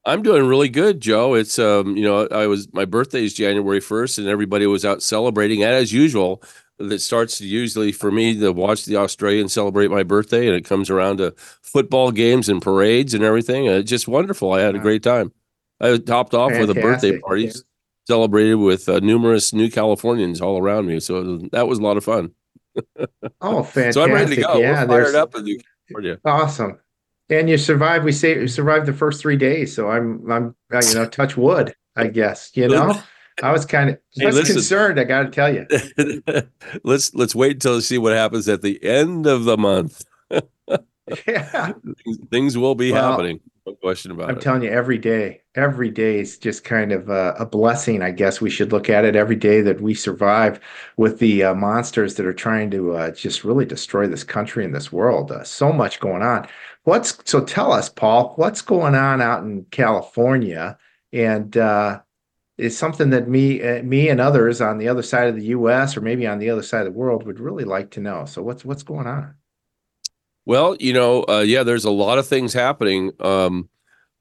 I'm 0.06 0.22
doing 0.22 0.46
really 0.46 0.70
good, 0.70 1.02
Joe. 1.02 1.34
It's 1.34 1.58
um, 1.58 1.98
you 1.98 2.04
know, 2.04 2.26
I 2.28 2.46
was 2.46 2.72
my 2.72 2.86
birthday 2.86 3.26
is 3.26 3.34
January 3.34 3.80
1st 3.80 4.20
and 4.20 4.26
everybody 4.26 4.66
was 4.66 4.86
out 4.86 5.02
celebrating 5.02 5.62
and 5.62 5.74
as 5.74 5.92
usual 5.92 6.42
that 6.78 7.00
starts 7.00 7.40
usually 7.40 7.92
for 7.92 8.10
me 8.10 8.38
to 8.38 8.52
watch 8.52 8.84
the 8.84 8.96
Australians 8.96 9.52
celebrate 9.52 9.90
my 9.90 10.02
birthday, 10.02 10.46
and 10.46 10.56
it 10.56 10.64
comes 10.64 10.90
around 10.90 11.18
to 11.18 11.34
football 11.62 12.12
games 12.12 12.48
and 12.48 12.62
parades 12.62 13.14
and 13.14 13.24
everything. 13.24 13.66
It's 13.66 13.90
just 13.90 14.08
wonderful. 14.08 14.52
I 14.52 14.60
had 14.60 14.74
a 14.74 14.78
great 14.78 15.02
time. 15.02 15.32
I 15.80 15.96
topped 15.98 16.34
off 16.34 16.52
Fantastic. 16.52 16.68
with 16.68 16.76
a 16.76 16.80
birthday 16.80 17.18
party, 17.18 17.44
yeah. 17.44 17.52
celebrated 18.06 18.56
with 18.56 18.88
uh, 18.88 19.00
numerous 19.00 19.52
new 19.52 19.70
Californians 19.70 20.40
all 20.40 20.58
around 20.58 20.86
me. 20.86 21.00
So 21.00 21.38
that 21.52 21.68
was 21.68 21.78
a 21.78 21.82
lot 21.82 21.96
of 21.96 22.04
fun. 22.04 22.32
oh, 23.40 23.62
fantastic! 23.62 23.92
so 23.94 24.02
I'm 24.02 24.12
ready 24.12 24.36
to 24.36 24.42
go. 24.42 24.58
Yeah, 24.58 24.84
We're 24.84 25.04
fired 25.04 25.14
up 25.16 25.34
in 25.34 25.44
New 25.44 25.58
California. 25.88 26.20
Awesome. 26.24 26.78
And 27.30 27.50
you 27.50 27.58
survived. 27.58 28.04
We 28.04 28.12
say 28.12 28.46
survived 28.46 28.86
the 28.86 28.92
first 28.92 29.20
three 29.20 29.36
days. 29.36 29.74
So 29.74 29.90
I'm, 29.90 30.30
I'm, 30.30 30.54
uh, 30.72 30.80
you 30.86 30.94
know, 30.94 31.06
touch 31.06 31.36
wood. 31.36 31.74
I 31.96 32.06
guess 32.06 32.50
you 32.54 32.68
know. 32.68 33.00
I 33.42 33.52
was 33.52 33.64
kind 33.64 33.90
of 33.90 33.98
hey, 34.14 34.30
concerned. 34.30 34.98
I 34.98 35.04
got 35.04 35.22
to 35.22 35.30
tell 35.30 35.54
you. 35.54 35.66
let's 36.84 37.14
let's 37.14 37.34
wait 37.34 37.52
until 37.52 37.76
to 37.76 37.82
see 37.82 37.98
what 37.98 38.12
happens 38.12 38.48
at 38.48 38.62
the 38.62 38.82
end 38.82 39.26
of 39.26 39.44
the 39.44 39.56
month. 39.56 40.04
yeah, 41.26 41.72
things, 42.04 42.18
things 42.30 42.58
will 42.58 42.74
be 42.74 42.92
well, 42.92 43.10
happening. 43.10 43.40
No 43.66 43.74
question 43.74 44.10
about 44.10 44.30
it. 44.30 44.32
I'm 44.32 44.40
telling 44.40 44.62
you, 44.62 44.70
every 44.70 44.98
day, 44.98 45.42
every 45.54 45.90
day 45.90 46.20
is 46.20 46.38
just 46.38 46.64
kind 46.64 46.90
of 46.90 47.10
a, 47.10 47.34
a 47.38 47.46
blessing. 47.46 48.02
I 48.02 48.10
guess 48.10 48.40
we 48.40 48.50
should 48.50 48.72
look 48.72 48.88
at 48.88 49.04
it 49.04 49.14
every 49.14 49.36
day 49.36 49.60
that 49.60 49.80
we 49.80 49.94
survive 49.94 50.58
with 50.96 51.18
the 51.18 51.44
uh, 51.44 51.54
monsters 51.54 52.14
that 52.14 52.26
are 52.26 52.32
trying 52.32 52.70
to 52.70 52.94
uh, 52.94 53.10
just 53.10 53.44
really 53.44 53.66
destroy 53.66 54.06
this 54.06 54.24
country 54.24 54.64
and 54.64 54.74
this 54.74 54.90
world. 54.90 55.30
Uh, 55.30 55.44
so 55.44 55.72
much 55.72 56.00
going 56.00 56.22
on. 56.22 56.48
What's 56.84 57.18
so? 57.24 57.44
Tell 57.44 57.72
us, 57.72 57.88
Paul, 57.88 58.32
what's 58.36 58.62
going 58.62 58.94
on 58.94 59.20
out 59.20 59.42
in 59.42 59.66
California, 59.70 60.78
and 61.12 61.54
uh, 61.56 62.00
is 62.58 62.76
something 62.76 63.10
that 63.10 63.28
me, 63.28 63.62
uh, 63.62 63.82
me, 63.84 64.08
and 64.08 64.20
others 64.20 64.60
on 64.60 64.78
the 64.78 64.88
other 64.88 65.02
side 65.02 65.28
of 65.28 65.36
the 65.36 65.46
U.S. 65.46 65.96
or 65.96 66.00
maybe 66.00 66.26
on 66.26 66.38
the 66.38 66.50
other 66.50 66.62
side 66.62 66.86
of 66.86 66.92
the 66.92 66.98
world 66.98 67.24
would 67.24 67.40
really 67.40 67.64
like 67.64 67.90
to 67.92 68.00
know. 68.00 68.24
So, 68.26 68.42
what's 68.42 68.64
what's 68.64 68.82
going 68.82 69.06
on? 69.06 69.34
Well, 70.44 70.76
you 70.80 70.92
know, 70.92 71.24
uh, 71.28 71.44
yeah, 71.46 71.62
there's 71.62 71.84
a 71.84 71.90
lot 71.90 72.18
of 72.18 72.26
things 72.26 72.52
happening 72.52 73.12
um, 73.20 73.68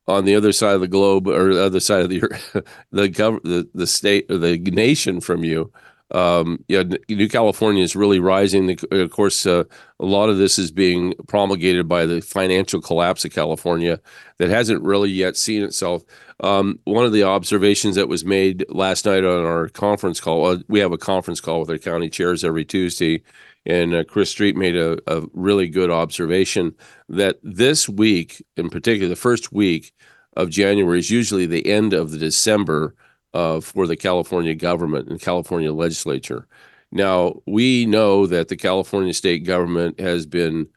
on 0.07 0.25
the 0.25 0.35
other 0.35 0.51
side 0.51 0.75
of 0.75 0.81
the 0.81 0.87
globe 0.87 1.27
or 1.27 1.53
the 1.53 1.63
other 1.63 1.79
side 1.79 2.01
of 2.01 2.09
the 2.09 2.19
the 2.91 3.09
gov- 3.09 3.43
the 3.43 3.67
the 3.73 3.87
state 3.87 4.29
or 4.29 4.37
the 4.37 4.57
nation 4.57 5.19
from 5.19 5.43
you. 5.43 5.71
Um, 6.11 6.63
yeah, 6.67 6.83
New 7.09 7.27
California 7.27 7.83
is 7.83 7.95
really 7.95 8.19
rising. 8.19 8.77
Of 8.91 9.11
course, 9.11 9.45
uh, 9.45 9.65
a 9.99 10.05
lot 10.05 10.29
of 10.29 10.37
this 10.37 10.57
is 10.57 10.71
being 10.71 11.13
promulgated 11.27 11.87
by 11.87 12.05
the 12.05 12.21
financial 12.21 12.81
collapse 12.81 13.25
of 13.25 13.33
California 13.33 13.99
that 14.37 14.49
hasn't 14.49 14.83
really 14.83 15.09
yet 15.09 15.35
seen 15.35 15.63
itself. 15.63 16.03
Um, 16.41 16.79
one 16.85 17.05
of 17.05 17.11
the 17.11 17.23
observations 17.23 17.95
that 17.95 18.07
was 18.07 18.23
made 18.23 18.65
last 18.69 19.05
night 19.05 19.25
on 19.25 19.45
our 19.45 19.67
conference 19.69 20.19
call, 20.19 20.45
uh, 20.45 20.57
we 20.67 20.79
have 20.79 20.91
a 20.91 20.97
conference 20.97 21.41
call 21.41 21.59
with 21.59 21.69
our 21.69 21.77
county 21.77 22.09
chairs 22.09 22.43
every 22.43 22.63
Tuesday, 22.63 23.23
and 23.65 23.93
uh, 23.93 24.03
Chris 24.03 24.29
Street 24.29 24.55
made 24.55 24.77
a, 24.77 24.97
a 25.07 25.23
really 25.33 25.67
good 25.67 25.89
observation 25.89 26.73
that 27.09 27.37
this 27.43 27.89
week, 27.89 28.45
in 28.55 28.69
particular, 28.69 29.09
the 29.09 29.15
first 29.15 29.51
week 29.51 29.93
of 30.37 30.51
January 30.51 30.99
is 30.99 31.09
usually 31.09 31.47
the 31.47 31.69
end 31.69 31.93
of 31.93 32.11
the 32.11 32.17
December 32.17 32.95
uh, 33.33 33.59
for 33.61 33.87
the 33.87 33.95
California 33.95 34.55
government 34.55 35.09
and 35.09 35.21
California 35.21 35.71
legislature. 35.73 36.47
Now, 36.91 37.41
we 37.45 37.85
know 37.85 38.27
that 38.27 38.47
the 38.47 38.55
California 38.55 39.13
state 39.13 39.43
government 39.43 39.99
has 39.99 40.25
been 40.25 40.67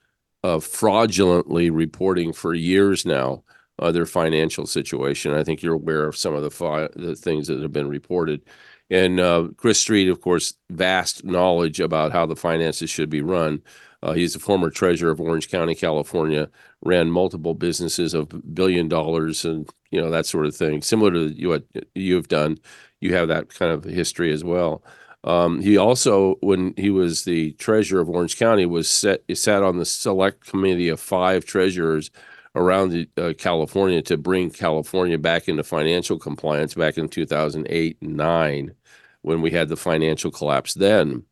uh, 0.43 0.59
fraudulently 0.59 1.71
reporting 1.71 2.33
for 2.33 2.55
years 2.55 3.05
now 3.07 3.45
uh, 3.79 3.93
their 3.93 4.07
financial 4.07 4.67
situation. 4.67 5.33
I 5.33 5.45
think 5.45 5.63
you're 5.63 5.75
aware 5.75 6.05
of 6.05 6.17
some 6.17 6.35
of 6.35 6.43
the, 6.43 6.51
fi- 6.51 6.89
the 6.97 7.15
things 7.15 7.49
that 7.49 7.63
have 7.63 7.73
been 7.73 7.89
reported. 7.89 8.43
And 8.91 9.21
uh, 9.21 9.49
Chris 9.57 9.81
Street, 9.81 10.09
of 10.09 10.21
course, 10.21 10.55
vast 10.69 11.25
knowledge 11.25 11.79
about 11.81 12.13
how 12.13 12.27
the 12.27 12.37
finances 12.37 12.91
should 12.91 13.09
be 13.09 13.23
run. 13.23 13.63
Uh, 14.03 14.13
he's 14.13 14.33
the 14.33 14.39
former 14.39 14.71
treasurer 14.71 15.11
of 15.11 15.21
Orange 15.21 15.51
County, 15.51 15.75
California, 15.75 16.49
ran 16.83 17.11
multiple 17.11 17.55
businesses 17.55 18.15
of 18.15 18.55
billion 18.55 18.89
dollars 18.89 19.45
and 19.45 19.69
you 19.91 20.01
know 20.01 20.11
that 20.11 20.27
sort 20.27 20.47
of 20.47 20.57
thing. 20.57 20.83
Similar 20.83 21.13
to 21.13 21.47
what 21.49 21.65
you've 21.95 22.29
done, 22.29 22.59
you 23.01 23.15
have 23.15 23.29
that 23.29 23.49
kind 23.51 23.73
of 23.73 23.85
history 23.85 24.33
as 24.33 24.45
well. 24.45 24.83
Um, 25.23 25.61
he 25.61 25.77
also, 25.77 26.37
when 26.41 26.73
he 26.77 26.89
was 26.91 27.25
the 27.25 27.53
treasurer 27.53 28.01
of 28.01 28.09
Orange 28.09 28.39
County, 28.39 28.67
was 28.67 28.91
set 28.91 29.23
sat 29.35 29.63
on 29.63 29.79
the 29.79 29.85
select 29.85 30.47
committee 30.47 30.89
of 30.89 31.01
five 31.01 31.45
treasurers 31.45 32.11
around 32.55 32.91
the, 32.91 33.09
uh, 33.17 33.33
California 33.39 34.03
to 34.03 34.17
bring 34.17 34.51
California 34.51 35.19
back 35.19 35.49
into 35.49 35.63
financial 35.63 36.19
compliance 36.19 36.75
back 36.75 36.99
in 36.99 37.09
2008 37.09 37.99
and 38.01 38.17
9 38.17 38.75
when 39.23 39.41
we 39.43 39.51
had 39.51 39.69
the 39.69 39.77
financial 39.77 40.31
collapse 40.31 40.75
then 40.75 41.23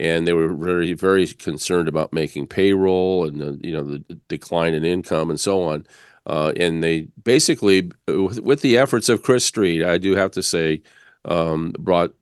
and 0.00 0.26
they 0.26 0.32
were 0.32 0.52
very 0.54 0.94
very 0.94 1.26
concerned 1.26 1.88
about 1.88 2.12
making 2.12 2.46
payroll 2.46 3.26
and 3.26 3.40
the, 3.40 3.60
you 3.62 3.72
know 3.72 3.82
the 3.82 3.98
decline 4.28 4.74
in 4.74 4.84
income 4.84 5.28
and 5.30 5.40
so 5.40 5.62
on 5.62 5.86
uh, 6.26 6.52
and 6.56 6.82
they 6.82 7.08
basically 7.22 7.90
with, 8.06 8.40
with, 8.40 8.60
the 8.60 8.78
efforts 8.78 9.08
of 9.08 9.22
chris 9.22 9.44
street 9.44 9.84
i 9.84 9.98
do 9.98 10.14
have 10.14 10.30
to 10.30 10.42
say 10.42 10.80
um, 11.24 11.74
brought 11.78 12.12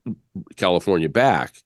california 0.55 1.09
back 1.09 1.63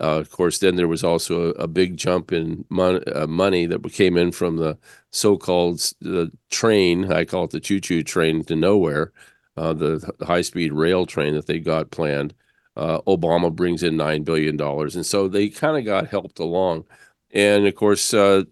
uh, 0.00 0.18
of 0.18 0.30
course 0.30 0.58
then 0.58 0.76
there 0.76 0.88
was 0.88 1.04
also 1.04 1.48
a, 1.48 1.50
a 1.50 1.68
big 1.68 1.96
jump 1.96 2.32
in 2.32 2.64
mon- 2.68 3.02
uh, 3.14 3.26
money 3.26 3.66
that 3.66 3.82
came 3.92 4.16
in 4.16 4.32
from 4.32 4.56
the 4.56 4.76
so-called 5.10 5.78
the 6.00 6.30
train 6.50 7.12
i 7.12 7.24
call 7.24 7.44
it 7.44 7.50
the 7.50 7.60
choo-choo 7.60 8.02
train 8.02 8.42
to 8.44 8.56
nowhere 8.56 9.12
uh, 9.56 9.72
the 9.72 10.12
high-speed 10.22 10.72
rail 10.72 11.06
train 11.06 11.34
that 11.34 11.46
they 11.46 11.58
got 11.58 11.90
planned 11.90 12.34
uh, 12.76 13.00
Obama 13.02 13.54
brings 13.54 13.82
in 13.82 13.96
$9 13.96 14.24
billion. 14.24 14.60
And 14.60 15.06
so 15.06 15.28
they 15.28 15.48
kind 15.48 15.78
of 15.78 15.84
got 15.84 16.08
helped 16.08 16.38
along. 16.38 16.84
And 17.32 17.66
of 17.66 17.74
course, 17.74 18.12
uh, 18.12 18.44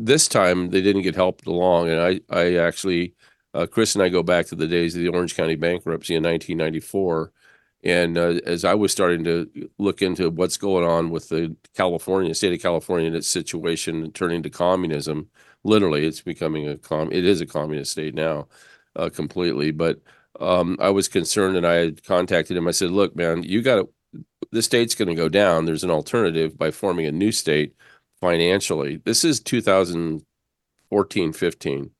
this 0.00 0.28
time 0.28 0.70
they 0.70 0.80
didn't 0.80 1.02
get 1.02 1.14
helped 1.14 1.46
along. 1.46 1.90
And 1.90 2.00
I, 2.00 2.20
I 2.30 2.56
actually, 2.56 3.14
uh, 3.52 3.66
Chris 3.66 3.94
and 3.94 4.02
I 4.02 4.08
go 4.08 4.22
back 4.22 4.46
to 4.46 4.56
the 4.56 4.66
days 4.66 4.96
of 4.96 5.02
the 5.02 5.08
Orange 5.08 5.36
County 5.36 5.56
bankruptcy 5.56 6.14
in 6.14 6.22
1994. 6.22 7.32
And 7.84 8.16
uh, 8.18 8.40
as 8.46 8.64
I 8.64 8.74
was 8.74 8.92
starting 8.92 9.24
to 9.24 9.70
look 9.78 10.00
into 10.02 10.30
what's 10.30 10.56
going 10.56 10.86
on 10.86 11.10
with 11.10 11.28
the 11.28 11.54
California 11.74 12.34
state 12.34 12.52
of 12.54 12.62
California 12.62 13.06
and 13.08 13.16
its 13.16 13.28
situation 13.28 14.10
turning 14.12 14.42
to 14.42 14.50
communism, 14.50 15.28
literally, 15.64 16.06
it's 16.06 16.22
becoming 16.22 16.66
a 16.66 16.78
com. 16.78 17.12
It 17.12 17.24
is 17.26 17.42
a 17.42 17.46
communist 17.46 17.92
state 17.92 18.14
now, 18.14 18.48
uh, 18.96 19.10
completely. 19.10 19.70
But 19.70 20.00
um, 20.40 20.78
I 20.80 20.90
was 20.90 21.08
concerned 21.08 21.56
and 21.56 21.66
I 21.66 21.74
had 21.74 22.02
contacted 22.04 22.56
him. 22.56 22.68
I 22.68 22.72
said, 22.72 22.90
look, 22.90 23.14
man, 23.16 23.42
you 23.42 23.60
got 23.60 23.76
to, 23.76 23.88
the 24.50 24.62
state's 24.62 24.94
going 24.94 25.08
to 25.08 25.14
go 25.14 25.28
down. 25.28 25.66
There's 25.66 25.84
an 25.84 25.90
alternative 25.90 26.56
by 26.56 26.70
forming 26.70 27.06
a 27.06 27.12
new 27.12 27.32
state 27.32 27.74
financially. 28.20 28.96
This 29.04 29.24
is 29.24 29.40
2014, 29.40 31.32
15. 31.32 31.90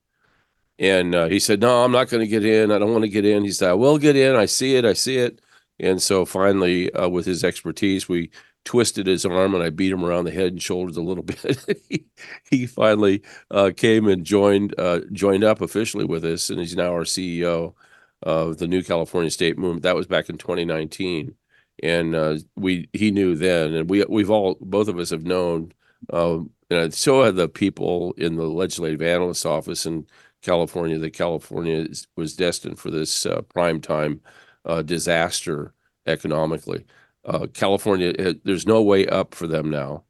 And 0.78 1.14
uh, 1.14 1.26
he 1.28 1.38
said, 1.38 1.60
no, 1.60 1.84
I'm 1.84 1.92
not 1.92 2.08
going 2.08 2.22
to 2.22 2.26
get 2.26 2.44
in. 2.44 2.70
I 2.70 2.78
don't 2.78 2.92
want 2.92 3.04
to 3.04 3.10
get 3.10 3.26
in. 3.26 3.44
He 3.44 3.52
said, 3.52 3.70
I 3.70 3.74
will 3.74 3.98
get 3.98 4.16
in. 4.16 4.34
I 4.34 4.46
see 4.46 4.76
it. 4.76 4.84
I 4.84 4.94
see 4.94 5.18
it. 5.18 5.40
And 5.78 6.00
so 6.00 6.24
finally, 6.24 6.92
uh, 6.92 7.08
with 7.08 7.26
his 7.26 7.44
expertise, 7.44 8.08
we 8.08 8.30
twisted 8.64 9.06
his 9.06 9.24
arm 9.24 9.54
and 9.54 9.64
I 9.64 9.70
beat 9.70 9.92
him 9.92 10.04
around 10.04 10.24
the 10.24 10.30
head 10.30 10.52
and 10.52 10.62
shoulders 10.62 10.96
a 10.96 11.02
little 11.02 11.22
bit. 11.24 11.84
he, 11.88 12.06
he, 12.50 12.66
finally 12.66 13.22
uh, 13.50 13.70
came 13.76 14.08
and 14.08 14.24
joined 14.24 14.74
uh, 14.78 15.00
joined 15.12 15.44
up 15.44 15.60
officially 15.60 16.04
with 16.04 16.24
us, 16.24 16.50
and 16.50 16.60
he's 16.60 16.76
now 16.76 16.92
our 16.92 17.04
CEO 17.04 17.74
of 18.22 18.58
the 18.58 18.68
new 18.68 18.82
California 18.82 19.30
State 19.30 19.58
Movement. 19.58 19.82
That 19.82 19.96
was 19.96 20.06
back 20.06 20.28
in 20.28 20.36
2019, 20.36 21.34
and 21.82 22.14
uh, 22.14 22.36
we 22.56 22.88
he 22.92 23.10
knew 23.10 23.34
then, 23.34 23.74
and 23.74 23.88
we 23.88 24.04
we've 24.04 24.30
all 24.30 24.56
both 24.60 24.88
of 24.88 24.98
us 24.98 25.10
have 25.10 25.24
known, 25.24 25.72
uh, 26.08 26.38
and 26.70 26.94
so 26.94 27.22
have 27.22 27.36
the 27.36 27.48
people 27.48 28.12
in 28.16 28.36
the 28.36 28.44
legislative 28.44 29.02
analyst 29.02 29.44
office 29.44 29.86
in 29.86 30.06
California 30.42 30.98
that 30.98 31.10
California 31.10 31.86
was 32.16 32.34
destined 32.34 32.78
for 32.78 32.90
this 32.90 33.26
uh, 33.26 33.42
prime 33.42 33.80
time 33.80 34.20
uh, 34.64 34.82
disaster 34.82 35.74
economically. 36.06 36.84
Uh, 37.24 37.46
California, 37.52 38.14
uh, 38.18 38.34
there's 38.44 38.66
no 38.66 38.80
way 38.82 39.06
up 39.06 39.34
for 39.34 39.46
them 39.46 39.68
now. 39.70 40.04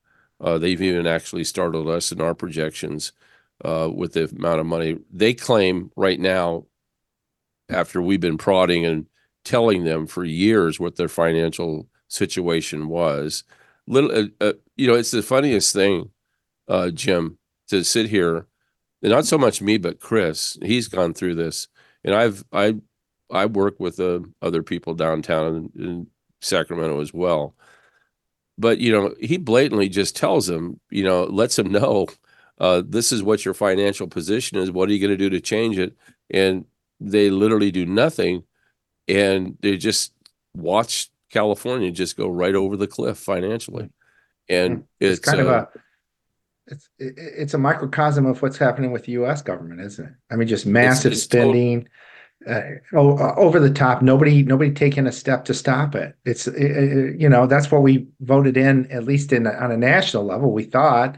they've 0.59 0.83
even 0.83 1.07
actually 1.07 1.45
startled 1.45 1.89
us 1.89 2.13
in 2.13 2.21
our 2.21 2.35
projections 2.35 3.13
with 3.65 4.13
the 4.13 4.29
amount 4.37 4.61
of 4.61 4.67
money 4.67 4.97
they 5.13 5.35
claim 5.35 5.91
right 5.97 6.21
now 6.21 6.65
after 7.69 8.01
we've 8.01 8.21
been 8.21 8.39
prodding 8.39 8.85
and 8.85 9.07
telling 9.45 9.85
them 9.85 10.07
for 10.07 10.25
years 10.25 10.79
what 10.79 10.97
their 10.97 11.09
financial 11.09 11.89
situation 12.09 12.89
was. 12.89 13.45
Little, 13.91 14.13
uh, 14.13 14.29
uh, 14.41 14.53
you 14.77 14.87
know, 14.87 14.95
it's 14.95 15.11
the 15.11 15.23
funniest 15.23 15.75
thing, 15.75 16.11
uh, 16.69 16.91
Jim, 16.91 17.39
to 17.69 17.85
sit 17.85 18.09
here, 18.09 18.47
and 19.03 19.13
not 19.13 19.27
so 19.27 19.37
much 19.39 19.61
me, 19.61 19.79
but 19.79 20.01
Chris. 20.01 20.59
He's 20.63 20.89
gone 20.89 21.15
through 21.15 21.35
this, 21.35 21.69
and 22.05 22.15
I've 22.15 22.45
I 22.53 22.77
I 23.31 23.47
work 23.47 23.81
with 23.81 24.01
uh, 24.01 24.21
other 24.43 24.63
people 24.63 24.95
downtown 24.95 25.71
in, 25.77 25.83
in 25.85 26.07
Sacramento 26.41 27.01
as 27.01 27.13
well. 27.13 27.57
But 28.59 28.79
you 28.79 28.93
know, 28.93 29.15
he 29.21 29.39
blatantly 29.39 29.89
just 29.89 30.17
tells 30.17 30.47
them, 30.47 30.81
you 30.91 31.05
know, 31.05 31.25
lets 31.25 31.57
them 31.57 31.73
know, 31.73 32.07
uh, 32.61 32.83
this 32.87 33.13
is 33.13 33.23
what 33.23 33.45
your 33.45 33.55
financial 33.55 34.07
position 34.07 34.59
is. 34.59 34.71
What 34.71 34.89
are 34.89 34.93
you 34.93 35.01
going 35.01 35.17
to 35.17 35.17
do 35.17 35.31
to 35.31 35.41
change 35.41 35.79
it? 35.79 35.97
And 36.31 36.67
they 37.01 37.31
literally 37.31 37.73
do 37.73 37.87
nothing 37.87 38.45
and 39.09 39.59
they 39.63 39.77
just 39.79 40.13
watch 40.55 41.10
California 41.31 41.91
just 41.91 42.17
go 42.17 42.29
right 42.29 42.55
over 42.55 42.77
the 42.77 42.87
cliff 42.87 43.19
financially. 43.19 43.91
And 44.49 44.85
it's, 44.99 45.19
it's 45.19 45.21
kind 45.21 45.41
uh, 45.41 45.43
of 45.43 45.49
a 45.49 45.69
it's 46.71 46.89
it's 46.99 47.55
a 47.55 47.59
microcosm 47.59 48.27
of 48.27 48.41
what's 48.43 48.59
happening 48.59 48.93
with 48.93 49.05
the 49.05 49.13
U.S. 49.13 49.43
government, 49.43 49.81
isn't 49.81 50.07
it? 50.07 50.13
I 50.31 50.37
mean, 50.37 50.49
just 50.49 50.67
massive 50.67 51.13
it's, 51.13 51.23
it's 51.23 51.25
spending, 51.25 51.89
total. 52.47 53.19
uh, 53.21 53.35
over 53.35 53.61
the 53.61 53.73
top. 53.73 54.03
Nobody 54.03 54.43
nobody 54.43 54.73
taking 54.73 55.07
a 55.07 55.13
step 55.13 55.45
to 55.47 55.55
stop 55.55 55.95
it. 55.95 56.17
It's 56.25 56.47
it, 56.47 57.19
you 57.21 57.29
know 57.29 57.47
that's 57.47 57.71
what 57.71 57.83
we 57.83 58.09
voted 58.21 58.57
in 58.57 58.91
at 58.91 59.05
least 59.05 59.33
in 59.33 59.47
on 59.47 59.73
a 59.73 59.77
national 59.77 60.25
level. 60.25 60.53
We 60.53 60.65
thought 60.65 61.17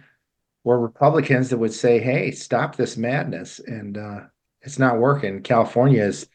were 0.64 0.81
Republicans 0.81 1.51
that 1.51 1.59
would 1.59 1.75
say, 1.75 1.98
"Hey, 1.98 2.31
stop 2.31 2.77
this 2.77 2.96
madness," 2.96 3.59
and 3.61 3.98
uh, 3.98 4.20
it's 4.62 4.79
not 4.79 4.98
working. 4.98 5.42
California 5.42 6.03
is 6.03 6.27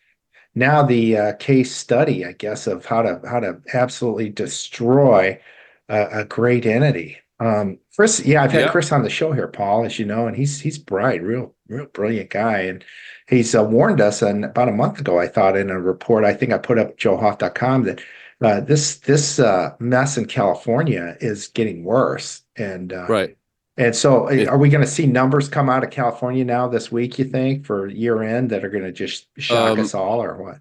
now 0.58 0.82
the 0.84 1.18
uh, 1.18 1.34
case 1.34 1.74
study, 1.76 2.26
I 2.26 2.32
guess, 2.34 2.68
of 2.68 2.86
how 2.86 3.04
to 3.04 3.22
how 3.30 3.40
to 3.40 3.62
absolutely 3.74 4.30
destroy 4.30 5.40
a, 5.88 6.22
a 6.22 6.26
great 6.26 6.66
entity. 6.66 7.18
Um, 7.40 7.78
Chris, 7.96 8.26
yeah, 8.26 8.44
I've 8.44 8.52
had 8.52 8.62
Yeah. 8.66 8.72
Chris 8.72 8.92
on 8.92 9.04
the 9.04 9.10
show 9.10 9.32
here, 9.32 9.48
Paul, 9.48 9.86
as 9.86 10.00
you 10.00 10.06
know, 10.06 10.28
and 10.28 10.36
he's 10.36 10.60
he's 10.60 10.80
bright, 10.80 11.22
real 11.22 11.54
real 11.68 11.86
brilliant 11.86 12.32
guy, 12.32 12.62
and 12.62 12.84
he's 13.30 13.54
uh, 13.56 13.64
warned 13.64 14.02
us. 14.02 14.22
And 14.24 14.46
about 14.46 14.70
a 14.70 14.72
month 14.72 15.00
ago, 15.00 15.20
I 15.20 15.28
thought 15.28 15.56
in 15.56 15.70
a 15.70 15.80
report, 15.80 16.26
I 16.26 16.34
think 16.34 16.52
I 16.52 16.58
put 16.58 16.80
up 16.80 16.98
joehoft.com 16.98 17.84
that 17.84 18.02
uh, 18.42 18.60
this 18.62 18.98
this 19.00 19.38
uh, 19.40 19.76
mess 19.80 20.18
in 20.18 20.26
California 20.26 21.16
is 21.22 21.48
getting 21.50 21.84
worse, 21.84 22.42
and 22.56 22.92
uh, 22.94 23.06
Right. 23.08 23.37
And 23.78 23.96
so, 23.96 24.28
are 24.48 24.58
we 24.58 24.70
going 24.70 24.84
to 24.84 24.90
see 24.90 25.06
numbers 25.06 25.48
come 25.48 25.70
out 25.70 25.84
of 25.84 25.92
California 25.92 26.44
now 26.44 26.68
this 26.68 26.92
week? 26.92 27.20
You 27.20 27.26
think 27.26 27.66
for 27.66 27.88
year 27.88 28.24
end 28.24 28.50
that 28.50 28.66
are 28.66 28.70
going 28.70 28.84
to 28.84 28.92
just 28.92 29.28
shock 29.38 29.74
Um, 29.74 29.80
us 29.80 29.94
all, 29.94 30.24
or 30.24 30.36
what? 30.42 30.60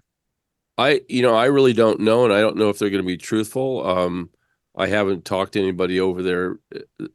I, 0.77 1.01
you 1.09 1.23
know, 1.23 1.33
I 1.33 1.45
really 1.45 1.73
don't 1.73 1.99
know, 2.01 2.23
and 2.25 2.33
I 2.33 2.41
don't 2.41 2.57
know 2.57 2.69
if 2.69 2.77
they're 2.77 2.91
going 2.91 3.01
to 3.01 3.07
be 3.07 3.17
truthful. 3.17 3.85
Um, 3.87 4.29
I 4.75 4.85
haven't 4.85 5.25
talked 5.25 5.53
to 5.53 5.59
anybody 5.59 5.99
over 5.99 6.21
there 6.21 6.59
uh, 6.75 7.07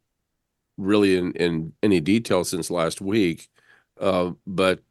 really 0.77 1.15
in, 1.15 1.31
in 1.33 1.73
any 1.81 2.01
detail 2.01 2.43
since 2.43 2.69
last 2.69 2.99
week. 2.99 3.47
Uh, 3.97 4.31
but 4.45 4.81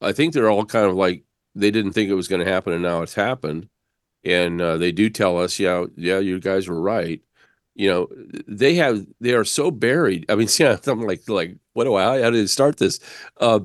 I 0.00 0.12
think 0.12 0.32
they're 0.32 0.50
all 0.50 0.64
kind 0.64 0.86
of 0.86 0.94
like 0.94 1.24
they 1.56 1.72
didn't 1.72 1.92
think 1.92 2.08
it 2.08 2.14
was 2.14 2.28
going 2.28 2.44
to 2.44 2.52
happen, 2.52 2.72
and 2.72 2.82
now 2.82 3.02
it's 3.02 3.14
happened. 3.14 3.68
And 4.22 4.60
uh, 4.60 4.76
they 4.76 4.92
do 4.92 5.10
tell 5.10 5.38
us, 5.38 5.58
yeah, 5.58 5.86
yeah, 5.96 6.20
you 6.20 6.38
guys 6.38 6.68
were 6.68 6.80
right. 6.80 7.20
You 7.76 7.88
know, 7.90 8.08
they 8.48 8.74
have 8.76 9.06
they 9.20 9.34
are 9.34 9.44
so 9.44 9.70
buried. 9.70 10.26
I 10.28 10.34
mean, 10.34 10.48
yeah, 10.58 10.78
I'm 10.86 11.02
like 11.02 11.28
like 11.28 11.56
what 11.74 11.84
do 11.84 11.94
I 11.94 12.22
how 12.22 12.30
did 12.30 12.44
it 12.44 12.48
start 12.48 12.78
this? 12.78 13.00
Uh, 13.40 13.60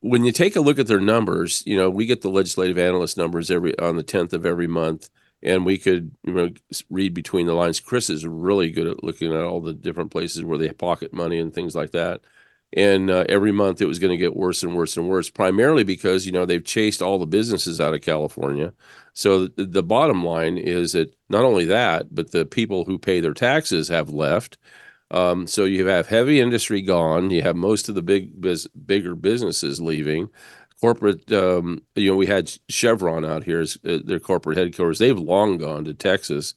when 0.00 0.24
you 0.24 0.32
take 0.32 0.56
a 0.56 0.60
look 0.60 0.78
at 0.78 0.86
their 0.86 1.00
numbers, 1.00 1.62
you 1.66 1.76
know, 1.76 1.90
we 1.90 2.06
get 2.06 2.22
the 2.22 2.30
legislative 2.30 2.78
analyst 2.78 3.16
numbers 3.16 3.50
every 3.50 3.78
on 3.78 3.96
the 3.96 4.04
10th 4.04 4.32
of 4.34 4.46
every 4.46 4.66
month, 4.66 5.10
and 5.42 5.64
we 5.66 5.78
could 5.78 6.12
you 6.24 6.34
know 6.34 6.50
read 6.90 7.14
between 7.14 7.46
the 7.46 7.54
lines. 7.54 7.80
Chris 7.80 8.10
is 8.10 8.26
really 8.26 8.70
good 8.70 8.86
at 8.86 9.04
looking 9.04 9.32
at 9.32 9.42
all 9.44 9.60
the 9.60 9.74
different 9.74 10.10
places 10.10 10.44
where 10.44 10.58
they 10.58 10.70
pocket 10.70 11.12
money 11.12 11.38
and 11.38 11.54
things 11.54 11.74
like 11.74 11.92
that. 11.92 12.20
And 12.76 13.10
uh, 13.10 13.24
every 13.28 13.52
month 13.52 13.80
it 13.80 13.86
was 13.86 13.98
going 13.98 14.10
to 14.10 14.16
get 14.16 14.36
worse 14.36 14.62
and 14.62 14.74
worse 14.76 14.96
and 14.96 15.08
worse, 15.08 15.30
primarily 15.30 15.84
because 15.84 16.26
you 16.26 16.32
know 16.32 16.44
they've 16.44 16.64
chased 16.64 17.00
all 17.02 17.18
the 17.18 17.26
businesses 17.26 17.80
out 17.80 17.94
of 17.94 18.00
California. 18.00 18.72
So 19.14 19.46
the, 19.46 19.64
the 19.64 19.82
bottom 19.82 20.24
line 20.24 20.58
is 20.58 20.92
that 20.92 21.14
not 21.28 21.44
only 21.44 21.64
that, 21.66 22.14
but 22.14 22.32
the 22.32 22.44
people 22.44 22.84
who 22.84 22.98
pay 22.98 23.20
their 23.20 23.34
taxes 23.34 23.88
have 23.88 24.10
left. 24.10 24.58
Um, 25.10 25.46
so 25.46 25.64
you 25.64 25.86
have 25.86 26.08
heavy 26.08 26.40
industry 26.40 26.82
gone. 26.82 27.30
You 27.30 27.42
have 27.42 27.56
most 27.56 27.88
of 27.88 27.94
the 27.94 28.02
big 28.02 28.40
biz, 28.40 28.66
bigger 28.68 29.14
businesses 29.14 29.80
leaving. 29.80 30.28
Corporate, 30.80 31.30
um, 31.32 31.82
you 31.94 32.10
know, 32.10 32.16
we 32.16 32.26
had 32.26 32.52
Chevron 32.68 33.24
out 33.24 33.44
here 33.44 33.60
as 33.60 33.78
uh, 33.88 33.98
their 34.04 34.18
corporate 34.18 34.58
headquarters. 34.58 34.98
They've 34.98 35.18
long 35.18 35.56
gone 35.58 35.84
to 35.84 35.94
Texas. 35.94 36.54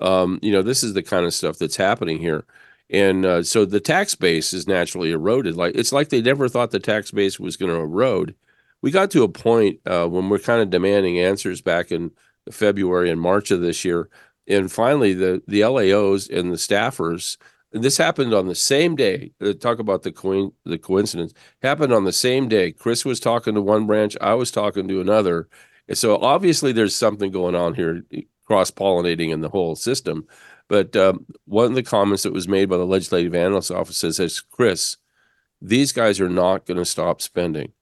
Um, 0.00 0.38
you 0.42 0.52
know, 0.52 0.62
this 0.62 0.82
is 0.82 0.94
the 0.94 1.02
kind 1.02 1.26
of 1.26 1.34
stuff 1.34 1.58
that's 1.58 1.76
happening 1.76 2.18
here, 2.18 2.44
and 2.90 3.24
uh, 3.26 3.42
so 3.42 3.64
the 3.64 3.80
tax 3.80 4.14
base 4.14 4.52
is 4.52 4.66
naturally 4.66 5.12
eroded. 5.12 5.56
Like 5.56 5.74
it's 5.74 5.92
like 5.92 6.08
they 6.08 6.22
never 6.22 6.48
thought 6.48 6.70
the 6.70 6.80
tax 6.80 7.10
base 7.10 7.38
was 7.38 7.56
going 7.56 7.72
to 7.72 7.80
erode. 7.80 8.34
We 8.82 8.90
got 8.90 9.10
to 9.12 9.24
a 9.24 9.28
point 9.28 9.80
uh, 9.86 10.06
when 10.06 10.28
we're 10.28 10.38
kind 10.38 10.62
of 10.62 10.70
demanding 10.70 11.18
answers 11.18 11.60
back 11.60 11.90
in 11.90 12.12
February 12.50 13.10
and 13.10 13.20
March 13.20 13.50
of 13.50 13.60
this 13.60 13.84
year, 13.84 14.08
and 14.46 14.70
finally 14.70 15.14
the 15.14 15.42
the 15.46 15.60
LAOs 15.60 16.28
and 16.30 16.52
the 16.52 16.56
staffers 16.56 17.36
and 17.72 17.84
this 17.84 17.96
happened 17.98 18.32
on 18.32 18.46
the 18.46 18.54
same 18.54 18.96
day. 18.96 19.32
uh, 19.42 19.52
Talk 19.52 19.78
about 19.78 20.02
the 20.02 20.12
coin, 20.12 20.52
the 20.64 20.78
coincidence 20.78 21.34
happened 21.62 21.92
on 21.92 22.04
the 22.04 22.12
same 22.12 22.48
day. 22.48 22.72
Chris 22.72 23.04
was 23.04 23.20
talking 23.20 23.54
to 23.54 23.62
one 23.62 23.86
branch, 23.86 24.16
I 24.20 24.34
was 24.34 24.50
talking 24.50 24.88
to 24.88 25.00
another. 25.00 25.48
And 25.86 25.96
so 25.98 26.16
obviously 26.18 26.72
there's 26.72 26.96
something 26.96 27.30
going 27.30 27.54
on 27.54 27.74
here, 27.74 28.02
cross 28.46 28.70
pollinating 28.70 29.30
in 29.30 29.40
the 29.40 29.48
whole 29.48 29.76
system. 29.76 30.26
But 30.68 30.94
um, 30.96 31.26
one 31.46 31.66
of 31.66 31.74
the 31.74 31.82
comments 31.82 32.22
that 32.22 32.32
was 32.32 32.46
made 32.46 32.68
by 32.68 32.76
the 32.76 32.86
legislative 32.86 33.34
analyst 33.34 33.70
office 33.70 33.96
says, 33.96 34.40
Chris, 34.50 34.98
these 35.60 35.92
guys 35.92 36.20
are 36.20 36.28
not 36.28 36.66
going 36.66 36.76
to 36.76 36.84
stop 36.84 37.20
spending. 37.22 37.72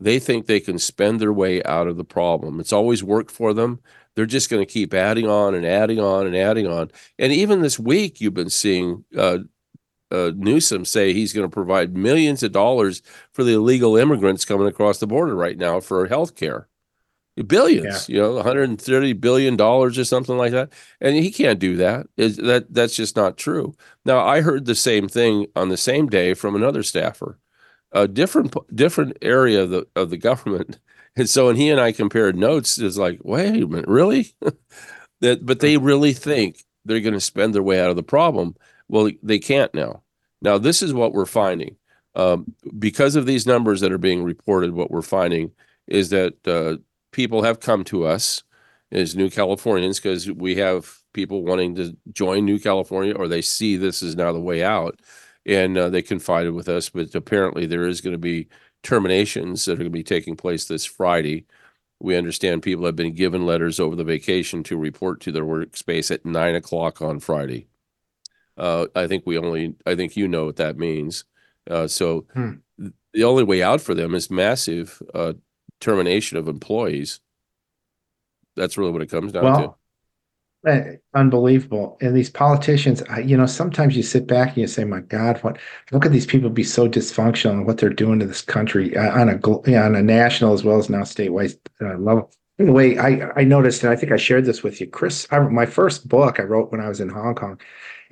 They 0.00 0.18
think 0.18 0.46
they 0.46 0.60
can 0.60 0.78
spend 0.78 1.20
their 1.20 1.32
way 1.32 1.62
out 1.62 1.86
of 1.86 1.96
the 1.96 2.04
problem. 2.04 2.58
It's 2.58 2.72
always 2.72 3.04
worked 3.04 3.30
for 3.30 3.54
them. 3.54 3.80
They're 4.14 4.26
just 4.26 4.50
going 4.50 4.64
to 4.64 4.70
keep 4.70 4.92
adding 4.92 5.28
on 5.28 5.54
and 5.54 5.64
adding 5.64 6.00
on 6.00 6.26
and 6.26 6.36
adding 6.36 6.66
on. 6.66 6.90
And 7.18 7.32
even 7.32 7.62
this 7.62 7.78
week, 7.78 8.20
you've 8.20 8.34
been 8.34 8.50
seeing 8.50 9.04
uh, 9.16 9.38
uh, 10.10 10.32
Newsom 10.34 10.84
say 10.84 11.12
he's 11.12 11.32
going 11.32 11.48
to 11.48 11.52
provide 11.52 11.96
millions 11.96 12.42
of 12.42 12.52
dollars 12.52 13.02
for 13.32 13.44
the 13.44 13.54
illegal 13.54 13.96
immigrants 13.96 14.44
coming 14.44 14.66
across 14.66 14.98
the 14.98 15.06
border 15.06 15.34
right 15.34 15.56
now 15.56 15.80
for 15.80 16.06
health 16.06 16.34
care. 16.34 16.68
Billions, 17.46 18.08
you 18.10 18.20
know, 18.20 18.34
130 18.34 19.12
billion 19.14 19.56
dollars 19.56 19.98
or 19.98 20.04
something 20.04 20.36
like 20.36 20.52
that. 20.52 20.70
And 21.00 21.16
he 21.16 21.30
can't 21.30 21.58
do 21.58 21.76
that. 21.76 22.06
Is 22.18 22.36
that 22.36 22.72
that's 22.74 22.94
just 22.94 23.16
not 23.16 23.38
true. 23.38 23.74
Now, 24.04 24.26
I 24.26 24.42
heard 24.42 24.66
the 24.66 24.74
same 24.74 25.08
thing 25.08 25.46
on 25.56 25.70
the 25.70 25.78
same 25.78 26.08
day 26.08 26.34
from 26.34 26.54
another 26.54 26.82
staffer, 26.82 27.38
a 27.92 28.06
different 28.06 28.54
different 28.74 29.16
area 29.22 29.62
of 29.62 29.70
the 29.70 29.86
of 29.96 30.10
the 30.10 30.18
government. 30.18 30.78
And 31.14 31.28
so 31.28 31.48
when 31.48 31.56
he 31.56 31.68
and 31.68 31.78
I 31.78 31.92
compared 31.92 32.36
notes, 32.36 32.78
it's 32.78 32.96
like, 32.96 33.20
wait 33.22 33.62
a 33.62 33.66
minute, 33.66 33.86
really? 33.86 34.34
that 35.20 35.44
but 35.44 35.60
they 35.60 35.76
really 35.76 36.14
think 36.14 36.64
they're 36.86 37.00
going 37.00 37.12
to 37.12 37.20
spend 37.20 37.54
their 37.54 37.62
way 37.62 37.78
out 37.78 37.90
of 37.90 37.96
the 37.96 38.02
problem. 38.02 38.56
Well, 38.88 39.10
they 39.22 39.38
can't 39.38 39.74
now. 39.74 40.02
Now, 40.40 40.56
this 40.56 40.82
is 40.82 40.94
what 40.94 41.12
we're 41.12 41.26
finding. 41.26 41.76
Um, 42.14 42.54
because 42.78 43.14
of 43.14 43.26
these 43.26 43.46
numbers 43.46 43.80
that 43.80 43.92
are 43.92 43.98
being 43.98 44.22
reported, 44.22 44.72
what 44.72 44.90
we're 44.90 45.02
finding 45.02 45.52
is 45.86 46.10
that 46.10 46.34
uh, 46.46 46.76
people 47.12 47.42
have 47.42 47.60
come 47.60 47.84
to 47.84 48.04
us 48.04 48.42
as 48.90 49.16
New 49.16 49.30
Californians 49.30 49.98
because 50.00 50.30
we 50.30 50.56
have 50.56 50.98
people 51.14 51.44
wanting 51.44 51.74
to 51.76 51.96
join 52.12 52.44
New 52.44 52.58
California 52.58 53.14
or 53.14 53.28
they 53.28 53.42
see 53.42 53.76
this 53.76 54.02
is 54.02 54.16
now 54.16 54.32
the 54.32 54.40
way 54.40 54.62
out 54.62 55.00
and 55.46 55.76
uh, 55.78 55.88
they 55.90 56.02
confided 56.02 56.52
with 56.52 56.68
us. 56.68 56.88
But 56.88 57.14
apparently, 57.14 57.66
there 57.66 57.86
is 57.86 58.00
going 58.00 58.12
to 58.14 58.18
be 58.18 58.48
terminations 58.82 59.64
that 59.64 59.72
are 59.72 59.76
going 59.76 59.86
to 59.86 59.90
be 59.90 60.02
taking 60.04 60.36
place 60.36 60.66
this 60.66 60.84
Friday. 60.84 61.46
We 62.00 62.16
understand 62.16 62.62
people 62.62 62.84
have 62.86 62.96
been 62.96 63.14
given 63.14 63.46
letters 63.46 63.78
over 63.78 63.94
the 63.96 64.04
vacation 64.04 64.62
to 64.64 64.76
report 64.76 65.20
to 65.20 65.32
their 65.32 65.44
workspace 65.44 66.10
at 66.10 66.24
nine 66.26 66.54
o'clock 66.56 67.00
on 67.00 67.20
Friday. 67.20 67.68
Uh, 68.56 68.86
I 68.94 69.06
think 69.06 69.24
we 69.26 69.38
only, 69.38 69.74
I 69.86 69.94
think 69.94 70.16
you 70.16 70.28
know 70.28 70.44
what 70.46 70.56
that 70.56 70.76
means. 70.76 71.24
Uh, 71.70 71.86
so 71.86 72.26
Hmm. 72.34 72.54
th- 72.78 72.92
the 73.14 73.24
only 73.24 73.44
way 73.44 73.62
out 73.62 73.80
for 73.80 73.94
them 73.94 74.14
is 74.14 74.30
massive 74.30 75.00
uh, 75.14 75.34
termination 75.82 76.38
of 76.38 76.48
employees. 76.48 77.20
That's 78.56 78.78
really 78.78 78.92
what 78.92 79.02
it 79.02 79.10
comes 79.10 79.32
down 79.32 79.60
to. 79.60 79.74
Eh, 80.64 80.96
unbelievable. 81.12 81.98
And 82.00 82.14
these 82.14 82.30
politicians, 82.30 83.02
I, 83.10 83.20
you 83.20 83.36
know, 83.36 83.46
sometimes 83.46 83.96
you 83.96 84.02
sit 84.04 84.28
back 84.28 84.48
and 84.48 84.58
you 84.58 84.68
say, 84.68 84.84
"My 84.84 85.00
God, 85.00 85.38
what? 85.38 85.58
Look 85.90 86.06
at 86.06 86.12
these 86.12 86.26
people 86.26 86.50
be 86.50 86.62
so 86.62 86.88
dysfunctional 86.88 87.52
and 87.52 87.66
what 87.66 87.78
they're 87.78 87.90
doing 87.90 88.20
to 88.20 88.26
this 88.26 88.42
country 88.42 88.96
uh, 88.96 89.18
on 89.18 89.28
a 89.28 89.34
on 89.76 89.96
a 89.96 90.02
national 90.02 90.52
as 90.52 90.62
well 90.62 90.78
as 90.78 90.88
now 90.88 91.02
statewide 91.02 91.58
uh, 91.80 91.96
level?" 91.98 92.30
In 92.58 92.68
a 92.68 92.72
way, 92.72 92.96
I 92.96 93.32
I 93.34 93.42
noticed, 93.42 93.82
and 93.82 93.92
I 93.92 93.96
think 93.96 94.12
I 94.12 94.16
shared 94.16 94.44
this 94.44 94.62
with 94.62 94.80
you, 94.80 94.86
Chris. 94.86 95.26
I, 95.32 95.40
my 95.40 95.66
first 95.66 96.06
book 96.08 96.38
I 96.38 96.44
wrote 96.44 96.70
when 96.70 96.80
I 96.80 96.88
was 96.88 97.00
in 97.00 97.08
Hong 97.08 97.34
Kong, 97.34 97.60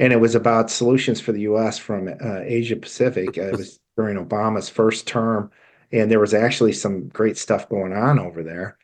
and 0.01 0.13
it 0.13 0.21
was 0.21 0.35
about 0.35 0.71
solutions 0.71 1.21
for 1.21 1.31
the 1.31 1.43
U.S. 1.43 1.79
from 1.79 2.09
uh, 2.09 2.41
Asia 2.41 2.75
Pacific. 2.75 3.39
Uh, 3.39 3.43
it 3.43 3.57
was 3.59 3.79
during 3.97 4.17
Obama's 4.17 4.69
first 4.69 5.07
term, 5.07 5.53
and 5.93 6.11
there 6.11 6.21
was 6.21 6.35
actually 6.35 6.73
some 6.73 7.09
great 7.09 7.37
stuff 7.37 7.69
going 7.69 7.93
on 7.93 8.19
over 8.19 8.43
there. 8.43 8.79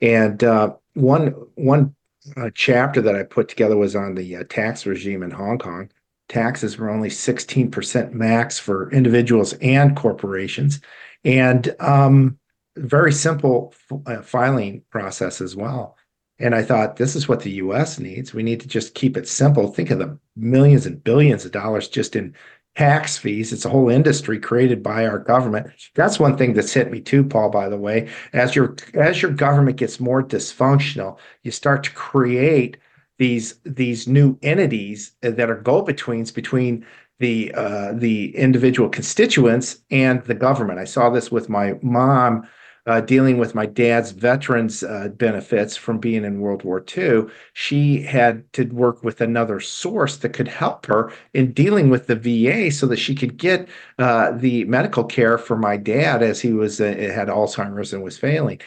And 0.00 0.42
uh, 0.42 0.74
one 0.94 1.28
one 1.54 1.94
uh, 2.36 2.50
chapter 2.54 3.00
that 3.02 3.16
I 3.16 3.22
put 3.24 3.48
together 3.48 3.76
was 3.76 3.96
on 3.96 4.14
the 4.14 4.36
uh, 4.36 4.44
tax 4.48 4.86
regime 4.86 5.22
in 5.22 5.30
Hong 5.30 5.58
Kong. 5.58 5.90
Taxes 6.28 6.78
were 6.78 6.88
only 6.88 7.08
16% 7.08 8.12
max 8.12 8.58
for 8.58 8.90
individuals 8.90 9.52
and 9.54 9.96
corporations, 9.96 10.80
and 11.24 11.74
um, 11.80 12.38
very 12.76 13.12
simple 13.12 13.74
f- 13.90 13.98
uh, 14.06 14.22
filing 14.22 14.82
process 14.90 15.40
as 15.40 15.56
well. 15.56 15.96
And 16.38 16.54
I 16.54 16.62
thought 16.62 16.96
this 16.96 17.14
is 17.14 17.28
what 17.28 17.40
the 17.40 17.50
U.S. 17.52 17.98
needs. 17.98 18.32
We 18.32 18.42
need 18.42 18.60
to 18.60 18.68
just 18.68 18.94
keep 18.94 19.16
it 19.16 19.28
simple. 19.28 19.68
Think 19.68 19.90
of 19.90 19.98
the 19.98 20.18
millions 20.36 20.86
and 20.86 21.02
billions 21.02 21.44
of 21.44 21.52
dollars 21.52 21.88
just 21.88 22.16
in 22.16 22.34
tax 22.76 23.18
fees. 23.18 23.52
It's 23.52 23.64
a 23.64 23.70
whole 23.70 23.90
industry 23.90 24.38
created 24.38 24.82
by 24.82 25.06
our 25.06 25.18
government. 25.18 25.70
That's 25.94 26.18
one 26.18 26.36
thing 26.36 26.54
that's 26.54 26.72
hit 26.72 26.90
me 26.90 27.00
too, 27.00 27.24
Paul, 27.24 27.50
by 27.50 27.68
the 27.68 27.76
way. 27.76 28.08
As 28.32 28.56
your 28.56 28.76
as 28.94 29.20
your 29.20 29.30
government 29.30 29.76
gets 29.76 30.00
more 30.00 30.22
dysfunctional, 30.22 31.18
you 31.42 31.50
start 31.50 31.84
to 31.84 31.90
create 31.92 32.78
these 33.18 33.56
these 33.64 34.08
new 34.08 34.38
entities 34.42 35.12
that 35.20 35.50
are 35.50 35.60
go-betweens 35.60 36.32
between 36.32 36.84
the 37.18 37.52
uh, 37.54 37.92
the 37.92 38.34
individual 38.36 38.88
constituents 38.88 39.78
and 39.90 40.22
the 40.24 40.34
government. 40.34 40.78
I 40.78 40.84
saw 40.84 41.10
this 41.10 41.30
with 41.30 41.48
my 41.48 41.74
mom 41.82 42.48
uh, 42.86 43.00
dealing 43.00 43.38
with 43.38 43.54
my 43.54 43.66
dad's 43.66 44.10
veterans 44.10 44.82
uh, 44.82 45.08
benefits 45.08 45.76
from 45.76 45.98
being 45.98 46.24
in 46.24 46.40
World 46.40 46.64
War 46.64 46.84
II, 46.96 47.24
she 47.52 48.02
had 48.02 48.50
to 48.54 48.64
work 48.64 49.04
with 49.04 49.20
another 49.20 49.60
source 49.60 50.16
that 50.18 50.32
could 50.32 50.48
help 50.48 50.86
her 50.86 51.12
in 51.32 51.52
dealing 51.52 51.90
with 51.90 52.08
the 52.08 52.16
VA 52.16 52.70
so 52.72 52.86
that 52.86 52.96
she 52.98 53.14
could 53.14 53.36
get 53.36 53.68
uh, 53.98 54.32
the 54.32 54.64
medical 54.64 55.04
care 55.04 55.38
for 55.38 55.56
my 55.56 55.76
dad 55.76 56.22
as 56.22 56.40
he 56.40 56.52
was 56.52 56.80
uh, 56.80 56.86
had 57.14 57.28
Alzheimer's 57.28 57.92
and 57.92 58.02
was 58.02 58.18
failing. 58.18 58.60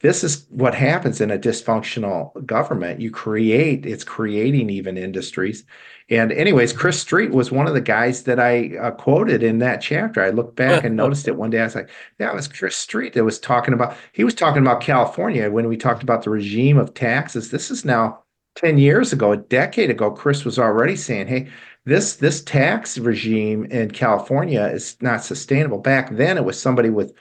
this 0.00 0.22
is 0.24 0.46
what 0.50 0.74
happens 0.74 1.20
in 1.20 1.30
a 1.30 1.38
dysfunctional 1.38 2.44
government. 2.46 3.00
You 3.00 3.10
create, 3.10 3.84
it's 3.86 4.04
creating 4.04 4.70
even 4.70 4.96
industries. 4.96 5.64
And, 6.10 6.32
anyways, 6.32 6.72
Chris 6.72 7.00
Street 7.00 7.32
was 7.32 7.52
one 7.52 7.66
of 7.66 7.74
the 7.74 7.82
guys 7.82 8.22
that 8.22 8.40
I 8.40 8.76
uh, 8.78 8.90
quoted 8.92 9.42
in 9.42 9.58
that 9.58 9.82
chapter. 9.82 10.22
I 10.22 10.30
looked 10.30 10.56
back 10.56 10.84
and 10.84 10.96
noticed 10.96 11.28
it 11.28 11.36
one 11.36 11.50
day. 11.50 11.60
I 11.60 11.64
was 11.64 11.74
like, 11.74 11.90
that 12.18 12.34
was 12.34 12.48
Chris 12.48 12.76
Street 12.76 13.12
that 13.12 13.24
was 13.24 13.38
talking 13.38 13.74
about, 13.74 13.96
he 14.12 14.24
was 14.24 14.34
talking 14.34 14.62
about 14.62 14.80
California 14.80 15.50
when 15.50 15.68
we 15.68 15.76
talked 15.76 16.02
about 16.02 16.22
the 16.22 16.30
regime 16.30 16.78
of 16.78 16.94
taxes. 16.94 17.50
This 17.50 17.70
is 17.70 17.84
now 17.84 18.22
10 18.56 18.78
years 18.78 19.12
ago, 19.12 19.32
a 19.32 19.36
decade 19.36 19.90
ago. 19.90 20.10
Chris 20.10 20.46
was 20.46 20.58
already 20.58 20.96
saying, 20.96 21.26
hey, 21.26 21.48
this 21.88 22.16
this 22.16 22.42
tax 22.42 22.98
regime 22.98 23.64
in 23.66 23.90
California 23.90 24.62
is 24.66 24.96
not 25.00 25.24
sustainable. 25.24 25.78
Back 25.78 26.14
then, 26.14 26.36
it 26.36 26.44
was 26.44 26.60
somebody 26.60 26.90
with 26.90 27.14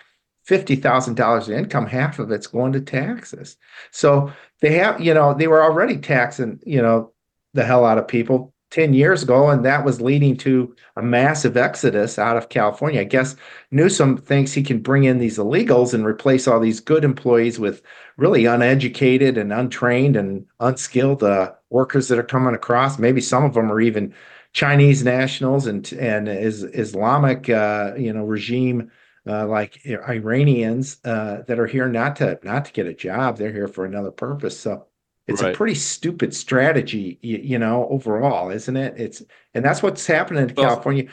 fifty 0.43 0.75
thousand 0.75 1.15
dollars 1.15 1.47
in 1.47 1.57
income, 1.57 1.85
half 1.85 2.19
of 2.19 2.31
it's 2.31 2.47
going 2.47 2.73
to 2.73 2.81
taxes. 2.81 3.55
So 3.91 4.33
they 4.59 4.73
have, 4.73 4.99
you 4.99 5.13
know, 5.13 5.33
they 5.33 5.47
were 5.47 5.63
already 5.63 5.97
taxing, 5.97 6.59
you 6.65 6.81
know, 6.81 7.13
the 7.53 7.63
hell 7.63 7.85
out 7.85 7.97
of 7.97 8.09
people 8.09 8.53
10 8.69 8.93
years 8.93 9.23
ago, 9.23 9.49
and 9.49 9.63
that 9.63 9.85
was 9.85 10.01
leading 10.01 10.35
to 10.37 10.75
a 10.97 11.01
massive 11.01 11.55
exodus 11.55 12.19
out 12.19 12.35
of 12.35 12.49
California. 12.49 13.01
I 13.01 13.05
guess 13.05 13.35
Newsom 13.71 14.17
thinks 14.17 14.51
he 14.51 14.63
can 14.63 14.79
bring 14.79 15.05
in 15.05 15.19
these 15.19 15.37
illegals 15.37 15.93
and 15.93 16.05
replace 16.05 16.47
all 16.47 16.59
these 16.59 16.81
good 16.81 17.05
employees 17.05 17.59
with 17.59 17.81
really 18.17 18.45
uneducated 18.45 19.37
and 19.37 19.53
untrained 19.53 20.15
and 20.17 20.45
unskilled 20.59 21.23
uh, 21.23 21.53
workers 21.69 22.09
that 22.09 22.19
are 22.19 22.23
coming 22.23 22.55
across. 22.55 22.99
Maybe 22.99 23.21
some 23.21 23.45
of 23.45 23.53
them 23.53 23.71
are 23.71 23.79
even 23.79 24.13
Chinese 24.53 25.03
nationals 25.03 25.67
and 25.67 25.91
and 25.93 26.27
is 26.27 26.63
Islamic 26.63 27.49
uh, 27.49 27.93
you 27.97 28.11
know 28.11 28.25
regime 28.25 28.91
uh, 29.27 29.45
like 29.47 29.85
Iranians 29.85 30.97
uh, 31.05 31.43
that 31.47 31.59
are 31.59 31.67
here 31.67 31.87
not 31.87 32.15
to 32.17 32.39
not 32.43 32.65
to 32.65 32.71
get 32.71 32.87
a 32.87 32.93
job. 32.93 33.37
They're 33.37 33.51
here 33.51 33.67
for 33.67 33.85
another 33.85 34.11
purpose. 34.11 34.59
So 34.59 34.87
it's 35.27 35.41
right. 35.41 35.53
a 35.53 35.57
pretty 35.57 35.75
stupid 35.75 36.33
strategy, 36.33 37.19
you, 37.21 37.37
you, 37.37 37.59
know, 37.59 37.87
overall, 37.89 38.49
isn't 38.49 38.77
it? 38.77 38.93
It's 38.97 39.21
and 39.53 39.63
that's 39.63 39.83
what's 39.83 40.05
happening 40.07 40.49
in 40.49 40.55
well, 40.55 40.67
California. 40.67 41.07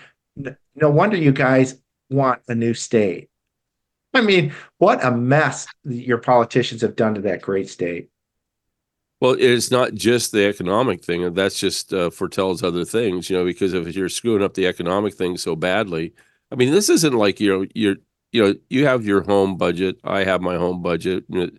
No 0.77 0.91
wonder 0.91 1.17
you 1.17 1.33
guys 1.33 1.77
want 2.11 2.41
a 2.49 2.55
new 2.55 2.75
state. 2.75 3.29
I 4.13 4.21
mean, 4.21 4.55
what 4.79 5.05
a 5.05 5.11
mess 5.11 5.67
your 5.85 6.19
politicians 6.19 6.83
have 6.83 6.95
done 6.95 7.15
to 7.17 7.21
that 7.23 7.43
great 7.43 7.69
state. 7.69 8.11
Well, 9.21 9.37
it's 9.39 9.71
not 9.71 9.95
just 9.95 10.33
the 10.33 10.47
economic 10.47 11.05
thing. 11.05 11.33
That's 11.35 11.59
just 11.59 11.93
uh, 11.93 12.11
foretells 12.11 12.63
other 12.63 12.85
things, 12.85 13.31
you 13.31 13.37
know, 13.37 13.45
because 13.45 13.75
if 13.75 13.97
you're 13.97 14.09
screwing 14.09 14.43
up 14.43 14.55
the 14.55 14.67
economic 14.67 15.15
thing 15.15 15.37
so 15.37 15.57
badly, 15.57 16.13
I 16.53 16.57
mean, 16.57 16.71
this 16.73 16.89
isn't 16.89 17.15
like, 17.15 17.41
you 17.41 17.51
know, 17.51 17.67
you're, 17.75 17.97
you 18.33 18.43
know, 18.43 18.55
you 18.69 18.87
have 18.87 19.05
your 19.05 19.23
home 19.23 19.57
budget. 19.57 19.97
I 20.05 20.25
have 20.25 20.43
my 20.43 20.57
home 20.57 20.83
budget. 20.83 21.25
You 21.29 21.41
know, 21.41 21.51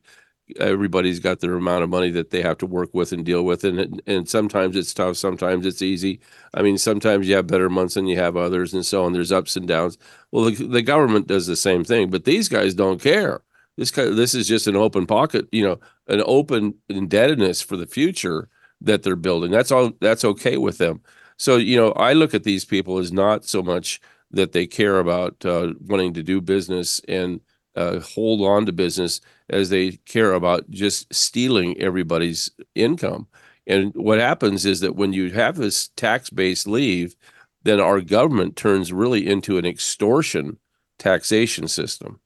everybody's 0.60 1.20
got 1.20 1.40
their 1.40 1.56
amount 1.56 1.84
of 1.84 1.90
money 1.90 2.12
that 2.12 2.30
they 2.30 2.42
have 2.42 2.58
to 2.60 2.66
work 2.66 2.94
with 2.94 3.12
and 3.12 3.26
deal 3.26 3.44
with. 3.44 3.64
And, 3.64 4.02
and 4.06 4.30
sometimes 4.30 4.76
it's 4.76 4.94
tough. 4.94 5.18
Sometimes 5.18 5.66
it's 5.66 5.82
easy. 5.82 6.20
I 6.54 6.62
mean, 6.62 6.78
sometimes 6.78 7.28
you 7.28 7.36
have 7.36 7.48
better 7.48 7.70
months 7.70 7.96
than 7.96 8.08
you 8.08 8.18
have 8.18 8.38
others 8.38 8.74
and 8.74 8.86
so 8.86 9.04
on. 9.04 9.14
There's 9.14 9.32
ups 9.32 9.56
and 9.56 9.68
downs. 9.68 9.98
Well, 10.32 10.46
the, 10.46 10.68
the 10.68 10.82
government 10.82 11.28
does 11.28 11.48
the 11.48 11.56
same 11.56 11.84
thing, 11.84 12.10
but 12.10 12.26
these 12.26 12.48
guys 12.50 12.74
don't 12.74 13.02
care. 13.02 13.42
This 13.78 13.92
kind 13.92 14.18
this 14.18 14.34
is 14.34 14.48
just 14.48 14.68
an 14.68 14.76
open 14.76 15.06
pocket, 15.06 15.48
you 15.52 15.64
know, 15.64 15.80
an 16.08 16.24
open 16.26 16.76
indebtedness 16.88 17.62
for 17.62 17.76
the 17.76 17.88
future 17.88 18.48
that 18.82 19.04
they're 19.04 19.16
building. 19.18 19.52
That's 19.52 19.72
all. 19.72 19.92
That's 20.00 20.24
okay 20.24 20.58
with 20.58 20.78
them. 20.78 21.02
So 21.38 21.58
you 21.58 21.76
know, 21.76 21.92
I 21.94 22.14
look 22.14 22.34
at 22.34 22.44
these 22.44 22.64
people 22.64 23.00
as 23.00 23.12
not 23.12 23.44
so 23.44 23.62
much 23.62 24.00
that 24.32 24.54
they 24.54 24.66
care 24.66 25.00
about 25.00 25.46
uh, 25.46 25.74
wanting 25.82 26.14
to 26.14 26.24
do 26.24 26.40
business 26.40 27.02
and 27.08 27.42
uh, 27.76 28.00
hold 28.00 28.42
on 28.42 28.66
to 28.66 28.72
business 28.72 29.20
as 29.50 29.70
they 29.70 29.92
care 30.06 30.34
about 30.34 30.70
just 30.70 31.14
stealing 31.14 31.80
everybody's 31.80 32.52
income. 32.74 33.28
And 33.68 33.94
what 33.96 34.20
happens 34.20 34.66
is 34.66 34.80
that 34.82 34.96
when 34.96 35.14
you 35.14 35.32
have 35.32 35.56
this 35.56 35.90
tax 35.96 36.30
based 36.30 36.68
leave, 36.68 37.16
then 37.64 37.80
our 37.80 38.02
government 38.02 38.56
turns 38.56 38.94
really 38.94 39.28
into 39.28 39.58
an 39.58 39.66
extortion 39.66 40.58
taxation 41.00 41.68
system. 41.68 42.20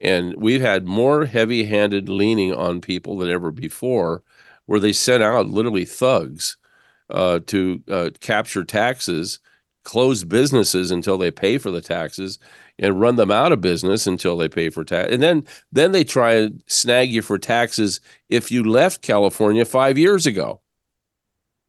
And 0.00 0.34
we've 0.36 0.62
had 0.62 0.86
more 0.86 1.26
heavy 1.26 1.64
handed 1.64 2.08
leaning 2.08 2.54
on 2.54 2.80
people 2.80 3.18
than 3.18 3.28
ever 3.28 3.50
before, 3.50 4.22
where 4.64 4.80
they 4.80 4.94
sent 4.94 5.22
out 5.22 5.48
literally 5.48 5.84
thugs 5.84 6.56
uh, 7.10 7.40
to 7.46 7.82
uh, 7.90 8.10
capture 8.20 8.64
taxes, 8.64 9.40
close 9.84 10.24
businesses 10.24 10.90
until 10.90 11.18
they 11.18 11.30
pay 11.30 11.58
for 11.58 11.70
the 11.70 11.82
taxes, 11.82 12.38
and 12.80 13.00
run 13.00 13.16
them 13.16 13.30
out 13.30 13.52
of 13.52 13.60
business 13.60 14.06
until 14.06 14.36
they 14.36 14.48
pay 14.48 14.70
for 14.70 14.82
tax. 14.82 15.12
And 15.12 15.22
then 15.22 15.46
then 15.70 15.92
they 15.92 16.02
try 16.02 16.32
and 16.32 16.62
snag 16.66 17.12
you 17.12 17.22
for 17.22 17.38
taxes 17.38 18.00
if 18.28 18.50
you 18.50 18.64
left 18.64 19.02
California 19.02 19.64
five 19.64 19.96
years 19.96 20.26
ago. 20.26 20.60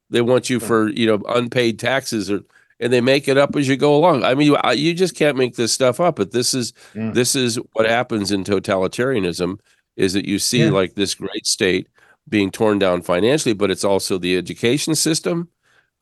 They 0.09 0.21
want 0.21 0.49
you 0.49 0.59
for 0.59 0.89
you 0.89 1.05
know 1.05 1.21
unpaid 1.27 1.77
taxes 1.77 2.31
or 2.31 2.41
and 2.79 2.91
they 2.91 2.99
make 2.99 3.27
it 3.27 3.37
up 3.37 3.55
as 3.55 3.67
you 3.67 3.77
go 3.77 3.95
along. 3.95 4.23
I 4.23 4.33
mean, 4.33 4.47
you, 4.47 4.57
you 4.73 4.95
just 4.95 5.15
can't 5.15 5.37
make 5.37 5.55
this 5.55 5.71
stuff 5.71 5.99
up. 5.99 6.15
But 6.15 6.31
this 6.31 6.53
is 6.53 6.73
yeah. 6.95 7.11
this 7.11 7.35
is 7.35 7.57
what 7.73 7.87
happens 7.87 8.31
in 8.31 8.43
totalitarianism: 8.43 9.59
is 9.95 10.13
that 10.13 10.25
you 10.25 10.39
see 10.39 10.63
yeah. 10.63 10.71
like 10.71 10.95
this 10.95 11.13
great 11.13 11.45
state 11.45 11.87
being 12.27 12.49
torn 12.49 12.79
down 12.79 13.01
financially, 13.01 13.53
but 13.53 13.71
it's 13.71 13.83
also 13.83 14.17
the 14.17 14.37
education 14.37 14.95
system. 14.95 15.49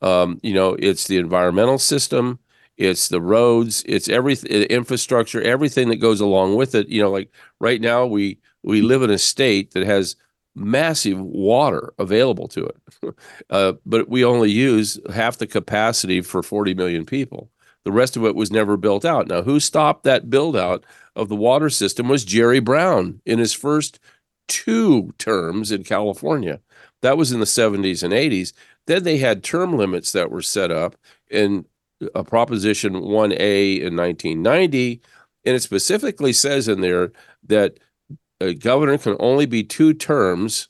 Um, 0.00 0.40
you 0.42 0.54
know, 0.54 0.76
it's 0.78 1.06
the 1.06 1.18
environmental 1.18 1.78
system, 1.78 2.38
it's 2.80 3.08
the 3.08 3.20
roads, 3.20 3.84
it's 3.86 4.08
everything, 4.08 4.50
infrastructure, 4.50 5.42
everything 5.42 5.90
that 5.90 5.96
goes 5.96 6.20
along 6.20 6.56
with 6.56 6.74
it. 6.74 6.88
You 6.88 7.02
know, 7.02 7.10
like 7.10 7.30
right 7.60 7.80
now 7.80 8.06
we 8.06 8.38
we 8.62 8.80
live 8.80 9.02
in 9.02 9.10
a 9.10 9.18
state 9.18 9.72
that 9.72 9.86
has 9.86 10.16
massive 10.54 11.20
water 11.20 11.92
available 11.98 12.48
to 12.48 12.66
it. 12.66 13.14
uh, 13.50 13.74
but 13.84 14.08
we 14.08 14.24
only 14.24 14.50
use 14.50 14.98
half 15.12 15.36
the 15.36 15.46
capacity 15.46 16.22
for 16.22 16.42
40 16.42 16.72
million 16.74 17.04
people. 17.04 17.50
The 17.84 17.92
rest 17.92 18.16
of 18.16 18.24
it 18.24 18.34
was 18.34 18.50
never 18.50 18.78
built 18.78 19.04
out. 19.04 19.28
Now, 19.28 19.42
who 19.42 19.60
stopped 19.60 20.04
that 20.04 20.30
build 20.30 20.56
out 20.56 20.84
of 21.14 21.28
the 21.28 21.36
water 21.36 21.68
system 21.68 22.08
was 22.08 22.24
Jerry 22.24 22.60
Brown 22.60 23.20
in 23.26 23.38
his 23.38 23.52
first 23.52 24.00
two 24.48 25.12
terms 25.18 25.70
in 25.70 25.84
California. 25.84 26.60
That 27.02 27.18
was 27.18 27.30
in 27.30 27.40
the 27.40 27.46
70s 27.46 28.02
and 28.02 28.12
80s. 28.12 28.52
Then 28.86 29.04
they 29.04 29.18
had 29.18 29.44
term 29.44 29.76
limits 29.76 30.12
that 30.12 30.30
were 30.30 30.42
set 30.42 30.70
up 30.70 30.96
in 31.30 31.66
a 32.14 32.24
Proposition 32.24 32.94
1A 32.94 33.80
in 33.80 33.96
1990. 33.96 35.00
And 35.44 35.56
it 35.56 35.60
specifically 35.60 36.32
says 36.32 36.68
in 36.68 36.80
there 36.80 37.12
that 37.46 37.78
a 38.40 38.54
governor 38.54 38.98
can 38.98 39.16
only 39.20 39.46
be 39.46 39.62
two 39.62 39.94
terms, 39.94 40.68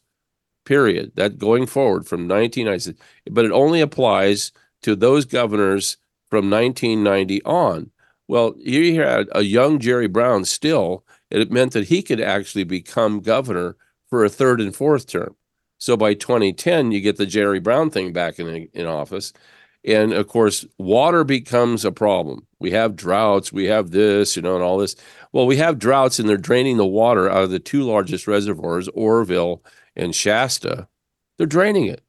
period. 0.64 1.12
That 1.16 1.38
going 1.38 1.66
forward 1.66 2.06
from 2.06 2.28
1990, 2.28 3.00
but 3.30 3.44
it 3.44 3.52
only 3.52 3.80
applies 3.80 4.52
to 4.82 4.96
those 4.96 5.24
governors 5.24 5.96
from 6.30 6.50
1990 6.50 7.42
on. 7.44 7.90
Well, 8.28 8.54
you 8.56 9.02
had 9.02 9.28
a 9.32 9.42
young 9.42 9.80
Jerry 9.80 10.06
Brown 10.06 10.44
still, 10.44 11.04
it 11.30 11.50
meant 11.50 11.72
that 11.72 11.88
he 11.88 12.02
could 12.02 12.20
actually 12.20 12.64
become 12.64 13.20
governor 13.20 13.76
for 14.08 14.24
a 14.24 14.28
third 14.28 14.60
and 14.60 14.74
fourth 14.74 15.06
term. 15.06 15.36
So 15.78 15.96
by 15.96 16.14
2010, 16.14 16.92
you 16.92 17.00
get 17.00 17.16
the 17.16 17.26
Jerry 17.26 17.60
Brown 17.60 17.90
thing 17.90 18.12
back 18.12 18.38
in, 18.38 18.68
in 18.74 18.86
office. 18.86 19.32
And 19.84 20.12
of 20.12 20.28
course, 20.28 20.66
water 20.78 21.24
becomes 21.24 21.84
a 21.84 21.92
problem. 21.92 22.46
We 22.58 22.70
have 22.72 22.96
droughts, 22.96 23.52
we 23.52 23.64
have 23.64 23.90
this, 23.90 24.36
you 24.36 24.42
know, 24.42 24.54
and 24.54 24.62
all 24.62 24.78
this. 24.78 24.94
Well, 25.32 25.46
we 25.46 25.56
have 25.56 25.78
droughts 25.78 26.18
and 26.18 26.28
they're 26.28 26.36
draining 26.36 26.76
the 26.76 26.86
water 26.86 27.30
out 27.30 27.44
of 27.44 27.50
the 27.50 27.58
two 27.58 27.82
largest 27.82 28.26
reservoirs, 28.26 28.88
Oroville 28.88 29.62
and 29.96 30.14
Shasta. 30.14 30.86
They're 31.38 31.46
draining 31.46 31.86
it 31.86 32.02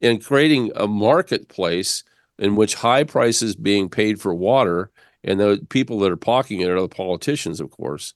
and 0.00 0.24
creating 0.24 0.72
a 0.74 0.88
marketplace 0.88 2.02
in 2.38 2.56
which 2.56 2.74
high 2.74 3.04
prices 3.04 3.54
being 3.54 3.88
paid 3.88 4.20
for 4.20 4.34
water 4.34 4.90
and 5.26 5.40
the 5.40 5.64
people 5.68 5.98
that 6.00 6.12
are 6.12 6.16
pocketing 6.16 6.60
it 6.60 6.68
are 6.68 6.80
the 6.80 6.88
politicians, 6.88 7.60
of 7.60 7.70
course. 7.70 8.14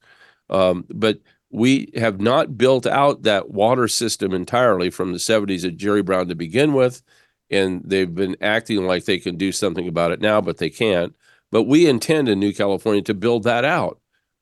Um, 0.48 0.84
but 0.88 1.18
we 1.50 1.90
have 1.96 2.20
not 2.20 2.56
built 2.56 2.86
out 2.86 3.22
that 3.22 3.50
water 3.50 3.88
system 3.88 4.32
entirely 4.32 4.90
from 4.90 5.12
the 5.12 5.18
70s 5.18 5.66
at 5.66 5.76
Jerry 5.76 6.02
Brown 6.02 6.28
to 6.28 6.34
begin 6.34 6.72
with 6.72 7.02
and 7.50 7.82
they've 7.84 8.14
been 8.14 8.36
acting 8.40 8.86
like 8.86 9.04
they 9.04 9.18
can 9.18 9.36
do 9.36 9.52
something 9.52 9.88
about 9.88 10.12
it 10.12 10.20
now, 10.20 10.40
but 10.40 10.58
they 10.58 10.70
can't. 10.70 11.14
But 11.50 11.64
we 11.64 11.88
intend 11.88 12.28
in 12.28 12.38
New 12.38 12.52
California 12.52 13.02
to 13.02 13.14
build 13.14 13.42
that 13.44 13.64
out. 13.64 14.00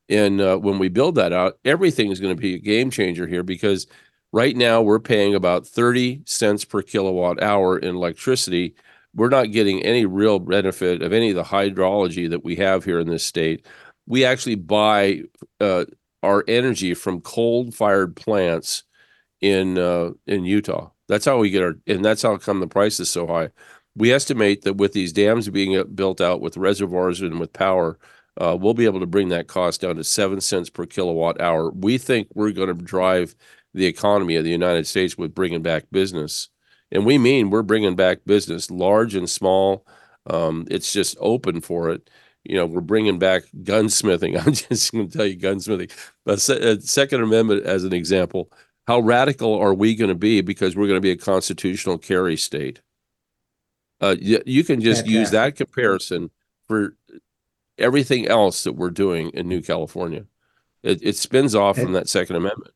And 0.09 0.41
uh, 0.41 0.57
when 0.59 0.79
we 0.79 0.89
build 0.89 1.15
that 1.17 1.33
out, 1.33 1.59
everything 1.65 2.11
is 2.11 2.21
going 2.21 2.35
to 2.35 2.41
be 2.41 2.55
a 2.55 2.59
game 2.59 2.91
changer 2.91 3.27
here 3.27 3.43
because 3.43 3.87
right 4.33 4.57
now 4.57 4.83
we're 4.83 4.99
paying 4.99 5.35
about 5.35 5.67
30 5.67 6.23
cents 6.25 6.65
per 6.65 6.83
kilowatt 6.83 7.43
hour 7.43 7.79
in 7.79 7.95
electricity. 7.95 8.75
We're 9.15 9.29
not 9.29 9.53
getting 9.53 9.83
any 9.83 10.07
real 10.07 10.39
benefit 10.39 11.03
of 11.03 11.13
any 11.13 11.31
of 11.31 11.37
the 11.37 11.43
hydrology 11.45 12.29
that 12.31 12.45
we 12.45 12.57
have 12.57 12.85
here 12.85 13.01
in 13.01 13.09
this 13.09 13.25
state. 13.25 13.67
We 14.07 14.25
actually 14.25 14.55
buy 14.57 15.23
uh, 15.61 15.85
our 16.23 16.45
energy 16.49 16.95
from 16.95 17.21
coal 17.21 17.71
fired 17.71 18.17
plants 18.17 18.85
in 19.41 19.79
uh, 19.79 20.11
in 20.27 20.45
Utah. 20.45 20.91
That's 21.09 21.25
how 21.25 21.39
we 21.39 21.51
get 21.51 21.63
our, 21.63 21.75
and 21.87 22.05
that's 22.05 22.23
how 22.23 22.37
come 22.37 22.61
the 22.61 22.67
price 22.67 23.01
is 23.01 23.11
so 23.11 23.27
high. 23.27 23.51
We 23.97 24.13
estimate 24.13 24.63
that 24.63 24.77
with 24.77 24.93
these 24.93 25.13
dams 25.13 25.49
being 25.49 25.83
built 25.95 26.21
out 26.21 26.41
with 26.41 26.57
reservoirs 26.57 27.21
and 27.21 27.41
with 27.41 27.53
power, 27.53 27.99
uh, 28.41 28.57
we'll 28.59 28.75
be 28.75 28.85
able 28.85 29.01
to 29.01 29.07
bring 29.07 29.29
that 29.31 29.49
cost 29.49 29.81
down 29.81 29.97
to 29.97 30.05
seven 30.05 30.41
cents 30.41 30.71
per 30.71 30.87
kilowatt 30.87 31.41
hour. 31.41 31.71
We 31.71 31.99
think 31.99 32.29
we're 32.35 32.53
going 32.53 32.69
to 32.69 32.85
drive 32.85 33.35
the 33.75 33.87
economy 33.87 34.37
of 34.37 34.45
the 34.45 34.51
United 34.51 34.87
States 34.87 35.19
with 35.19 35.35
bringing 35.35 35.63
back 35.63 35.85
business. 35.91 36.49
And 36.93 37.05
we 37.05 37.19
mean 37.19 37.51
we're 37.51 37.63
bringing 37.63 37.97
back 37.97 38.21
business, 38.25 38.71
large 38.71 39.15
and 39.15 39.29
small. 39.29 39.85
Um, 40.27 40.67
it's 40.71 40.93
just 40.93 41.17
open 41.21 41.61
for 41.61 41.91
it. 41.91 42.09
You 42.45 42.57
know, 42.57 42.67
we're 42.67 42.81
bringing 42.81 43.19
back 43.19 43.43
gunsmithing. 43.63 44.41
I'm 44.47 44.53
just 44.53 44.93
going 44.93 45.09
to 45.09 45.17
tell 45.17 45.27
you 45.27 45.37
gunsmithing. 45.37 45.91
But 46.25 46.49
uh, 46.49 46.81
Second 46.81 47.23
Amendment, 47.23 47.65
as 47.65 47.85
an 47.85 47.93
example, 47.93 48.51
how 48.89 49.01
radical 49.01 49.55
are 49.55 49.75
we 49.75 49.95
going 49.95 50.09
to 50.09 50.15
be 50.15 50.41
because 50.41 50.75
we're 50.75 50.87
going 50.87 50.97
to 50.97 51.03
be 51.03 51.11
a 51.11 51.17
constitutional 51.17 51.99
carry 51.99 52.39
state? 52.39 52.81
Uh, 54.01 54.17
you, 54.19 54.43
you 54.47 54.65
can 54.65 54.81
just 54.81 55.07
use 55.07 55.31
that 55.31 55.57
comparison 55.57 56.31
for 56.67 56.97
everything 57.77 58.27
else 58.27 58.65
that 58.65 58.73
we're 58.73 58.89
doing 58.89 59.29
in 59.35 59.47
New 59.47 59.61
California. 59.61 60.25
It, 60.83 61.03
it 61.03 61.17
spins 61.17 61.55
off 61.55 61.77
from 61.77 61.93
that 61.93 62.09
Second 62.09 62.37
Amendment. 62.37 62.73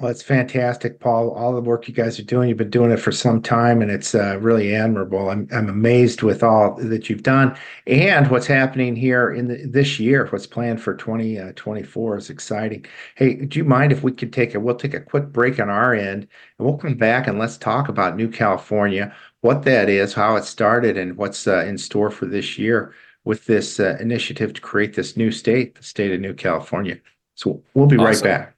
Well, 0.00 0.10
it's 0.10 0.24
fantastic, 0.24 0.98
Paul. 0.98 1.30
All 1.30 1.54
the 1.54 1.60
work 1.60 1.86
you 1.86 1.94
guys 1.94 2.18
are 2.18 2.24
doing, 2.24 2.48
you've 2.48 2.58
been 2.58 2.68
doing 2.68 2.90
it 2.90 2.96
for 2.96 3.12
some 3.12 3.40
time, 3.40 3.80
and 3.80 3.92
it's 3.92 4.12
uh, 4.12 4.38
really 4.40 4.74
admirable. 4.74 5.30
I'm 5.30 5.46
I'm 5.52 5.68
amazed 5.68 6.22
with 6.22 6.42
all 6.42 6.74
that 6.74 7.08
you've 7.08 7.22
done 7.22 7.56
and 7.86 8.28
what's 8.28 8.48
happening 8.48 8.96
here 8.96 9.32
in 9.32 9.46
the, 9.46 9.64
this 9.66 10.00
year. 10.00 10.26
What's 10.26 10.48
planned 10.48 10.82
for 10.82 10.96
2024 10.96 12.14
uh, 12.14 12.18
is 12.18 12.28
exciting. 12.28 12.86
Hey, 13.14 13.34
do 13.36 13.56
you 13.56 13.64
mind 13.64 13.92
if 13.92 14.02
we 14.02 14.10
could 14.10 14.32
take 14.32 14.56
a 14.56 14.60
we'll 14.60 14.74
take 14.74 14.94
a 14.94 15.00
quick 15.00 15.28
break 15.28 15.60
on 15.60 15.70
our 15.70 15.94
end, 15.94 16.26
and 16.58 16.66
we'll 16.66 16.76
come 16.76 16.94
back 16.94 17.28
and 17.28 17.38
let's 17.38 17.56
talk 17.56 17.88
about 17.88 18.16
New 18.16 18.28
California, 18.28 19.14
what 19.42 19.62
that 19.62 19.88
is, 19.88 20.12
how 20.12 20.34
it 20.34 20.42
started, 20.42 20.98
and 20.98 21.16
what's 21.16 21.46
uh, 21.46 21.64
in 21.66 21.78
store 21.78 22.10
for 22.10 22.26
this 22.26 22.58
year 22.58 22.92
with 23.22 23.46
this 23.46 23.78
uh, 23.78 23.96
initiative 24.00 24.54
to 24.54 24.60
create 24.60 24.94
this 24.94 25.16
new 25.16 25.30
state, 25.30 25.76
the 25.76 25.84
state 25.84 26.12
of 26.12 26.20
New 26.20 26.34
California. 26.34 26.98
So 27.36 27.62
we'll 27.74 27.86
be 27.86 27.96
right 27.96 28.20
back. 28.20 28.53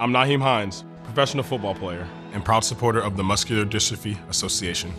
I'm 0.00 0.12
Nyheim 0.12 0.42
Hines, 0.42 0.84
professional 1.04 1.44
football 1.44 1.76
player 1.76 2.08
and 2.32 2.44
proud 2.44 2.64
supporter 2.64 2.98
of 2.98 3.16
the 3.16 3.22
Muscular 3.22 3.64
Dystrophy 3.64 4.18
Association. 4.28 4.92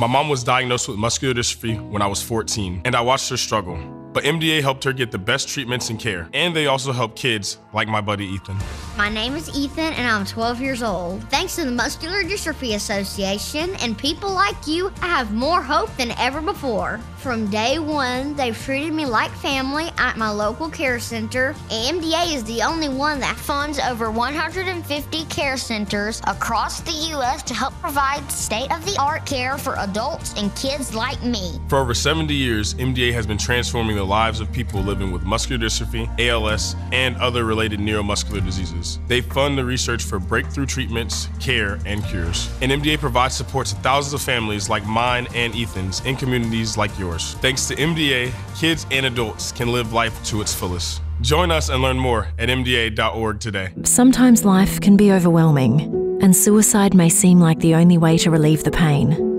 My 0.00 0.08
mom 0.08 0.28
was 0.28 0.42
diagnosed 0.42 0.88
with 0.88 0.96
muscular 0.96 1.32
dystrophy 1.32 1.80
when 1.90 2.02
I 2.02 2.08
was 2.08 2.20
14, 2.22 2.82
and 2.84 2.96
I 2.96 3.02
watched 3.02 3.30
her 3.30 3.36
struggle. 3.36 4.01
But 4.12 4.24
MDA 4.24 4.60
helped 4.60 4.84
her 4.84 4.92
get 4.92 5.10
the 5.10 5.18
best 5.18 5.48
treatments 5.48 5.88
and 5.88 5.98
care, 5.98 6.28
and 6.34 6.54
they 6.54 6.66
also 6.66 6.92
help 6.92 7.16
kids 7.16 7.58
like 7.72 7.88
my 7.88 8.00
buddy 8.00 8.26
Ethan. 8.26 8.56
My 8.96 9.08
name 9.08 9.36
is 9.36 9.48
Ethan, 9.56 9.94
and 9.94 10.06
I'm 10.06 10.26
12 10.26 10.60
years 10.60 10.82
old. 10.82 11.22
Thanks 11.30 11.56
to 11.56 11.64
the 11.64 11.70
Muscular 11.70 12.22
Dystrophy 12.22 12.74
Association 12.74 13.74
and 13.76 13.96
people 13.96 14.30
like 14.30 14.66
you, 14.66 14.92
I 15.00 15.06
have 15.06 15.32
more 15.32 15.62
hope 15.62 15.94
than 15.96 16.10
ever 16.18 16.42
before. 16.42 17.00
From 17.16 17.48
day 17.48 17.78
one, 17.78 18.34
they've 18.34 18.58
treated 18.58 18.92
me 18.92 19.06
like 19.06 19.30
family 19.30 19.90
at 19.96 20.18
my 20.18 20.28
local 20.28 20.68
care 20.68 20.98
center. 20.98 21.54
MDA 21.70 22.34
is 22.34 22.44
the 22.44 22.62
only 22.62 22.88
one 22.88 23.20
that 23.20 23.36
funds 23.36 23.78
over 23.78 24.10
150 24.10 25.24
care 25.26 25.56
centers 25.56 26.20
across 26.26 26.80
the 26.80 26.90
U.S. 27.12 27.42
to 27.44 27.54
help 27.54 27.72
provide 27.80 28.28
state 28.30 28.70
of 28.72 28.84
the 28.84 29.00
art 29.00 29.24
care 29.24 29.56
for 29.56 29.76
adults 29.76 30.34
and 30.36 30.54
kids 30.56 30.94
like 30.94 31.22
me. 31.22 31.60
For 31.68 31.78
over 31.78 31.94
70 31.94 32.34
years, 32.34 32.74
MDA 32.74 33.12
has 33.12 33.26
been 33.26 33.38
transforming 33.38 33.96
the 33.96 34.01
lives 34.04 34.40
of 34.40 34.52
people 34.52 34.80
living 34.80 35.12
with 35.12 35.22
muscular 35.22 35.64
dystrophy, 35.64 36.08
ALS, 36.18 36.76
and 36.92 37.16
other 37.16 37.44
related 37.44 37.80
neuromuscular 37.80 38.44
diseases. 38.44 38.98
They 39.08 39.20
fund 39.20 39.56
the 39.56 39.64
research 39.64 40.04
for 40.04 40.18
breakthrough 40.18 40.66
treatments, 40.66 41.28
care, 41.40 41.78
and 41.86 42.04
cures. 42.04 42.50
And 42.60 42.72
MDA 42.72 42.98
provides 42.98 43.34
support 43.34 43.66
to 43.68 43.76
thousands 43.76 44.14
of 44.14 44.22
families 44.22 44.68
like 44.68 44.84
mine 44.86 45.26
and 45.34 45.54
Ethan's 45.54 46.04
in 46.04 46.16
communities 46.16 46.76
like 46.76 46.96
yours. 46.98 47.34
Thanks 47.34 47.66
to 47.68 47.74
MDA, 47.74 48.32
kids 48.58 48.86
and 48.90 49.06
adults 49.06 49.52
can 49.52 49.72
live 49.72 49.92
life 49.92 50.22
to 50.26 50.40
its 50.40 50.54
fullest. 50.54 51.02
Join 51.20 51.50
us 51.50 51.68
and 51.68 51.80
learn 51.80 51.98
more 51.98 52.28
at 52.38 52.48
MDA.org 52.48 53.38
today. 53.40 53.72
Sometimes 53.84 54.44
life 54.44 54.80
can 54.80 54.96
be 54.96 55.12
overwhelming, 55.12 56.18
and 56.20 56.34
suicide 56.34 56.94
may 56.94 57.08
seem 57.08 57.40
like 57.40 57.60
the 57.60 57.74
only 57.74 57.96
way 57.96 58.18
to 58.18 58.30
relieve 58.30 58.64
the 58.64 58.72
pain. 58.72 59.31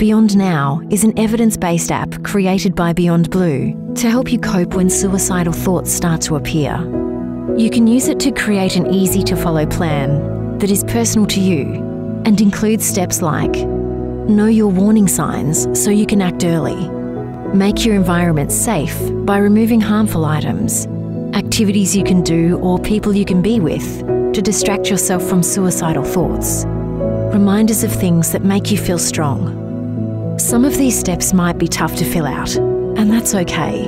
Beyond 0.00 0.34
Now 0.34 0.80
is 0.88 1.04
an 1.04 1.12
evidence 1.18 1.58
based 1.58 1.92
app 1.92 2.24
created 2.24 2.74
by 2.74 2.94
Beyond 2.94 3.28
Blue 3.28 3.92
to 3.96 4.08
help 4.08 4.32
you 4.32 4.38
cope 4.38 4.72
when 4.72 4.88
suicidal 4.88 5.52
thoughts 5.52 5.92
start 5.92 6.22
to 6.22 6.36
appear. 6.36 6.78
You 7.58 7.68
can 7.68 7.86
use 7.86 8.08
it 8.08 8.18
to 8.20 8.32
create 8.32 8.76
an 8.76 8.94
easy 8.94 9.22
to 9.24 9.36
follow 9.36 9.66
plan 9.66 10.56
that 10.58 10.70
is 10.70 10.84
personal 10.84 11.26
to 11.26 11.40
you 11.40 11.74
and 12.24 12.40
includes 12.40 12.86
steps 12.86 13.20
like 13.20 13.54
know 13.54 14.46
your 14.46 14.68
warning 14.68 15.06
signs 15.06 15.68
so 15.78 15.90
you 15.90 16.06
can 16.06 16.22
act 16.22 16.44
early, 16.44 16.88
make 17.54 17.84
your 17.84 17.94
environment 17.94 18.52
safe 18.52 18.98
by 19.26 19.36
removing 19.36 19.82
harmful 19.82 20.24
items, 20.24 20.86
activities 21.34 21.94
you 21.94 22.04
can 22.04 22.22
do 22.22 22.58
or 22.60 22.78
people 22.78 23.14
you 23.14 23.26
can 23.26 23.42
be 23.42 23.60
with 23.60 24.00
to 24.32 24.40
distract 24.40 24.88
yourself 24.88 25.22
from 25.22 25.42
suicidal 25.42 26.04
thoughts, 26.04 26.64
reminders 27.34 27.84
of 27.84 27.92
things 27.92 28.32
that 28.32 28.42
make 28.42 28.70
you 28.70 28.78
feel 28.78 28.98
strong. 28.98 29.59
Some 30.40 30.64
of 30.64 30.78
these 30.78 30.98
steps 30.98 31.34
might 31.34 31.58
be 31.58 31.68
tough 31.68 31.94
to 31.96 32.04
fill 32.04 32.24
out, 32.24 32.56
and 32.56 33.12
that's 33.12 33.34
okay. 33.34 33.82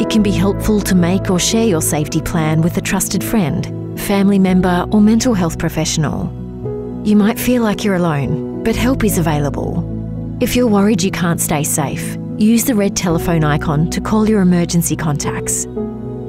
It 0.00 0.08
can 0.08 0.22
be 0.22 0.30
helpful 0.30 0.80
to 0.80 0.94
make 0.94 1.30
or 1.30 1.38
share 1.38 1.66
your 1.66 1.82
safety 1.82 2.22
plan 2.22 2.62
with 2.62 2.78
a 2.78 2.80
trusted 2.80 3.22
friend, 3.22 4.00
family 4.00 4.38
member, 4.38 4.86
or 4.90 5.02
mental 5.02 5.34
health 5.34 5.58
professional. 5.58 6.32
You 7.04 7.14
might 7.14 7.38
feel 7.38 7.62
like 7.62 7.84
you're 7.84 7.96
alone, 7.96 8.64
but 8.64 8.74
help 8.74 9.04
is 9.04 9.18
available. 9.18 9.86
If 10.40 10.56
you're 10.56 10.66
worried 10.66 11.02
you 11.02 11.10
can't 11.10 11.42
stay 11.42 11.62
safe, 11.62 12.16
use 12.38 12.64
the 12.64 12.74
red 12.74 12.96
telephone 12.96 13.44
icon 13.44 13.90
to 13.90 14.00
call 14.00 14.26
your 14.26 14.40
emergency 14.40 14.96
contacts. 14.96 15.66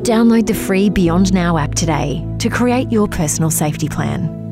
Download 0.04 0.46
the 0.46 0.54
free 0.54 0.90
Beyond 0.90 1.34
Now 1.34 1.58
app 1.58 1.74
today 1.74 2.28
to 2.40 2.50
create 2.50 2.92
your 2.92 3.08
personal 3.08 3.50
safety 3.50 3.88
plan. 3.88 4.43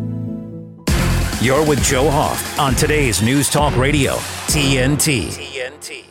You're 1.41 1.65
with 1.65 1.83
Joe 1.83 2.03
Hoft 2.03 2.59
on 2.59 2.75
today's 2.75 3.23
News 3.23 3.49
Talk 3.49 3.75
Radio, 3.75 4.11
TNT. 4.45 5.29
TNT. 5.29 6.05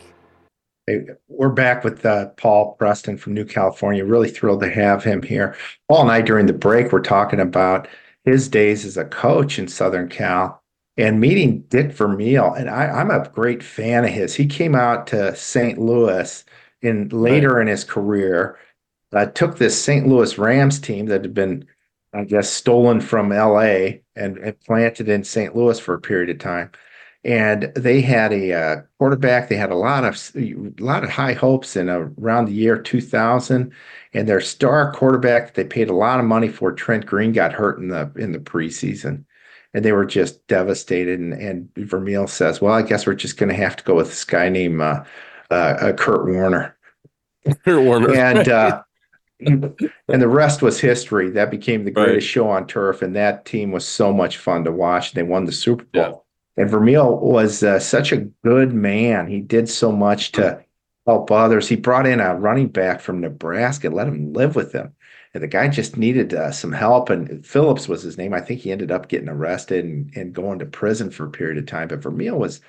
Hey, 0.85 1.05
we're 1.29 1.47
back 1.47 1.85
with 1.85 2.05
uh, 2.05 2.31
Paul 2.35 2.73
Preston 2.73 3.15
from 3.15 3.33
New 3.33 3.45
California. 3.45 4.03
Really 4.03 4.29
thrilled 4.29 4.59
to 4.59 4.69
have 4.69 5.05
him 5.05 5.23
here. 5.23 5.55
Paul 5.87 6.01
and 6.01 6.11
I, 6.11 6.19
during 6.19 6.47
the 6.47 6.53
break, 6.53 6.91
were 6.91 6.99
talking 6.99 7.39
about 7.39 7.87
his 8.25 8.49
days 8.49 8.83
as 8.83 8.97
a 8.97 9.05
coach 9.05 9.57
in 9.57 9.69
Southern 9.69 10.09
Cal 10.09 10.61
and 10.97 11.21
meeting 11.21 11.61
Dick 11.69 11.93
Vermeil. 11.93 12.53
And 12.53 12.69
I, 12.69 12.87
I'm 12.87 13.09
a 13.09 13.29
great 13.29 13.63
fan 13.63 14.03
of 14.03 14.11
his. 14.11 14.35
He 14.35 14.45
came 14.45 14.75
out 14.75 15.07
to 15.07 15.33
St. 15.33 15.79
Louis 15.79 16.43
in 16.81 17.07
later 17.07 17.53
right. 17.53 17.61
in 17.61 17.67
his 17.67 17.85
career, 17.85 18.59
uh, 19.13 19.27
took 19.27 19.59
this 19.59 19.81
St. 19.81 20.05
Louis 20.05 20.37
Rams 20.37 20.77
team 20.77 21.05
that 21.05 21.21
had 21.21 21.33
been, 21.33 21.65
I 22.13 22.25
guess, 22.25 22.49
stolen 22.49 22.99
from 22.99 23.29
LA 23.29 24.01
and, 24.21 24.37
and 24.37 24.59
planted 24.61 25.09
in 25.09 25.23
St. 25.23 25.55
Louis 25.55 25.79
for 25.79 25.93
a 25.93 26.01
period 26.01 26.29
of 26.29 26.39
time. 26.39 26.71
And 27.23 27.71
they 27.75 28.01
had 28.01 28.33
a 28.33 28.53
uh, 28.53 28.81
quarterback. 28.97 29.47
They 29.47 29.55
had 29.55 29.71
a 29.71 29.75
lot 29.75 30.03
of 30.03 30.31
a 30.35 30.55
lot 30.79 31.03
of 31.03 31.11
high 31.11 31.33
hopes 31.33 31.75
in 31.75 31.87
uh, 31.87 32.09
around 32.19 32.45
the 32.45 32.53
year 32.53 32.77
2000. 32.77 33.71
And 34.13 34.27
their 34.27 34.41
star 34.41 34.91
quarterback, 34.91 35.53
they 35.53 35.63
paid 35.63 35.89
a 35.89 35.95
lot 35.95 36.19
of 36.19 36.25
money 36.25 36.49
for, 36.49 36.71
Trent 36.71 37.05
Green, 37.05 37.31
got 37.31 37.53
hurt 37.53 37.77
in 37.77 37.89
the 37.89 38.11
in 38.17 38.31
the 38.31 38.39
preseason, 38.39 39.23
and 39.73 39.85
they 39.85 39.91
were 39.91 40.05
just 40.05 40.45
devastated. 40.47 41.19
And, 41.19 41.33
and 41.33 41.69
Vermeil 41.75 42.27
says, 42.27 42.59
"Well, 42.59 42.73
I 42.73 42.81
guess 42.81 43.05
we're 43.05 43.13
just 43.13 43.37
going 43.37 43.49
to 43.49 43.55
have 43.55 43.75
to 43.75 43.83
go 43.83 43.95
with 43.95 44.07
this 44.07 44.23
guy 44.23 44.49
named 44.49 44.81
uh, 44.81 45.03
uh, 45.51 45.93
Kurt 45.93 46.25
Warner." 46.25 46.75
Kurt 47.63 47.83
Warner, 47.83 48.15
and 48.15 48.49
uh, 48.49 48.83
and 49.47 50.21
the 50.21 50.27
rest 50.27 50.61
was 50.61 50.79
history. 50.79 51.29
That 51.29 51.51
became 51.51 51.83
the 51.83 51.91
greatest 51.91 52.15
right. 52.15 52.23
show 52.23 52.49
on 52.49 52.67
turf, 52.67 53.01
and 53.01 53.15
that 53.15 53.45
team 53.45 53.71
was 53.71 53.87
so 53.87 54.13
much 54.13 54.37
fun 54.37 54.63
to 54.65 54.71
watch. 54.71 55.13
They 55.13 55.23
won 55.23 55.45
the 55.45 55.51
Super 55.51 55.83
Bowl. 55.85 56.25
Yeah. 56.57 56.61
And 56.61 56.69
Vermeil 56.69 57.17
was 57.17 57.63
uh, 57.63 57.79
such 57.79 58.11
a 58.11 58.27
good 58.43 58.73
man. 58.73 59.27
He 59.27 59.39
did 59.39 59.69
so 59.69 59.91
much 59.91 60.33
to 60.33 60.63
help 61.07 61.31
others. 61.31 61.67
He 61.67 61.75
brought 61.75 62.05
in 62.05 62.19
a 62.19 62.35
running 62.35 62.67
back 62.67 63.01
from 63.01 63.21
Nebraska, 63.21 63.89
let 63.89 64.07
him 64.07 64.33
live 64.33 64.55
with 64.55 64.73
him. 64.73 64.93
And 65.33 65.41
the 65.41 65.47
guy 65.47 65.69
just 65.69 65.95
needed 65.95 66.33
uh, 66.33 66.51
some 66.51 66.73
help. 66.73 67.09
And 67.09 67.45
Phillips 67.45 67.87
was 67.87 68.03
his 68.03 68.17
name. 68.17 68.33
I 68.33 68.41
think 68.41 68.59
he 68.59 68.71
ended 68.71 68.91
up 68.91 69.07
getting 69.07 69.29
arrested 69.29 69.85
and, 69.85 70.11
and 70.15 70.33
going 70.33 70.59
to 70.59 70.65
prison 70.65 71.09
for 71.09 71.25
a 71.25 71.31
period 71.31 71.57
of 71.57 71.65
time. 71.65 71.87
But 71.87 72.03
Vermeil 72.03 72.37
was 72.37 72.59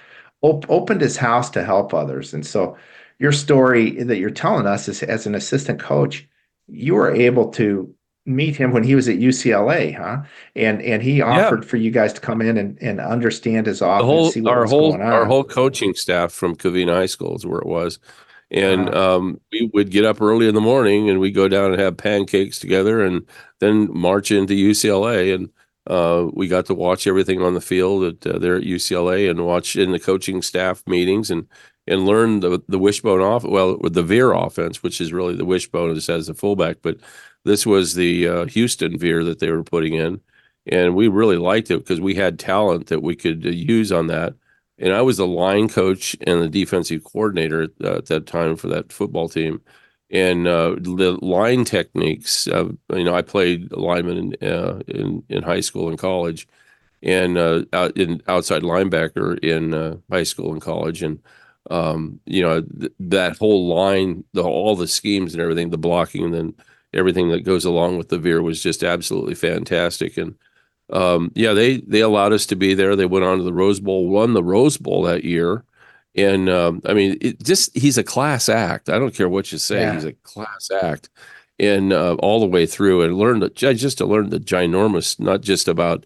op- 0.42 0.70
opened 0.70 1.00
his 1.00 1.16
house 1.16 1.50
to 1.50 1.64
help 1.64 1.92
others. 1.92 2.32
And 2.32 2.46
so 2.46 2.76
your 3.18 3.32
story 3.32 4.02
that 4.04 4.18
you're 4.18 4.30
telling 4.30 4.66
us 4.66 4.88
is 4.88 5.02
as 5.02 5.26
an 5.26 5.34
assistant 5.34 5.80
coach, 5.80 6.28
you 6.68 6.94
were 6.94 7.12
able 7.12 7.50
to 7.52 7.94
meet 8.24 8.56
him 8.56 8.72
when 8.72 8.84
he 8.84 8.94
was 8.94 9.08
at 9.08 9.18
UCLA, 9.18 9.96
huh? 9.96 10.22
And 10.54 10.80
and 10.82 11.02
he 11.02 11.20
offered 11.20 11.64
yeah. 11.64 11.68
for 11.68 11.76
you 11.76 11.90
guys 11.90 12.12
to 12.12 12.20
come 12.20 12.40
in 12.40 12.56
and, 12.56 12.78
and 12.80 13.00
understand 13.00 13.66
his 13.66 13.82
office. 13.82 14.06
Whole, 14.06 14.30
see 14.30 14.40
what 14.40 14.52
our 14.52 14.64
whole 14.66 15.00
our 15.00 15.24
whole 15.24 15.44
coaching 15.44 15.94
staff 15.94 16.32
from 16.32 16.56
Covina 16.56 16.94
High 16.94 17.06
School 17.06 17.36
is 17.36 17.46
where 17.46 17.60
it 17.60 17.66
was, 17.66 17.98
and 18.50 18.88
uh-huh. 18.88 19.16
um, 19.16 19.40
we 19.50 19.70
would 19.74 19.90
get 19.90 20.04
up 20.04 20.20
early 20.20 20.48
in 20.48 20.54
the 20.54 20.60
morning 20.60 21.10
and 21.10 21.18
we'd 21.20 21.32
go 21.32 21.48
down 21.48 21.72
and 21.72 21.80
have 21.80 21.96
pancakes 21.96 22.58
together, 22.58 23.02
and 23.02 23.26
then 23.60 23.88
march 23.92 24.30
into 24.30 24.54
UCLA 24.54 25.34
and. 25.34 25.50
Uh, 25.84 26.28
we 26.34 26.46
got 26.46 26.64
to 26.64 26.74
watch 26.74 27.08
everything 27.08 27.42
on 27.42 27.54
the 27.54 27.60
field 27.60 28.04
at 28.04 28.32
uh, 28.32 28.38
there 28.38 28.54
at 28.54 28.62
UCLA 28.62 29.28
and 29.28 29.44
watch 29.44 29.74
in 29.74 29.90
the 29.90 29.98
coaching 29.98 30.40
staff 30.40 30.80
meetings 30.86 31.28
and 31.28 31.48
and 31.86 32.06
learned 32.06 32.42
the 32.42 32.62
the 32.68 32.78
wishbone 32.78 33.20
off 33.20 33.44
well 33.44 33.78
the 33.82 34.02
veer 34.02 34.32
offense, 34.32 34.82
which 34.82 35.00
is 35.00 35.12
really 35.12 35.34
the 35.36 35.44
wishbone 35.44 35.90
as 35.96 36.08
as 36.08 36.26
the 36.26 36.34
fullback, 36.34 36.78
but 36.82 36.98
this 37.44 37.66
was 37.66 37.94
the 37.94 38.28
uh, 38.28 38.44
Houston 38.46 38.98
veer 38.98 39.24
that 39.24 39.38
they 39.40 39.50
were 39.50 39.64
putting 39.64 39.94
in, 39.94 40.20
and 40.66 40.94
we 40.94 41.08
really 41.08 41.36
liked 41.36 41.70
it 41.70 41.78
because 41.78 42.00
we 42.00 42.14
had 42.14 42.38
talent 42.38 42.86
that 42.88 43.02
we 43.02 43.16
could 43.16 43.46
uh, 43.46 43.50
use 43.50 43.90
on 43.92 44.06
that. 44.08 44.34
And 44.78 44.92
I 44.92 45.02
was 45.02 45.16
the 45.18 45.26
line 45.26 45.68
coach 45.68 46.16
and 46.26 46.40
the 46.42 46.48
defensive 46.48 47.04
coordinator 47.04 47.68
uh, 47.84 47.96
at 47.98 48.06
that 48.06 48.26
time 48.26 48.56
for 48.56 48.68
that 48.68 48.92
football 48.92 49.28
team. 49.28 49.60
And 50.10 50.46
uh, 50.46 50.76
the 50.80 51.18
line 51.22 51.64
techniques, 51.64 52.46
you 52.46 52.78
know, 52.90 53.14
I 53.14 53.22
played 53.22 53.72
lineman 53.72 54.34
in, 54.40 54.48
uh, 54.48 54.80
in 54.88 55.22
in 55.28 55.42
high 55.42 55.60
school 55.60 55.88
and 55.88 55.98
college, 55.98 56.46
and 57.02 57.38
uh, 57.38 57.64
out 57.72 57.96
in 57.96 58.22
outside 58.28 58.62
linebacker 58.62 59.38
in 59.44 60.02
high 60.10 60.22
school 60.24 60.52
and 60.52 60.60
college, 60.62 61.02
and 61.02 61.20
um, 61.70 62.20
you 62.26 62.42
know 62.42 62.62
th- 62.62 62.92
that 63.00 63.36
whole 63.38 63.68
line, 63.68 64.24
the 64.32 64.42
all 64.42 64.76
the 64.76 64.88
schemes 64.88 65.32
and 65.34 65.42
everything, 65.42 65.70
the 65.70 65.78
blocking, 65.78 66.24
and 66.24 66.34
then 66.34 66.54
everything 66.94 67.30
that 67.30 67.44
goes 67.44 67.64
along 67.64 67.96
with 67.98 68.08
the 68.08 68.18
veer 68.18 68.42
was 68.42 68.62
just 68.62 68.82
absolutely 68.84 69.34
fantastic. 69.34 70.16
And 70.16 70.34
um, 70.90 71.30
yeah, 71.34 71.52
they 71.52 71.78
they 71.78 72.00
allowed 72.00 72.32
us 72.32 72.46
to 72.46 72.56
be 72.56 72.74
there. 72.74 72.96
They 72.96 73.06
went 73.06 73.24
on 73.24 73.38
to 73.38 73.44
the 73.44 73.52
Rose 73.52 73.80
Bowl, 73.80 74.08
won 74.08 74.34
the 74.34 74.44
Rose 74.44 74.76
Bowl 74.76 75.02
that 75.02 75.24
year, 75.24 75.64
and 76.14 76.48
um, 76.50 76.82
I 76.84 76.92
mean, 76.94 77.16
it 77.20 77.42
just 77.42 77.74
he's 77.76 77.96
a 77.98 78.04
class 78.04 78.48
act. 78.48 78.88
I 78.90 78.98
don't 78.98 79.14
care 79.14 79.28
what 79.28 79.52
you 79.52 79.58
say, 79.58 79.80
Yeah. 79.80 79.94
he's 79.94 80.04
a 80.04 80.12
class 80.12 80.70
act, 80.82 81.08
and 81.58 81.92
uh, 81.92 82.14
all 82.16 82.40
the 82.40 82.46
way 82.46 82.66
through. 82.66 83.02
And 83.02 83.16
learned 83.16 83.42
that 83.42 83.54
just 83.54 83.98
to 83.98 84.06
learn 84.06 84.30
the 84.30 84.40
ginormous, 84.40 85.18
not 85.20 85.40
just 85.40 85.68
about. 85.68 86.04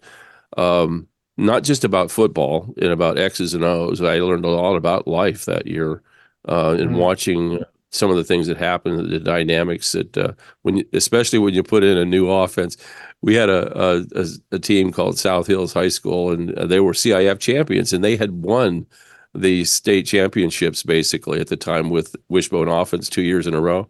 Um, 0.55 1.07
not 1.37 1.63
just 1.63 1.83
about 1.83 2.11
football 2.11 2.73
and 2.81 2.91
about 2.91 3.17
X's 3.17 3.53
and 3.53 3.63
O's. 3.63 4.01
I 4.01 4.19
learned 4.19 4.45
a 4.45 4.49
lot 4.49 4.75
about 4.75 5.07
life 5.07 5.45
that 5.45 5.67
year, 5.67 6.01
uh, 6.47 6.75
and 6.79 6.91
Mm. 6.91 6.97
watching 6.97 7.63
some 7.91 8.09
of 8.11 8.17
the 8.17 8.23
things 8.23 8.47
that 8.47 8.57
happen, 8.57 9.09
the 9.09 9.19
dynamics 9.19 9.91
that 9.93 10.17
uh, 10.17 10.33
when, 10.63 10.77
you, 10.77 10.85
especially 10.93 11.39
when 11.39 11.53
you 11.53 11.63
put 11.63 11.83
in 11.83 11.97
a 11.97 12.05
new 12.05 12.29
offense. 12.29 12.77
We 13.23 13.33
had 13.35 13.49
a, 13.49 13.71
a 13.81 14.05
a 14.15 14.25
a 14.53 14.59
team 14.59 14.91
called 14.91 15.17
South 15.17 15.47
Hills 15.47 15.73
High 15.73 15.87
School, 15.89 16.31
and 16.31 16.53
uh, 16.57 16.67
they 16.67 16.79
were 16.79 16.93
CIF 16.93 17.39
champions, 17.39 17.91
and 17.93 18.03
they 18.03 18.15
had 18.15 18.31
won 18.43 18.85
the 19.33 19.65
state 19.65 20.05
championships 20.05 20.83
basically 20.83 21.39
at 21.39 21.47
the 21.47 21.57
time 21.57 21.89
with 21.89 22.15
Wishbone 22.29 22.67
offense 22.67 23.09
two 23.09 23.21
years 23.23 23.47
in 23.47 23.53
a 23.53 23.61
row. 23.61 23.89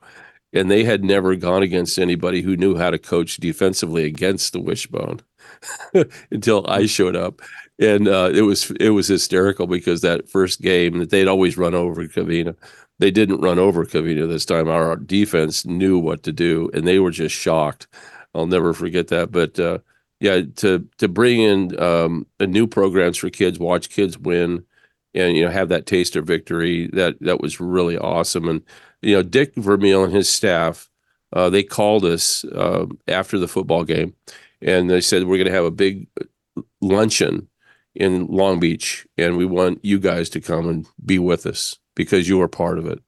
And 0.53 0.71
they 0.71 0.83
had 0.83 1.03
never 1.03 1.35
gone 1.35 1.61
against 1.63 1.99
anybody 1.99 2.41
who 2.41 2.55
knew 2.57 2.77
how 2.77 2.89
to 2.89 2.97
coach 2.97 3.37
defensively 3.37 4.05
against 4.05 4.53
the 4.53 4.59
Wishbone 4.61 5.19
until 6.31 6.65
I 6.67 6.85
showed 6.85 7.15
up. 7.15 7.41
And 7.79 8.07
uh, 8.07 8.31
it 8.33 8.41
was 8.41 8.71
it 8.79 8.89
was 8.89 9.07
hysterical 9.07 9.67
because 9.67 10.01
that 10.01 10.29
first 10.29 10.61
game 10.61 10.97
that 10.99 11.11
they'd 11.11 11.27
always 11.27 11.57
run 11.57 11.75
over 11.75 12.07
Covina. 12.07 12.55
They 12.99 13.11
didn't 13.11 13.41
run 13.41 13.59
over 13.59 13.85
Covina 13.85 14.27
this 14.27 14.45
time. 14.45 14.67
Our 14.67 14.95
defense 14.95 15.65
knew 15.65 15.99
what 15.99 16.23
to 16.23 16.31
do, 16.31 16.71
and 16.73 16.87
they 16.87 16.97
were 16.99 17.11
just 17.11 17.35
shocked. 17.35 17.87
I'll 18.33 18.47
never 18.47 18.73
forget 18.73 19.09
that. 19.09 19.31
But 19.31 19.59
uh, 19.59 19.79
yeah, 20.19 20.41
to 20.57 20.87
to 20.97 21.07
bring 21.07 21.41
in 21.41 21.79
um, 21.79 22.25
new 22.39 22.67
programs 22.67 23.17
for 23.17 23.29
kids, 23.29 23.59
watch 23.59 23.89
kids 23.89 24.17
win, 24.17 24.63
and 25.13 25.35
you 25.35 25.45
know 25.45 25.51
have 25.51 25.69
that 25.69 25.85
taste 25.85 26.15
of 26.15 26.25
victory. 26.25 26.87
That 26.93 27.17
that 27.21 27.41
was 27.41 27.59
really 27.59 27.97
awesome. 27.97 28.47
And 28.47 28.63
you 29.01 29.15
know 29.15 29.23
Dick 29.23 29.53
Vermeil 29.55 30.03
and 30.03 30.13
his 30.13 30.29
staff, 30.29 30.89
uh, 31.33 31.49
they 31.49 31.63
called 31.63 32.05
us 32.05 32.43
uh, 32.45 32.87
after 33.07 33.37
the 33.37 33.47
football 33.47 33.83
game, 33.83 34.15
and 34.61 34.89
they 34.89 35.01
said 35.01 35.23
we're 35.23 35.37
going 35.37 35.47
to 35.47 35.53
have 35.53 35.65
a 35.65 35.71
big 35.71 36.07
uh, 36.19 36.61
luncheon 36.81 37.47
in 37.95 38.27
Long 38.27 38.59
Beach, 38.59 39.07
and 39.17 39.37
we 39.37 39.45
want 39.45 39.83
you 39.83 39.99
guys 39.99 40.29
to 40.29 40.41
come 40.41 40.67
and 40.69 40.87
be 41.03 41.19
with 41.19 41.45
us 41.45 41.77
because 41.95 42.29
you 42.29 42.41
are 42.41 42.47
part 42.47 42.77
of 42.77 42.85
it. 42.85 42.99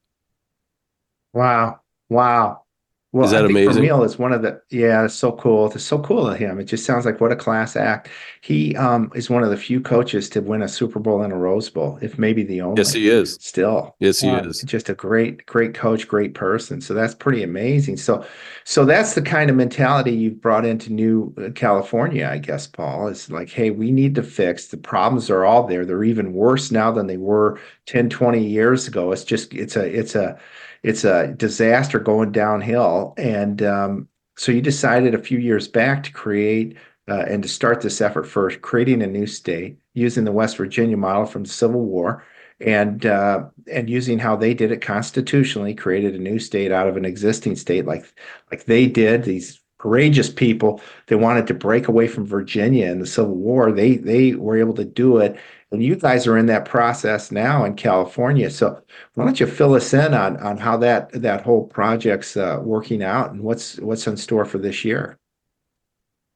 Wow. 1.32 1.80
Wow. 2.08 2.64
Well, 3.12 3.24
Is 3.24 3.32
that 3.32 3.38
I 3.44 3.48
think 3.48 3.50
amazing? 3.58 3.72
Vermeil 3.74 4.04
is 4.04 4.18
one 4.20 4.32
of 4.32 4.42
the 4.42 4.62
yeah, 4.70 5.04
it's 5.04 5.14
so 5.14 5.32
cool. 5.32 5.70
It's 5.72 5.82
so 5.82 5.98
cool 5.98 6.28
of 6.28 6.38
him. 6.38 6.60
It 6.60 6.64
just 6.64 6.84
sounds 6.84 7.04
like 7.04 7.20
what 7.20 7.32
a 7.32 7.36
class 7.36 7.74
act. 7.74 8.08
He 8.40 8.76
um 8.76 9.10
is 9.16 9.28
one 9.28 9.42
of 9.42 9.50
the 9.50 9.56
few 9.56 9.80
coaches 9.80 10.28
to 10.30 10.40
win 10.40 10.62
a 10.62 10.68
Super 10.68 11.00
Bowl 11.00 11.22
and 11.22 11.32
a 11.32 11.36
Rose 11.36 11.68
Bowl, 11.70 11.98
if 12.00 12.18
maybe 12.18 12.44
the 12.44 12.60
only. 12.60 12.78
Yes, 12.80 12.92
he 12.92 13.08
is. 13.08 13.34
Still. 13.40 13.96
Yes, 13.98 14.20
he 14.20 14.28
Wow. 14.28 14.40
is. 14.44 14.62
Just 14.62 14.88
a 14.90 14.94
great, 14.94 15.44
great 15.46 15.74
coach, 15.74 16.06
great 16.06 16.34
person. 16.34 16.80
So 16.80 16.94
that's 16.94 17.14
pretty 17.16 17.42
amazing. 17.42 17.96
So, 17.96 18.24
so 18.64 18.84
that's 18.84 19.14
the 19.14 19.22
kind 19.22 19.50
of 19.50 19.56
mentality 19.56 20.12
you've 20.12 20.40
brought 20.40 20.64
into 20.64 20.92
New 20.92 21.34
uh, 21.36 21.50
California, 21.50 22.28
I 22.28 22.38
guess, 22.38 22.68
Paul. 22.68 23.08
Is 23.08 23.28
like, 23.28 23.50
hey, 23.50 23.70
we 23.70 23.90
need 23.90 24.14
to 24.14 24.22
fix 24.22 24.68
the 24.68 24.76
problems 24.76 25.30
are 25.30 25.44
all 25.44 25.66
there. 25.66 25.84
They're 25.84 26.04
even 26.04 26.32
worse 26.32 26.70
now 26.70 26.92
than 26.92 27.08
they 27.08 27.16
were 27.16 27.58
10, 27.86 28.08
20 28.08 28.46
years 28.46 28.86
ago. 28.86 29.10
It's 29.10 29.24
just, 29.24 29.52
it's 29.52 29.74
a, 29.74 29.84
it's 29.84 30.14
a, 30.14 30.38
it's 30.82 31.04
a 31.04 31.28
disaster 31.28 31.98
going 31.98 32.32
downhill. 32.32 33.14
And 33.16 33.62
um, 33.62 34.08
so 34.36 34.52
you 34.52 34.60
decided 34.62 35.14
a 35.14 35.22
few 35.22 35.38
years 35.38 35.68
back 35.68 36.02
to 36.04 36.12
create 36.12 36.76
uh, 37.08 37.24
and 37.28 37.42
to 37.42 37.48
start 37.48 37.80
this 37.80 38.00
effort 38.00 38.24
for 38.24 38.50
creating 38.50 39.02
a 39.02 39.06
new 39.06 39.26
state 39.26 39.78
using 39.94 40.24
the 40.24 40.32
West 40.32 40.56
Virginia 40.56 40.96
model 40.96 41.26
from 41.26 41.42
the 41.44 41.50
Civil 41.50 41.84
War 41.84 42.24
and 42.60 43.06
uh, 43.06 43.44
and 43.72 43.88
using 43.88 44.18
how 44.18 44.36
they 44.36 44.54
did 44.54 44.70
it 44.70 44.82
constitutionally, 44.82 45.74
created 45.74 46.14
a 46.14 46.18
new 46.18 46.38
state 46.38 46.72
out 46.72 46.88
of 46.88 46.96
an 46.96 47.04
existing 47.04 47.56
state, 47.56 47.86
like 47.86 48.12
like 48.50 48.64
they 48.64 48.86
did. 48.86 49.24
These 49.24 49.60
courageous 49.78 50.28
people 50.28 50.80
they 51.06 51.16
wanted 51.16 51.46
to 51.46 51.54
break 51.54 51.88
away 51.88 52.06
from 52.06 52.26
Virginia 52.26 52.90
in 52.90 52.98
the 52.98 53.06
Civil 53.06 53.34
War. 53.34 53.72
They 53.72 53.96
they 53.96 54.34
were 54.34 54.58
able 54.58 54.74
to 54.74 54.84
do 54.84 55.18
it, 55.18 55.38
and 55.72 55.82
you 55.82 55.94
guys 55.96 56.26
are 56.26 56.36
in 56.36 56.46
that 56.46 56.64
process 56.64 57.30
now 57.30 57.64
in 57.64 57.74
California. 57.74 58.50
So 58.50 58.82
why 59.14 59.24
don't 59.24 59.38
you 59.38 59.46
fill 59.46 59.74
us 59.74 59.94
in 59.94 60.14
on 60.14 60.36
on 60.38 60.56
how 60.56 60.76
that 60.78 61.10
that 61.12 61.42
whole 61.42 61.66
project's 61.66 62.36
uh, 62.36 62.60
working 62.62 63.02
out 63.02 63.30
and 63.30 63.42
what's 63.42 63.78
what's 63.78 64.06
in 64.06 64.16
store 64.16 64.44
for 64.44 64.58
this 64.58 64.84
year? 64.84 65.18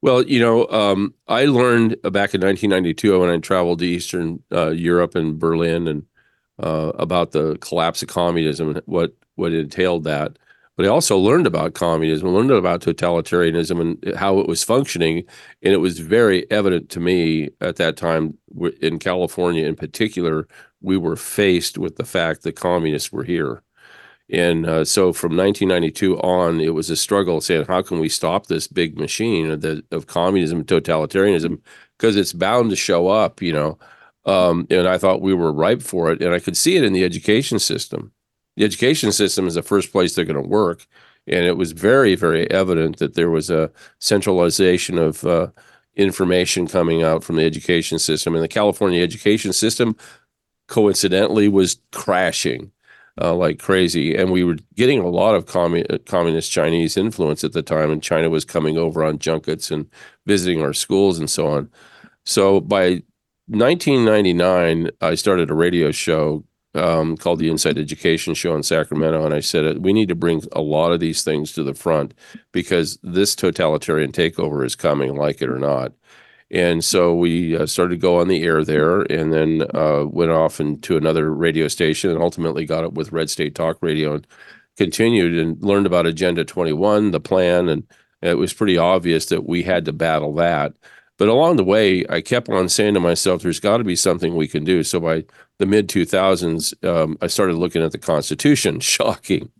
Well, 0.03 0.22
you 0.22 0.39
know, 0.39 0.68
um, 0.68 1.14
I 1.28 1.47
learned 1.47 1.97
back 2.03 2.35
in 2.35 2.43
1992 2.43 3.18
when 3.18 3.30
I 3.30 3.39
traveled 3.39 3.78
to 3.78 3.87
Eastern 3.87 4.43
uh, 4.53 4.68
Europe 4.68 5.14
and 5.14 5.39
Berlin 5.39 5.89
and 5.89 6.05
uh, 6.62 6.93
about 6.97 7.32
the 7.32 7.57
collapse 7.61 8.03
of 8.03 8.09
communism 8.09 8.68
and 8.70 8.82
what 8.87 9.14
what 9.35 9.53
entailed 9.53 10.05
that. 10.05 10.39
But 10.77 10.87
I 10.87 10.89
also 10.89 11.16
learned 11.16 11.47
about 11.47 11.75
communism, 11.75 12.29
learned 12.29 12.51
about 12.51 12.81
totalitarianism 12.81 13.81
and 13.81 14.16
how 14.16 14.41
it 14.41 14.49
was 14.49 14.64
functioning, 14.64 15.25
and 15.62 15.72
it 15.72 15.79
was 15.79 16.01
very 16.01 16.51
evident 16.51 16.91
to 16.91 17.01
me 17.01 17.51
at 17.61 17.77
that 17.77 17.97
time 17.97 18.37
in 18.81 18.99
California, 18.99 19.66
in 19.66 19.77
particular, 19.77 20.49
we 20.81 20.97
were 20.97 21.16
faced 21.16 21.79
with 21.79 21.97
the 21.97 22.05
fact 22.05 22.43
that 22.43 22.57
communists 22.57 23.12
were 23.12 23.25
here. 23.25 23.62
And 24.31 24.66
uh, 24.66 24.85
so 24.85 25.12
from 25.12 25.37
1992 25.37 26.18
on, 26.20 26.61
it 26.61 26.75
was 26.75 26.91
a 26.91 26.97
struggle 26.97 27.41
saying, 27.41 27.66
how 27.66 27.83
can 27.83 28.01
we 28.01 28.09
stop 28.09 28.47
this 28.47 28.66
big 28.66 28.99
machine 28.99 29.51
of, 29.51 29.61
the, 29.61 29.85
of 29.93 30.07
communism 30.07 30.59
and 30.59 30.66
totalitarianism? 30.66 31.61
Because 31.99 32.16
it's 32.16 32.33
bound 32.33 32.70
to 32.70 32.77
show 32.77 33.09
up, 33.09 33.43
you 33.43 33.53
know. 33.53 33.79
Um, 34.25 34.66
and 34.70 34.89
I 34.89 34.97
thought 34.97 35.20
we 35.20 35.35
were 35.35 35.53
ripe 35.53 35.83
for 35.83 36.11
it. 36.11 36.22
And 36.22 36.35
I 36.35 36.39
could 36.39 36.57
see 36.57 36.77
it 36.77 36.85
in 36.85 36.95
the 36.95 37.05
education 37.05 37.59
system. 37.59 38.12
The 38.57 38.64
education 38.64 39.12
system 39.12 39.46
is 39.46 39.55
the 39.55 39.62
first 39.62 39.92
place 39.92 40.14
they're 40.14 40.24
going 40.24 40.42
to 40.42 40.48
work. 40.48 40.86
And 41.26 41.46
it 41.46 41.57
was 41.57 41.72
very, 41.72 42.14
very 42.14 42.50
evident 42.50 42.98
that 42.98 43.14
there 43.14 43.30
was 43.30 43.50
a 43.50 43.70
centralization 43.98 44.98
of 44.98 45.24
uh, 45.24 45.48
information 45.96 46.66
coming 46.66 47.02
out 47.02 47.24
from 47.24 47.36
the 47.36 47.44
education 47.44 47.98
system. 47.98 48.34
And 48.34 48.44
the 48.44 48.48
California 48.48 49.02
education 49.02 49.52
system, 49.52 49.96
coincidentally, 50.68 51.48
was 51.48 51.78
crashing 51.92 52.72
uh, 53.20 53.34
like 53.34 53.59
crazy. 53.59 54.16
And 54.16 54.30
we 54.30 54.44
were 54.44 54.57
getting 54.74 55.00
a 55.00 55.09
lot 55.09 55.34
of 55.34 55.46
commu- 55.46 56.05
communist 56.07 56.50
Chinese 56.50 56.96
influence 56.96 57.44
at 57.44 57.52
the 57.52 57.62
time, 57.62 57.90
and 57.90 58.02
China 58.02 58.30
was 58.30 58.44
coming 58.44 58.76
over 58.76 59.05
on 59.05 59.18
junkets 59.18 59.70
and 59.70 59.88
visiting 60.26 60.62
our 60.62 60.72
schools 60.72 61.18
and 61.18 61.30
so 61.30 61.46
on. 61.46 61.70
So 62.24 62.61
by 62.61 63.02
1999, 63.46 64.90
I 65.00 65.14
started 65.14 65.50
a 65.50 65.55
radio 65.55 65.90
show 65.90 66.44
um, 66.75 67.16
called 67.16 67.39
the 67.39 67.51
Inside 67.51 67.79
Education 67.79 68.35
Show 68.35 68.55
in 68.57 68.62
Sacramento. 68.62 69.25
And 69.25 69.35
I 69.35 69.41
said, 69.41 69.85
we 69.85 69.93
need 69.93 70.09
to 70.09 70.14
bring 70.14 70.43
a 70.53 70.61
lot 70.61 70.93
of 70.93 71.01
these 71.01 71.22
things 71.22 71.53
to 71.53 71.62
the 71.62 71.75
front 71.75 72.14
because 72.53 72.99
this 73.03 73.35
totalitarian 73.35 74.12
takeover 74.12 74.64
is 74.64 74.77
coming, 74.77 75.14
like 75.14 75.41
it 75.41 75.49
or 75.49 75.59
not. 75.59 75.93
And 76.51 76.85
so 76.85 77.14
we 77.14 77.57
uh, 77.57 77.66
started 77.66 77.95
to 77.95 78.01
go 78.01 78.20
on 78.20 78.29
the 78.29 78.43
air 78.43 78.64
there 78.64 79.01
and 79.01 79.33
then 79.33 79.66
uh, 79.75 80.05
went 80.05 80.31
off 80.31 80.61
into 80.61 80.97
another 80.97 81.33
radio 81.33 81.68
station 81.68 82.11
and 82.11 82.22
ultimately 82.22 82.64
got 82.64 82.85
it 82.85 82.93
with 82.93 83.12
Red 83.12 83.31
State 83.31 83.55
Talk 83.55 83.79
Radio 83.81 84.14
and 84.14 84.27
continued 84.77 85.39
and 85.39 85.61
learned 85.62 85.87
about 85.87 86.07
Agenda 86.07 86.45
21, 86.45 87.12
the 87.12 87.20
plan. 87.20 87.68
And 87.68 87.87
it 88.22 88.39
was 88.39 88.53
pretty 88.53 88.77
obvious 88.77 89.27
that 89.27 89.47
we 89.47 89.62
had 89.62 89.85
to 89.87 89.93
battle 89.93 90.35
that. 90.35 90.75
But 91.16 91.29
along 91.29 91.57
the 91.57 91.64
way, 91.64 92.05
I 92.09 92.20
kept 92.20 92.49
on 92.49 92.68
saying 92.68 92.95
to 92.95 93.01
myself, 93.01 93.43
there's 93.43 93.61
got 93.61 93.79
to 93.79 93.85
be 93.85 93.97
something 93.97 94.35
we 94.35 94.49
can 94.49 94.64
do. 94.64 94.83
So 94.83 95.01
by 95.01 95.25
the 95.59 95.66
mid 95.66 95.88
2000s, 95.88 96.84
um, 96.84 97.16
I 97.20 97.26
started 97.28 97.57
looking 97.57 97.82
at 97.82 97.92
the 97.92 97.98
Constitution. 97.98 98.80
Shocking. 98.80 99.50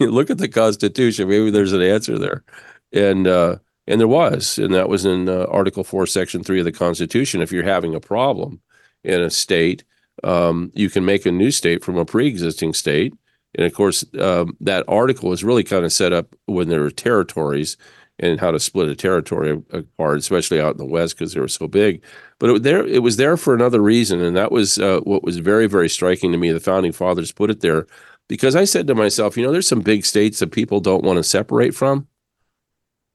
Look 0.00 0.30
at 0.30 0.38
the 0.38 0.48
Constitution. 0.48 1.28
Maybe 1.28 1.50
there's 1.50 1.72
an 1.72 1.82
answer 1.82 2.18
there. 2.18 2.44
And, 2.92 3.26
uh, 3.26 3.56
and 3.86 4.00
there 4.00 4.08
was, 4.08 4.58
and 4.58 4.74
that 4.74 4.88
was 4.88 5.04
in 5.04 5.28
uh, 5.28 5.46
Article 5.48 5.84
4, 5.84 6.06
Section 6.06 6.44
3 6.44 6.60
of 6.60 6.64
the 6.64 6.72
Constitution. 6.72 7.42
If 7.42 7.52
you're 7.52 7.64
having 7.64 7.94
a 7.94 8.00
problem 8.00 8.60
in 9.02 9.20
a 9.20 9.30
state, 9.30 9.84
um, 10.24 10.70
you 10.74 10.88
can 10.88 11.04
make 11.04 11.26
a 11.26 11.32
new 11.32 11.50
state 11.50 11.84
from 11.84 11.96
a 11.96 12.04
pre-existing 12.04 12.74
state. 12.74 13.14
And 13.54 13.66
of 13.66 13.74
course, 13.74 14.04
um, 14.18 14.56
that 14.60 14.84
article 14.88 15.28
was 15.28 15.44
really 15.44 15.64
kind 15.64 15.84
of 15.84 15.92
set 15.92 16.12
up 16.12 16.34
when 16.46 16.68
there 16.68 16.80
were 16.80 16.90
territories 16.90 17.76
and 18.22 18.40
how 18.40 18.50
to 18.50 18.58
split 18.58 18.88
a 18.88 18.96
territory 18.96 19.60
apart, 19.70 20.18
especially 20.18 20.60
out 20.60 20.72
in 20.72 20.78
the 20.78 20.86
West 20.86 21.18
because 21.18 21.34
they 21.34 21.40
were 21.40 21.48
so 21.48 21.68
big. 21.68 22.02
But 22.38 22.50
it, 22.50 22.62
there, 22.62 22.86
it 22.86 23.02
was 23.02 23.16
there 23.16 23.36
for 23.36 23.54
another 23.54 23.82
reason, 23.82 24.22
and 24.22 24.34
that 24.36 24.50
was 24.52 24.78
uh, 24.78 25.00
what 25.00 25.22
was 25.22 25.36
very, 25.38 25.66
very 25.66 25.88
striking 25.88 26.32
to 26.32 26.38
me. 26.38 26.50
The 26.52 26.60
founding 26.60 26.92
fathers 26.92 27.32
put 27.32 27.50
it 27.50 27.60
there 27.60 27.86
because 28.28 28.56
I 28.56 28.64
said 28.64 28.86
to 28.86 28.94
myself, 28.94 29.36
you 29.36 29.44
know, 29.44 29.52
there's 29.52 29.68
some 29.68 29.82
big 29.82 30.06
states 30.06 30.38
that 30.38 30.52
people 30.52 30.80
don't 30.80 31.04
want 31.04 31.18
to 31.18 31.24
separate 31.24 31.74
from, 31.74 32.06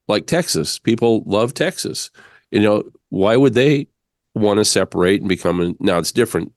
like 0.06 0.26
Texas. 0.26 0.78
People 0.78 1.24
love 1.26 1.54
Texas. 1.54 2.10
You 2.52 2.60
know, 2.60 2.84
why 3.10 3.36
would 3.36 3.54
they 3.54 3.88
want 4.34 4.58
to 4.58 4.64
separate 4.64 5.20
and 5.20 5.28
become 5.28 5.60
a, 5.60 5.74
now 5.80 5.98
it's 5.98 6.12
different 6.12 6.52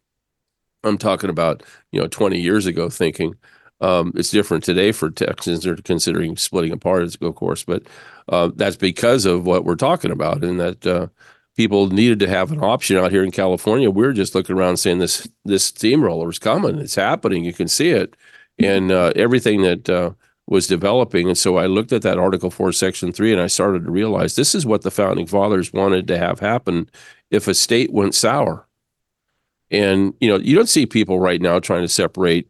i'm 0.83 0.97
talking 0.97 1.29
about 1.29 1.63
you 1.91 1.99
know 1.99 2.07
20 2.07 2.39
years 2.39 2.65
ago 2.65 2.89
thinking 2.89 3.33
um, 3.81 4.13
it's 4.15 4.29
different 4.29 4.63
today 4.63 4.91
for 4.91 5.09
texans 5.09 5.63
they're 5.63 5.75
considering 5.75 6.37
splitting 6.37 6.71
apart 6.71 7.03
of 7.03 7.35
course 7.35 7.63
but 7.63 7.83
uh, 8.31 8.49
that's 8.55 8.77
because 8.77 9.25
of 9.25 9.45
what 9.45 9.65
we're 9.65 9.75
talking 9.75 10.11
about 10.11 10.43
and 10.43 10.59
that 10.59 10.87
uh, 10.87 11.07
people 11.55 11.87
needed 11.87 12.19
to 12.19 12.27
have 12.27 12.51
an 12.51 12.63
option 12.63 12.97
out 12.97 13.11
here 13.11 13.23
in 13.23 13.31
california 13.31 13.91
we're 13.91 14.13
just 14.13 14.33
looking 14.33 14.57
around 14.57 14.77
saying 14.77 14.99
this 14.99 15.27
this 15.45 15.65
steamroller 15.65 16.29
is 16.29 16.39
coming 16.39 16.79
it's 16.79 16.95
happening 16.95 17.45
you 17.45 17.53
can 17.53 17.67
see 17.67 17.89
it 17.89 18.15
and 18.57 18.91
uh, 18.91 19.11
everything 19.15 19.61
that 19.61 19.89
uh, 19.89 20.11
was 20.47 20.67
developing. 20.67 21.27
And 21.27 21.37
so 21.37 21.57
I 21.57 21.65
looked 21.65 21.93
at 21.93 22.01
that 22.01 22.17
Article 22.17 22.51
4, 22.51 22.73
Section 22.73 23.11
3, 23.11 23.31
and 23.31 23.41
I 23.41 23.47
started 23.47 23.85
to 23.85 23.91
realize 23.91 24.35
this 24.35 24.53
is 24.53 24.65
what 24.65 24.81
the 24.81 24.91
founding 24.91 25.25
fathers 25.25 25.71
wanted 25.71 26.07
to 26.09 26.17
have 26.17 26.39
happen 26.39 26.89
if 27.29 27.47
a 27.47 27.53
state 27.53 27.91
went 27.93 28.15
sour. 28.15 28.67
And, 29.69 30.13
you 30.19 30.27
know, 30.27 30.37
you 30.37 30.55
don't 30.55 30.67
see 30.67 30.85
people 30.85 31.19
right 31.19 31.41
now 31.41 31.59
trying 31.59 31.83
to 31.83 31.87
separate 31.87 32.49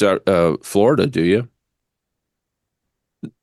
uh, 0.00 0.56
Florida, 0.62 1.06
do 1.06 1.22
you? 1.22 1.48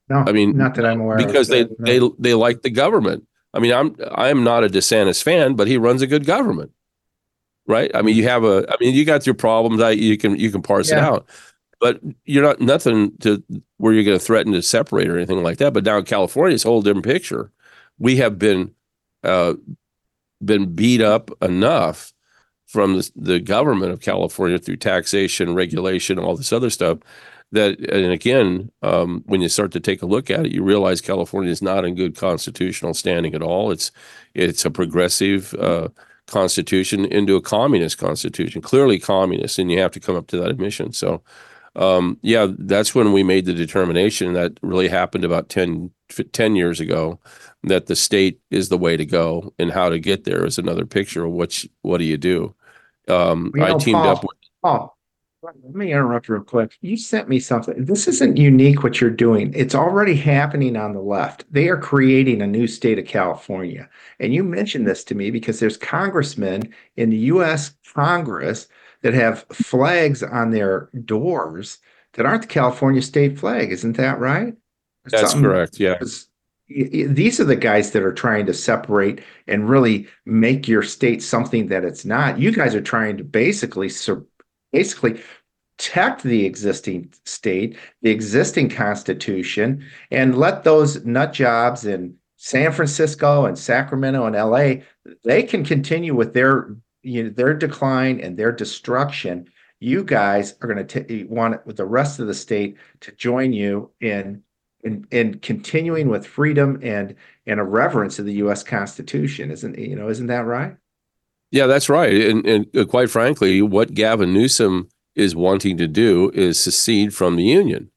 No, 0.10 0.24
I 0.28 0.32
mean, 0.32 0.58
not 0.58 0.76
that 0.76 0.86
I'm 0.86 1.02
aware 1.02 1.18
because 1.18 1.48
they, 1.48 1.64
no. 1.64 1.70
they, 1.80 2.00
they 2.20 2.34
like 2.34 2.62
the 2.62 2.70
government. 2.70 3.26
I 3.54 3.60
mean, 3.60 3.72
I'm, 3.72 3.96
I'm 4.12 4.44
not 4.44 4.64
a 4.64 4.68
DeSantis 4.68 5.22
fan, 5.22 5.56
but 5.56 5.68
he 5.68 5.78
runs 5.78 6.02
a 6.02 6.08
good 6.08 6.26
government 6.26 6.72
right? 7.66 7.92
I 7.96 8.02
mean, 8.02 8.18
you 8.18 8.28
have 8.28 8.44
a, 8.44 8.66
I 8.70 8.76
mean, 8.82 8.94
you 8.94 9.06
got 9.06 9.26
your 9.26 9.36
problems. 9.36 9.82
I, 9.82 9.92
you 9.92 10.18
can, 10.18 10.38
you 10.38 10.52
can 10.52 10.62
parse 10.62 10.92
yeah. 10.92 10.98
it 10.98 11.04
out 11.06 11.30
but 11.84 12.00
you're 12.24 12.46
not 12.46 12.62
nothing 12.62 13.12
to 13.18 13.44
where 13.76 13.92
you're 13.92 14.06
going 14.06 14.18
to 14.18 14.24
threaten 14.24 14.54
to 14.54 14.62
separate 14.62 15.10
or 15.10 15.18
anything 15.18 15.44
like 15.44 15.58
that. 15.58 15.74
But 15.74 15.84
now 15.84 15.98
in 15.98 16.06
California, 16.06 16.56
it's 16.56 16.64
a 16.64 16.70
whole 16.70 16.82
different 16.82 17.04
picture. 17.04 17.52
We 18.00 18.16
have 18.18 18.40
been 18.40 18.72
uh, 19.22 19.56
been 20.42 20.74
beat 20.74 21.02
up 21.02 21.30
enough 21.44 22.14
from 22.68 22.96
the, 22.96 23.12
the 23.18 23.40
government 23.42 23.92
of 23.92 24.00
California 24.00 24.60
through 24.60 24.78
taxation, 24.78 25.56
regulation, 25.56 26.20
all 26.20 26.38
this 26.38 26.54
other 26.54 26.70
stuff. 26.70 27.00
That 27.54 27.80
and 27.80 28.12
again, 28.12 28.72
um, 28.82 29.24
when 29.26 29.42
you 29.42 29.50
start 29.50 29.72
to 29.72 29.80
take 29.80 30.02
a 30.02 30.08
look 30.08 30.30
at 30.30 30.46
it, 30.46 30.52
you 30.52 30.64
realize 30.64 31.02
California 31.02 31.52
is 31.52 31.62
not 31.62 31.86
in 31.86 31.96
good 31.96 32.16
constitutional 32.16 32.94
standing 32.94 33.34
at 33.34 33.42
all. 33.42 33.72
It's 33.72 33.92
it's 34.34 34.66
a 34.66 34.72
progressive 34.72 35.54
uh, 35.56 35.90
constitution 36.28 37.06
into 37.06 37.36
a 37.36 37.42
communist 37.42 37.98
constitution, 37.98 38.62
clearly 38.62 39.00
communist, 39.00 39.60
and 39.60 39.72
you 39.72 39.80
have 39.80 39.92
to 39.92 40.00
come 40.00 40.16
up 40.16 40.28
to 40.28 40.38
that 40.38 40.50
admission. 40.50 40.94
So 40.94 41.24
um, 41.76 42.20
yeah, 42.22 42.48
that's 42.58 42.94
when 42.94 43.14
we 43.14 43.24
made 43.24 43.46
the 43.46 43.54
determination 43.54 44.34
that 44.34 44.60
really 44.62 44.88
happened 44.88 45.26
about 45.26 45.50
10, 45.50 45.92
10 46.32 46.56
years 46.56 46.80
ago 46.80 47.20
that 47.64 47.88
the 47.88 47.96
state 47.96 48.40
is 48.52 48.70
the 48.70 48.78
way 48.78 48.96
to 48.96 49.06
go 49.06 49.54
and 49.58 49.72
how 49.72 49.90
to 49.90 50.00
get 50.00 50.24
there 50.24 50.46
is 50.46 50.58
another 50.58 50.86
picture 50.86 51.26
of 51.26 51.32
what, 51.32 51.66
what 51.82 51.98
do 51.98 52.04
you 52.04 52.18
do? 52.18 52.54
Um, 53.08 53.52
I 53.60 53.74
teamed 53.78 53.98
Paul, 53.98 54.08
up 54.08 54.24
with. 54.24 54.38
Paul, 54.62 54.93
let 55.44 55.76
me 55.76 55.92
interrupt 55.92 56.30
real 56.30 56.42
quick. 56.42 56.78
You 56.80 56.96
sent 56.96 57.28
me 57.28 57.38
something. 57.40 57.84
This 57.84 58.08
isn't 58.08 58.38
unique 58.38 58.82
what 58.82 59.02
you're 59.02 59.10
doing. 59.10 59.52
It's 59.54 59.76
already 59.76 60.16
happening 60.16 60.78
on 60.78 60.94
the 60.94 61.02
left. 61.02 61.44
They 61.52 61.68
are 61.68 61.78
creating 61.78 62.42
a 62.42 62.48
new 62.48 62.66
state 62.66 62.98
of 62.98 63.06
California. 63.06 63.90
And 64.22 64.34
you 64.34 64.44
mentioned 64.44 64.88
this 64.88 65.04
to 65.06 65.16
me 65.16 65.32
because 65.32 65.60
there's 65.60 65.76
congressmen 65.76 66.74
in 66.96 67.10
the 67.10 67.18
US 67.18 67.76
Congress 67.94 68.68
that 69.02 69.14
have 69.14 69.46
flags 69.52 70.24
on 70.24 70.52
their 70.52 70.90
doors 71.04 71.80
that 72.14 72.26
aren't 72.26 72.44
the 72.44 72.48
California 72.48 73.02
state 73.02 73.38
flag. 73.38 73.72
Isn't 73.72 73.98
that 73.98 74.20
right? 74.20 74.54
That's 75.06 75.32
Something, 75.32 75.50
correct. 75.50 75.78
Yeah. 75.78 76.00
These 76.70 77.42
are 77.42 77.44
the 77.44 77.58
guys 77.58 77.92
that 77.92 78.04
are 78.04 78.14
trying 78.14 78.46
to 78.46 78.54
separate 78.54 79.22
and 79.48 79.70
really 79.70 80.08
make 80.26 80.70
your 80.70 80.84
state 80.84 81.22
something 81.22 81.68
that 81.68 81.84
it's 81.84 82.06
not. 82.06 82.40
You 82.40 82.54
guys 82.54 82.74
are 82.74 82.82
trying 82.82 83.18
to 83.18 83.24
basically, 83.26 83.90
basically 84.74 85.22
protect 85.78 86.24
the 86.24 86.46
existing 86.46 87.14
state, 87.26 87.78
the 88.02 88.12
existing 88.12 88.70
constitution, 88.70 89.86
and 90.12 90.38
let 90.38 90.66
those 90.66 91.06
nut 91.06 91.32
jobs 91.32 91.86
in 91.86 92.16
San 92.36 92.74
Francisco 92.74 93.46
and 93.46 93.58
Sacramento 93.58 94.26
and 94.26 94.36
LA, 94.36 94.84
they 95.24 95.44
can 95.44 95.64
continue 95.64 96.14
with 96.14 96.34
their 96.34 96.76
you 97.04 97.24
know, 97.24 97.30
their 97.30 97.54
decline 97.54 98.20
and 98.22 98.38
their 98.38 98.52
destruction, 98.52 99.48
you 99.80 100.04
guys 100.04 100.56
are 100.62 100.74
going 100.74 100.88
to 100.88 101.24
want 101.26 101.66
with 101.68 101.78
the 101.78 101.86
rest 101.86 102.20
of 102.20 102.28
the 102.28 102.34
state 102.34 102.78
to 103.02 103.12
join 103.12 103.54
you 103.54 103.92
in 104.00 104.42
in 104.84 105.06
in 105.12 105.40
continuing 105.40 106.08
with 106.08 106.26
freedom 106.26 106.80
and 106.82 107.16
and 107.46 107.60
a 107.60 107.64
reverence 107.64 108.20
of 108.20 108.26
the 108.26 108.34
U.S. 108.36 108.64
Constitution. 108.64 109.52
Isn't 109.52 109.78
you 109.78 109.96
know? 109.96 110.10
Isn't 110.10 110.28
that 110.28 110.46
right? 110.46 110.78
Yeah, 111.54 111.68
that's 111.68 111.88
right. 111.88 112.12
And, 112.12 112.46
and 112.48 112.76
uh, 112.76 112.84
quite 112.84 113.12
frankly, 113.12 113.62
what 113.62 113.94
Gavin 113.94 114.34
Newsom 114.34 114.90
is 115.16 115.36
wanting 115.36 115.78
to 115.78 115.88
do 115.88 116.32
is 116.34 116.60
secede 116.60 117.14
from 117.14 117.36
the 117.36 117.44
union. 117.44 117.92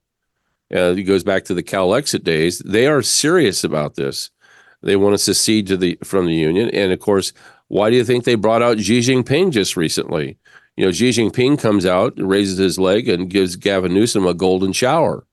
Uh, 0.71 0.93
it 0.95 1.05
goes 1.05 1.25
back 1.25 1.45
to 1.47 1.55
the 1.55 1.63
Calexit 1.63 2.23
days. 2.23 2.59
They 2.59 2.87
are 2.87 3.01
serious 3.01 3.65
about 3.65 3.95
this. 3.95 4.31
They 4.83 4.95
want 4.95 5.15
to 5.15 5.19
secede 5.19 5.67
to 5.69 5.79
the 5.79 5.99
from 6.05 6.27
the 6.27 6.35
union, 6.35 6.69
and 6.69 6.93
of 6.93 7.01
course, 7.01 7.33
why 7.69 7.89
do 7.89 7.97
you 7.97 8.05
think 8.05 8.25
they 8.25 8.35
brought 8.35 8.61
out 8.61 8.79
Xi 8.79 9.01
Jinping 9.01 9.53
just 9.53 9.75
recently? 9.75 10.37
You 10.77 10.85
know, 10.85 10.93
Xi 10.93 11.09
Jinping 11.09 11.59
comes 11.59 11.87
out, 11.87 12.13
raises 12.19 12.59
his 12.59 12.79
leg, 12.79 13.09
and 13.09 13.31
gives 13.31 13.57
Gavin 13.57 13.95
Newsom 13.95 14.27
a 14.27 14.35
golden 14.35 14.75
shower. 14.75 15.27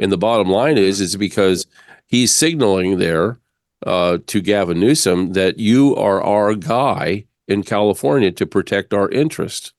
And 0.00 0.10
the 0.10 0.18
bottom 0.18 0.48
line 0.48 0.78
is, 0.78 1.00
is 1.00 1.16
because 1.16 1.64
he's 2.06 2.34
signaling 2.34 2.98
there 2.98 3.38
uh, 3.86 4.18
to 4.26 4.40
Gavin 4.40 4.80
Newsom 4.80 5.34
that 5.34 5.60
you 5.60 5.94
are 5.94 6.20
our 6.20 6.56
guy 6.56 7.27
in 7.48 7.62
California 7.62 8.30
to 8.30 8.46
protect 8.46 8.94
our 8.94 9.08
interest. 9.08 9.72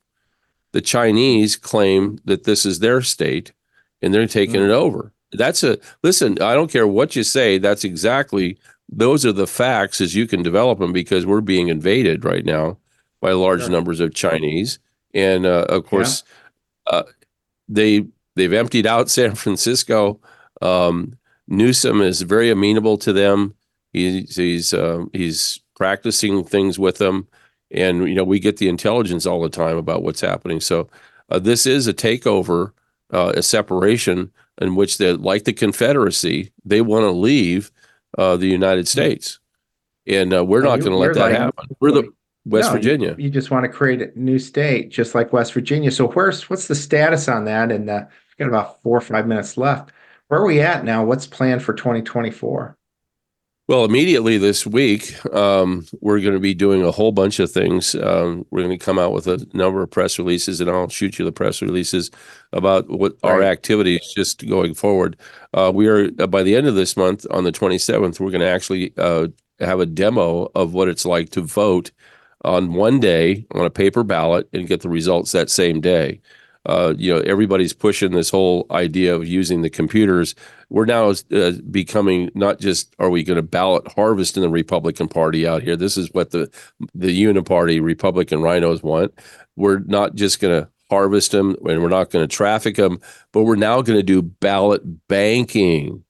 The 0.72 0.82
Chinese 0.82 1.56
claim 1.56 2.20
that 2.26 2.44
this 2.44 2.66
is 2.66 2.80
their 2.80 3.02
state, 3.02 3.54
and 4.02 4.14
they're 4.14 4.28
taking 4.28 4.56
mm-hmm. 4.56 4.72
it 4.72 4.74
over. 4.74 5.14
That's 5.32 5.64
a 5.64 5.78
listen. 6.04 6.42
I 6.42 6.56
don't 6.56 6.72
care 6.72 6.88
what 6.88 7.16
you 7.16 7.24
say. 7.24 7.60
That's 7.60 7.84
exactly 7.84 8.58
those 8.92 9.26
are 9.26 9.32
the 9.32 9.48
facts 9.48 10.02
as 10.02 10.16
you 10.16 10.26
can 10.28 10.42
develop 10.42 10.80
them 10.80 10.92
because 10.92 11.26
we're 11.26 11.42
being 11.42 11.68
invaded 11.68 12.26
right 12.26 12.44
now 12.44 12.78
by 13.22 13.32
large 13.32 13.62
sure. 13.62 13.70
numbers 13.70 14.00
of 14.00 14.14
Chinese, 14.14 14.80
and 15.14 15.46
uh, 15.46 15.66
of 15.70 15.86
course, 15.86 16.24
yeah. 16.88 16.98
uh, 16.98 17.04
they 17.68 18.06
they've 18.36 18.54
emptied 18.54 18.88
out 18.88 19.10
San 19.10 19.36
Francisco. 19.36 20.20
Um, 20.62 21.18
Newsom 21.48 22.02
is 22.02 22.22
very 22.22 22.50
amenable 22.50 22.98
to 23.00 23.14
them. 23.14 23.56
He's 23.94 24.36
he's 24.36 24.74
uh, 24.74 25.06
he's 25.14 25.62
practicing 25.76 26.44
things 26.44 26.78
with 26.78 26.98
them, 26.98 27.28
and 27.72 28.08
you 28.08 28.16
know 28.16 28.24
we 28.24 28.40
get 28.40 28.58
the 28.58 28.70
intelligence 28.70 29.26
all 29.26 29.42
the 29.42 29.50
time 29.50 29.78
about 29.78 30.04
what's 30.04 30.22
happening. 30.22 30.60
So 30.60 30.90
uh, 31.30 31.40
this 31.40 31.66
is 31.66 31.88
a 31.88 31.94
takeover, 31.94 32.72
uh, 33.14 33.34
a 33.36 33.44
separation 33.44 34.32
in 34.60 34.76
which 34.76 34.98
they 34.98 35.14
like 35.14 35.44
the 35.44 35.54
Confederacy. 35.54 36.52
They 36.66 36.82
want 36.82 37.04
to 37.04 37.12
leave 37.12 37.72
uh, 38.18 38.38
the 38.38 38.48
United 38.48 38.88
States, 38.88 39.40
and 40.08 40.34
uh, 40.34 40.44
we're 40.44 40.64
not 40.64 40.80
going 40.80 40.92
to 40.92 40.98
let 40.98 41.14
that 41.14 41.32
like, 41.32 41.38
happen. 41.38 41.76
We're 41.80 41.92
the 41.92 42.12
West 42.46 42.70
no, 42.70 42.74
Virginia. 42.74 43.16
You, 43.18 43.26
you, 43.26 43.30
just 43.30 43.52
want 43.52 43.64
to 43.64 43.70
create 43.70 44.02
a 44.02 44.12
new 44.20 44.40
state, 44.40 44.90
just 44.90 45.14
like 45.14 45.34
West 45.34 45.54
Virginia. 45.54 45.92
So 45.92 46.08
where's 46.08 46.50
what's 46.50 46.68
the 46.68 46.76
status 46.76 47.28
on 47.28 47.46
that? 47.46 47.72
And 47.72 47.90
uh, 47.90 48.06
we've 48.08 48.38
got 48.38 48.48
about 48.48 48.82
four 48.82 48.98
or 48.98 49.02
five 49.02 49.28
minutes 49.28 49.58
left. 49.58 49.92
Where 50.28 50.40
are 50.40 50.46
we 50.46 50.62
at 50.62 50.84
now? 50.84 51.04
What's 51.04 51.28
planned 51.28 51.64
for 51.64 51.74
2024? 51.74 52.78
Well, 53.70 53.86
immediately 53.86 54.40
this 54.40 54.66
week, 54.66 55.24
um, 55.32 55.86
we're 56.02 56.22
going 56.22 56.34
to 56.34 56.40
be 56.40 56.56
doing 56.56 56.84
a 56.84 56.90
whole 56.90 57.12
bunch 57.12 57.40
of 57.40 57.52
things. 57.52 57.94
Um, 57.94 58.44
we're 58.50 58.64
going 58.64 58.76
to 58.76 58.84
come 58.84 58.98
out 58.98 59.14
with 59.14 59.28
a 59.28 59.48
number 59.54 59.84
of 59.84 59.92
press 59.92 60.18
releases, 60.18 60.60
and 60.60 60.72
I'll 60.72 60.90
shoot 60.90 61.20
you 61.20 61.26
the 61.26 61.32
press 61.32 61.62
releases 61.62 62.10
about 62.52 62.90
what 62.90 63.14
right. 63.24 63.32
our 63.32 63.44
activities 63.44 64.12
just 64.16 64.48
going 64.48 64.74
forward. 64.74 65.18
Uh, 65.54 65.72
we 65.72 65.88
are 65.88 66.10
uh, 66.18 66.26
by 66.26 66.42
the 66.42 66.56
end 66.56 66.66
of 66.66 66.74
this 66.74 66.98
month, 66.98 67.28
on 67.30 67.44
the 67.44 67.52
27th, 67.52 68.20
we're 68.20 68.32
going 68.32 68.42
to 68.42 68.48
actually 68.48 68.92
uh, 68.98 69.28
have 69.60 69.80
a 69.80 69.86
demo 69.86 70.50
of 70.56 70.74
what 70.74 70.88
it's 70.88 71.06
like 71.06 71.30
to 71.30 71.42
vote 71.42 71.92
on 72.44 72.74
one 72.74 73.00
day 73.00 73.46
on 73.52 73.66
a 73.66 73.70
paper 73.70 74.04
ballot 74.04 74.50
and 74.52 74.68
get 74.68 74.82
the 74.82 74.90
results 74.90 75.32
that 75.34 75.52
same 75.52 75.80
day. 75.80 76.20
Uh, 76.66 76.94
you 76.98 77.14
know, 77.14 77.22
everybody's 77.22 77.74
pushing 77.74 78.12
this 78.12 78.30
whole 78.30 78.66
idea 78.70 79.16
of 79.16 79.28
using 79.28 79.62
the 79.62 79.70
computers. 79.70 80.36
We're 80.70 80.86
now 80.86 81.14
uh, 81.34 81.54
becoming 81.72 82.30
not 82.36 82.60
just 82.60 82.94
are 83.00 83.10
we 83.10 83.24
going 83.24 83.38
to 83.38 83.42
ballot 83.42 83.88
harvest 83.94 84.36
in 84.36 84.44
the 84.44 84.50
Republican 84.50 85.08
Party 85.08 85.48
out 85.48 85.64
here? 85.64 85.76
This 85.76 85.98
is 85.98 86.10
what 86.12 86.32
the 86.32 86.52
the 86.94 87.24
Uniparty 87.24 87.82
Republican 87.82 88.40
RINOs 88.40 88.84
want. 88.84 89.14
We're 89.56 89.80
not 89.80 90.16
just 90.16 90.40
going 90.40 90.62
to 90.62 90.70
harvest 90.90 91.32
them 91.32 91.56
and 91.66 91.82
we're 91.82 91.90
not 91.90 92.10
going 92.10 92.28
to 92.28 92.36
traffic 92.36 92.76
them, 92.76 93.00
but 93.32 93.44
we're 93.44 93.56
now 93.56 93.82
going 93.82 93.98
to 93.98 94.04
do 94.04 94.22
ballot 94.22 95.08
banking 95.08 96.04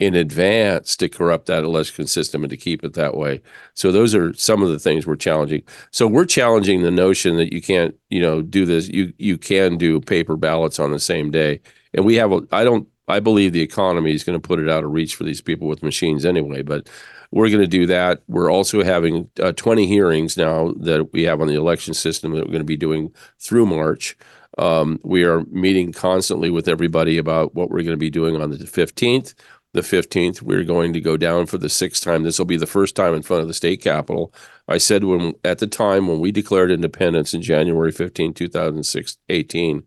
in 0.00 0.14
advance 0.14 0.96
to 0.96 1.08
corrupt 1.08 1.46
that 1.46 1.62
election 1.62 2.06
system 2.06 2.42
and 2.42 2.50
to 2.50 2.56
keep 2.56 2.82
it 2.84 2.94
that 2.94 3.16
way. 3.16 3.40
So 3.74 3.92
those 3.92 4.14
are 4.14 4.34
some 4.34 4.62
of 4.62 4.70
the 4.70 4.78
things 4.78 5.06
we're 5.06 5.16
challenging. 5.16 5.62
So 5.92 6.06
we're 6.06 6.24
challenging 6.24 6.82
the 6.82 6.90
notion 6.90 7.36
that 7.36 7.52
you 7.52 7.62
can't, 7.62 7.94
you 8.10 8.20
know, 8.20 8.42
do 8.42 8.66
this. 8.66 8.88
You 8.88 9.12
you 9.18 9.38
can 9.38 9.76
do 9.76 10.00
paper 10.00 10.36
ballots 10.36 10.80
on 10.80 10.90
the 10.90 10.98
same 10.98 11.30
day. 11.30 11.60
And 11.94 12.04
we 12.04 12.16
have 12.16 12.32
a 12.32 12.42
I 12.50 12.64
don't 12.64 12.88
I 13.06 13.20
believe 13.20 13.52
the 13.52 13.62
economy 13.62 14.14
is 14.14 14.24
going 14.24 14.40
to 14.40 14.46
put 14.46 14.58
it 14.58 14.68
out 14.68 14.82
of 14.82 14.90
reach 14.90 15.14
for 15.14 15.24
these 15.24 15.40
people 15.40 15.68
with 15.68 15.82
machines 15.82 16.24
anyway, 16.24 16.62
but 16.62 16.88
we're 17.30 17.48
going 17.48 17.60
to 17.60 17.66
do 17.66 17.86
that. 17.86 18.22
We're 18.28 18.50
also 18.50 18.82
having 18.82 19.28
uh, 19.42 19.52
20 19.52 19.86
hearings 19.86 20.36
now 20.36 20.72
that 20.78 21.12
we 21.12 21.22
have 21.24 21.40
on 21.40 21.48
the 21.48 21.54
election 21.54 21.92
system 21.92 22.32
that 22.32 22.44
we're 22.44 22.52
going 22.52 22.58
to 22.58 22.64
be 22.64 22.76
doing 22.76 23.12
through 23.40 23.66
March. 23.66 24.16
Um, 24.56 25.00
we 25.02 25.24
are 25.24 25.44
meeting 25.46 25.92
constantly 25.92 26.48
with 26.48 26.68
everybody 26.68 27.18
about 27.18 27.54
what 27.54 27.70
we're 27.70 27.82
going 27.82 27.90
to 27.90 27.96
be 27.96 28.10
doing 28.10 28.40
on 28.40 28.50
the 28.50 28.58
15th 28.58 29.34
the 29.74 29.80
15th. 29.80 30.40
We're 30.40 30.64
going 30.64 30.92
to 30.94 31.00
go 31.00 31.16
down 31.16 31.46
for 31.46 31.58
the 31.58 31.68
sixth 31.68 32.02
time. 32.02 32.22
This 32.22 32.38
will 32.38 32.46
be 32.46 32.56
the 32.56 32.66
first 32.66 32.96
time 32.96 33.12
in 33.12 33.22
front 33.22 33.42
of 33.42 33.48
the 33.48 33.54
state 33.54 33.82
capitol. 33.82 34.32
I 34.68 34.78
said 34.78 35.04
when 35.04 35.34
at 35.44 35.58
the 35.58 35.66
time 35.66 36.06
when 36.06 36.20
we 36.20 36.32
declared 36.32 36.70
independence 36.70 37.34
in 37.34 37.42
January 37.42 37.92
15, 37.92 38.32
2018, 38.32 39.82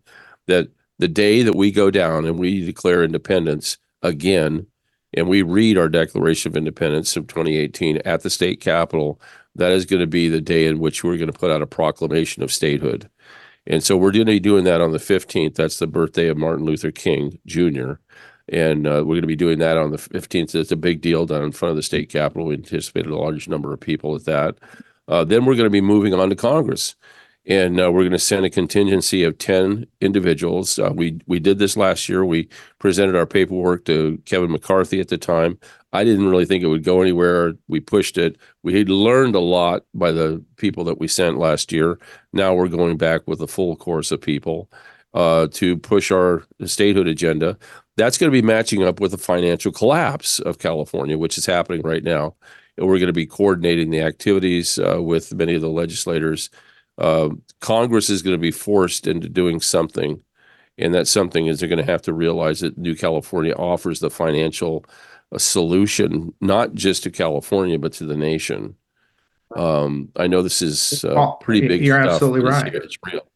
that 0.46 0.68
the 0.98 1.08
day 1.08 1.42
that 1.42 1.56
we 1.56 1.72
go 1.72 1.90
down 1.90 2.26
and 2.26 2.38
we 2.38 2.64
declare 2.64 3.02
independence 3.02 3.78
again, 4.02 4.66
and 5.14 5.26
we 5.26 5.40
read 5.40 5.78
our 5.78 5.88
Declaration 5.88 6.52
of 6.52 6.56
Independence 6.56 7.16
of 7.16 7.26
2018 7.26 8.02
at 8.04 8.20
the 8.20 8.28
state 8.28 8.60
capitol, 8.60 9.18
that 9.54 9.72
is 9.72 9.86
going 9.86 10.00
to 10.00 10.06
be 10.06 10.28
the 10.28 10.40
day 10.40 10.66
in 10.66 10.78
which 10.78 11.02
we're 11.02 11.16
going 11.16 11.32
to 11.32 11.38
put 11.38 11.50
out 11.50 11.62
a 11.62 11.66
proclamation 11.66 12.42
of 12.42 12.52
statehood. 12.52 13.08
And 13.66 13.82
so 13.82 13.96
we're 13.96 14.12
going 14.12 14.26
to 14.26 14.32
be 14.32 14.40
doing 14.40 14.64
that 14.64 14.82
on 14.82 14.92
the 14.92 14.98
15th. 14.98 15.54
That's 15.54 15.78
the 15.78 15.86
birthday 15.86 16.28
of 16.28 16.36
Martin 16.36 16.66
Luther 16.66 16.90
King 16.90 17.38
Jr 17.46 17.94
and 18.48 18.86
uh, 18.86 19.02
we're 19.04 19.14
going 19.14 19.22
to 19.22 19.26
be 19.26 19.36
doing 19.36 19.58
that 19.58 19.76
on 19.76 19.90
the 19.90 19.98
15th. 19.98 20.54
It's 20.54 20.72
a 20.72 20.76
big 20.76 21.00
deal 21.00 21.26
down 21.26 21.44
in 21.44 21.52
front 21.52 21.70
of 21.70 21.76
the 21.76 21.82
state 21.82 22.08
capitol. 22.08 22.46
We 22.46 22.54
anticipated 22.54 23.10
a 23.10 23.16
large 23.16 23.48
number 23.48 23.72
of 23.72 23.80
people 23.80 24.14
at 24.14 24.24
that. 24.24 24.56
Uh, 25.06 25.24
then 25.24 25.44
we're 25.44 25.54
going 25.54 25.64
to 25.64 25.70
be 25.70 25.80
moving 25.80 26.14
on 26.14 26.28
to 26.28 26.36
Congress, 26.36 26.94
and 27.46 27.80
uh, 27.80 27.90
we're 27.90 28.02
going 28.02 28.12
to 28.12 28.18
send 28.18 28.44
a 28.44 28.50
contingency 28.50 29.24
of 29.24 29.38
10 29.38 29.86
individuals. 30.00 30.78
Uh, 30.78 30.92
we 30.94 31.18
we 31.26 31.40
did 31.40 31.58
this 31.58 31.76
last 31.76 32.08
year. 32.08 32.24
We 32.24 32.48
presented 32.78 33.16
our 33.16 33.26
paperwork 33.26 33.86
to 33.86 34.20
Kevin 34.26 34.50
McCarthy 34.50 35.00
at 35.00 35.08
the 35.08 35.16
time. 35.16 35.58
I 35.92 36.04
didn't 36.04 36.28
really 36.28 36.44
think 36.44 36.62
it 36.62 36.68
would 36.68 36.84
go 36.84 37.00
anywhere. 37.00 37.54
We 37.68 37.80
pushed 37.80 38.18
it. 38.18 38.36
We 38.62 38.78
had 38.78 38.90
learned 38.90 39.34
a 39.34 39.40
lot 39.40 39.84
by 39.94 40.12
the 40.12 40.44
people 40.56 40.84
that 40.84 40.98
we 41.00 41.08
sent 41.08 41.38
last 41.38 41.72
year. 41.72 41.98
Now 42.34 42.54
we're 42.54 42.68
going 42.68 42.98
back 42.98 43.26
with 43.26 43.40
a 43.40 43.46
full 43.46 43.76
course 43.76 44.10
of 44.10 44.20
people 44.20 44.70
uh, 45.14 45.48
to 45.52 45.78
push 45.78 46.10
our 46.10 46.44
statehood 46.66 47.08
agenda 47.08 47.56
that's 47.98 48.16
going 48.16 48.30
to 48.30 48.42
be 48.42 48.46
matching 48.46 48.84
up 48.84 49.00
with 49.00 49.10
the 49.10 49.18
financial 49.18 49.72
collapse 49.72 50.38
of 50.40 50.58
California, 50.58 51.18
which 51.18 51.36
is 51.36 51.44
happening 51.44 51.82
right 51.82 52.04
now. 52.04 52.34
And 52.76 52.86
we're 52.86 52.98
going 52.98 53.08
to 53.08 53.12
be 53.12 53.26
coordinating 53.26 53.90
the 53.90 54.00
activities 54.00 54.78
uh, 54.78 55.02
with 55.02 55.34
many 55.34 55.54
of 55.54 55.62
the 55.62 55.68
legislators. 55.68 56.48
Uh, 56.96 57.30
Congress 57.60 58.08
is 58.08 58.22
going 58.22 58.36
to 58.36 58.40
be 58.40 58.52
forced 58.52 59.06
into 59.06 59.28
doing 59.28 59.60
something. 59.60 60.22
And 60.78 60.94
that 60.94 61.08
something 61.08 61.48
is 61.48 61.58
they're 61.58 61.68
going 61.68 61.84
to 61.84 61.92
have 61.92 62.02
to 62.02 62.12
realize 62.12 62.60
that 62.60 62.78
New 62.78 62.94
California 62.94 63.52
offers 63.54 63.98
the 63.98 64.10
financial 64.10 64.84
uh, 65.32 65.38
solution, 65.38 66.32
not 66.40 66.74
just 66.74 67.02
to 67.02 67.10
California, 67.10 67.80
but 67.80 67.92
to 67.94 68.04
the 68.04 68.16
nation. 68.16 68.76
Um, 69.56 70.10
I 70.14 70.28
know 70.28 70.42
this 70.42 70.62
is 70.62 71.04
uh, 71.04 71.32
pretty 71.40 71.66
big. 71.66 71.84
You're 71.84 72.00
stuff, 72.00 72.14
absolutely 72.14 72.48
right. 72.48 72.72
It's 72.72 72.96
real. 73.04 73.26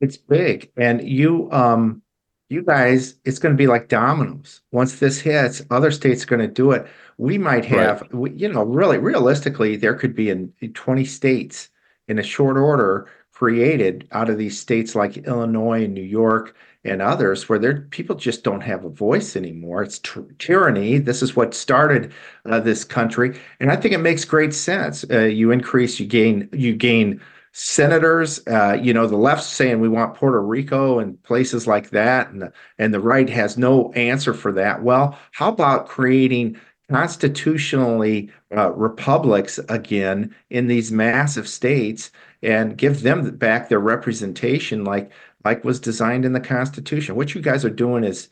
It's 0.00 0.16
big. 0.16 0.70
And 0.76 1.02
you, 1.08 1.50
um, 1.50 2.02
you 2.48 2.62
guys, 2.62 3.14
it's 3.24 3.38
going 3.38 3.54
to 3.54 3.58
be 3.58 3.66
like 3.66 3.88
dominoes. 3.88 4.62
Once 4.72 4.98
this 4.98 5.20
hits, 5.20 5.62
other 5.70 5.90
states 5.90 6.22
are 6.22 6.28
going 6.28 6.40
to 6.40 6.48
do 6.48 6.72
it. 6.72 6.86
We 7.18 7.36
might 7.36 7.64
have, 7.66 8.00
right. 8.02 8.14
we, 8.14 8.30
you 8.32 8.48
know, 8.48 8.62
really 8.62 8.98
realistically, 8.98 9.76
there 9.76 9.94
could 9.94 10.14
be 10.14 10.30
in, 10.30 10.52
in 10.60 10.72
20 10.72 11.04
states 11.04 11.68
in 12.06 12.18
a 12.18 12.22
short 12.22 12.56
order 12.56 13.08
created 13.32 14.08
out 14.12 14.28
of 14.28 14.38
these 14.38 14.58
states 14.58 14.94
like 14.94 15.18
Illinois 15.18 15.84
and 15.84 15.94
New 15.94 16.02
York 16.02 16.56
and 16.84 17.02
others 17.02 17.48
where 17.48 17.58
there 17.58 17.82
people 17.90 18.16
just 18.16 18.42
don't 18.42 18.62
have 18.62 18.84
a 18.84 18.88
voice 18.88 19.36
anymore. 19.36 19.82
It's 19.82 20.00
tyranny. 20.38 20.98
This 20.98 21.22
is 21.22 21.36
what 21.36 21.54
started 21.54 22.12
uh, 22.46 22.60
this 22.60 22.82
country, 22.84 23.38
and 23.60 23.70
I 23.70 23.76
think 23.76 23.94
it 23.94 23.98
makes 23.98 24.24
great 24.24 24.54
sense. 24.54 25.04
Uh, 25.10 25.20
you 25.20 25.50
increase, 25.50 26.00
you 26.00 26.06
gain, 26.06 26.48
you 26.52 26.74
gain 26.74 27.20
senators, 27.52 28.40
uh, 28.46 28.78
you 28.80 28.92
know, 28.92 29.06
the 29.06 29.16
left 29.16 29.42
saying 29.42 29.80
we 29.80 29.88
want 29.88 30.14
Puerto 30.14 30.40
Rico 30.40 30.98
and 30.98 31.20
places 31.22 31.66
like 31.66 31.90
that, 31.90 32.30
and 32.30 32.42
the, 32.42 32.52
and 32.78 32.92
the 32.92 33.00
right 33.00 33.28
has 33.28 33.58
no 33.58 33.92
answer 33.92 34.34
for 34.34 34.52
that. 34.52 34.82
Well, 34.82 35.18
how 35.32 35.48
about 35.48 35.88
creating 35.88 36.58
constitutionally 36.90 38.30
uh, 38.56 38.72
republics 38.72 39.58
again 39.68 40.34
in 40.50 40.68
these 40.68 40.90
massive 40.90 41.48
states 41.48 42.10
and 42.42 42.78
give 42.78 43.02
them 43.02 43.36
back 43.36 43.68
their 43.68 43.80
representation, 43.80 44.84
like 44.84 45.10
like 45.44 45.64
was 45.64 45.80
designed 45.80 46.24
in 46.24 46.32
the 46.32 46.40
Constitution? 46.40 47.16
What 47.16 47.34
you 47.34 47.40
guys 47.40 47.64
are 47.64 47.70
doing 47.70 48.04
is 48.04 48.28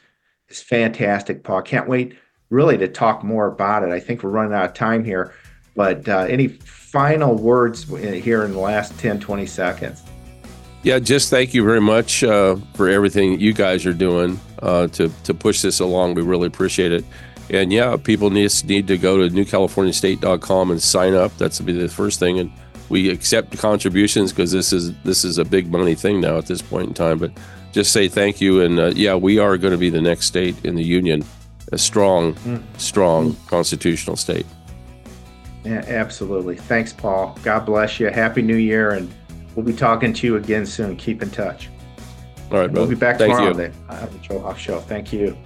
is 0.49 0.62
fantastic, 0.62 1.43
Paul. 1.43 1.62
Can't 1.62 1.89
wait 1.89 2.17
really 2.51 2.79
to 2.79 2.89
talk 2.89 3.25
more 3.25 3.47
about 3.47 3.83
it. 3.83 3.91
I 3.91 3.99
think 3.99 4.23
we're 4.23 4.31
running 4.31 4.55
out 4.55 4.67
of 4.67 4.75
time 4.75 5.05
here, 5.05 5.35
but 5.75 6.09
uh, 6.09 6.27
any 6.29 6.49
final 6.87 7.34
words 7.34 7.84
here 7.84 8.45
in 8.45 8.53
the 8.53 8.59
last 8.59 8.97
10, 9.01 9.18
20 9.18 9.45
seconds. 9.45 10.05
Yeah, 10.84 11.01
just 11.01 11.30
thank 11.30 11.53
you 11.53 11.64
very 11.64 11.80
much 11.80 12.22
uh, 12.22 12.57
for 12.74 12.89
everything 12.89 13.41
you 13.41 13.53
guys 13.53 13.84
are 13.87 13.93
doing 13.93 14.39
uh, 14.62 14.87
to, 14.89 15.11
to 15.24 15.34
push 15.34 15.62
this 15.62 15.80
along. 15.80 16.14
We 16.14 16.22
really 16.22 16.47
appreciate 16.47 16.93
it. 16.93 17.05
And 17.51 17.72
yeah, 17.72 17.97
people 17.97 18.30
need, 18.30 18.53
need 18.64 18.87
to 18.87 18.99
go 18.99 19.18
to 19.18 19.34
newcaliforniastate.com 19.34 20.70
and 20.70 20.80
sign 20.80 21.14
up. 21.14 21.37
That's 21.39 21.61
be 21.61 21.72
the 21.72 21.89
first 21.89 22.20
thing. 22.20 22.39
And 22.39 22.53
we 22.89 23.11
accept 23.11 23.59
contributions 23.59 24.32
because 24.32 24.53
this 24.53 24.72
is 24.72 24.97
this 25.03 25.24
is 25.24 25.39
a 25.39 25.45
big 25.45 25.70
money 25.70 25.97
thing 25.97 26.20
now 26.20 26.39
at 26.39 26.47
this 26.47 26.62
point 26.62 26.89
in 26.89 26.95
time. 26.95 27.18
But 27.18 27.32
just 27.72 27.93
say 27.93 28.07
thank 28.07 28.41
you. 28.41 28.61
And 28.61 28.78
uh, 28.78 28.93
yeah, 28.95 29.16
we 29.16 29.41
are 29.41 29.59
going 29.59 29.72
to 29.72 29.78
be 29.78 29.91
the 29.91 30.01
next 30.01 30.26
state 30.26 30.64
in 30.64 30.76
the 30.76 30.84
union, 30.84 31.24
a 31.72 31.78
strong, 31.78 32.34
mm. 32.34 32.62
strong 32.78 33.32
mm. 33.32 33.49
constitutional 33.49 34.16
state. 34.16 34.47
Yeah, 35.67 35.85
absolutely. 35.89 36.55
Thanks, 36.55 36.93
Paul. 36.93 37.37
God 37.43 37.67
bless 37.67 37.99
you. 37.99 38.07
Happy 38.07 38.41
New 38.41 38.57
Year, 38.57 38.93
and 38.93 39.12
we'll 39.57 39.67
be 39.67 39.73
talking 39.73 40.12
to 40.12 40.27
you 40.27 40.37
again 40.37 40.64
soon. 40.64 40.97
Keep 40.97 41.23
in 41.23 41.31
touch. 41.31 41.71
All 42.53 42.59
right, 42.59 42.71
We'll 42.71 42.87
be 42.87 42.95
back 42.95 43.19
Thank 43.19 43.33
tomorrow 43.33 43.47
you. 43.47 43.51
on 43.51 43.57
the, 43.89 44.05
on 44.05 44.45
the 44.45 44.55
Show. 44.55 44.79
Thank 44.79 45.12
you. 45.12 45.37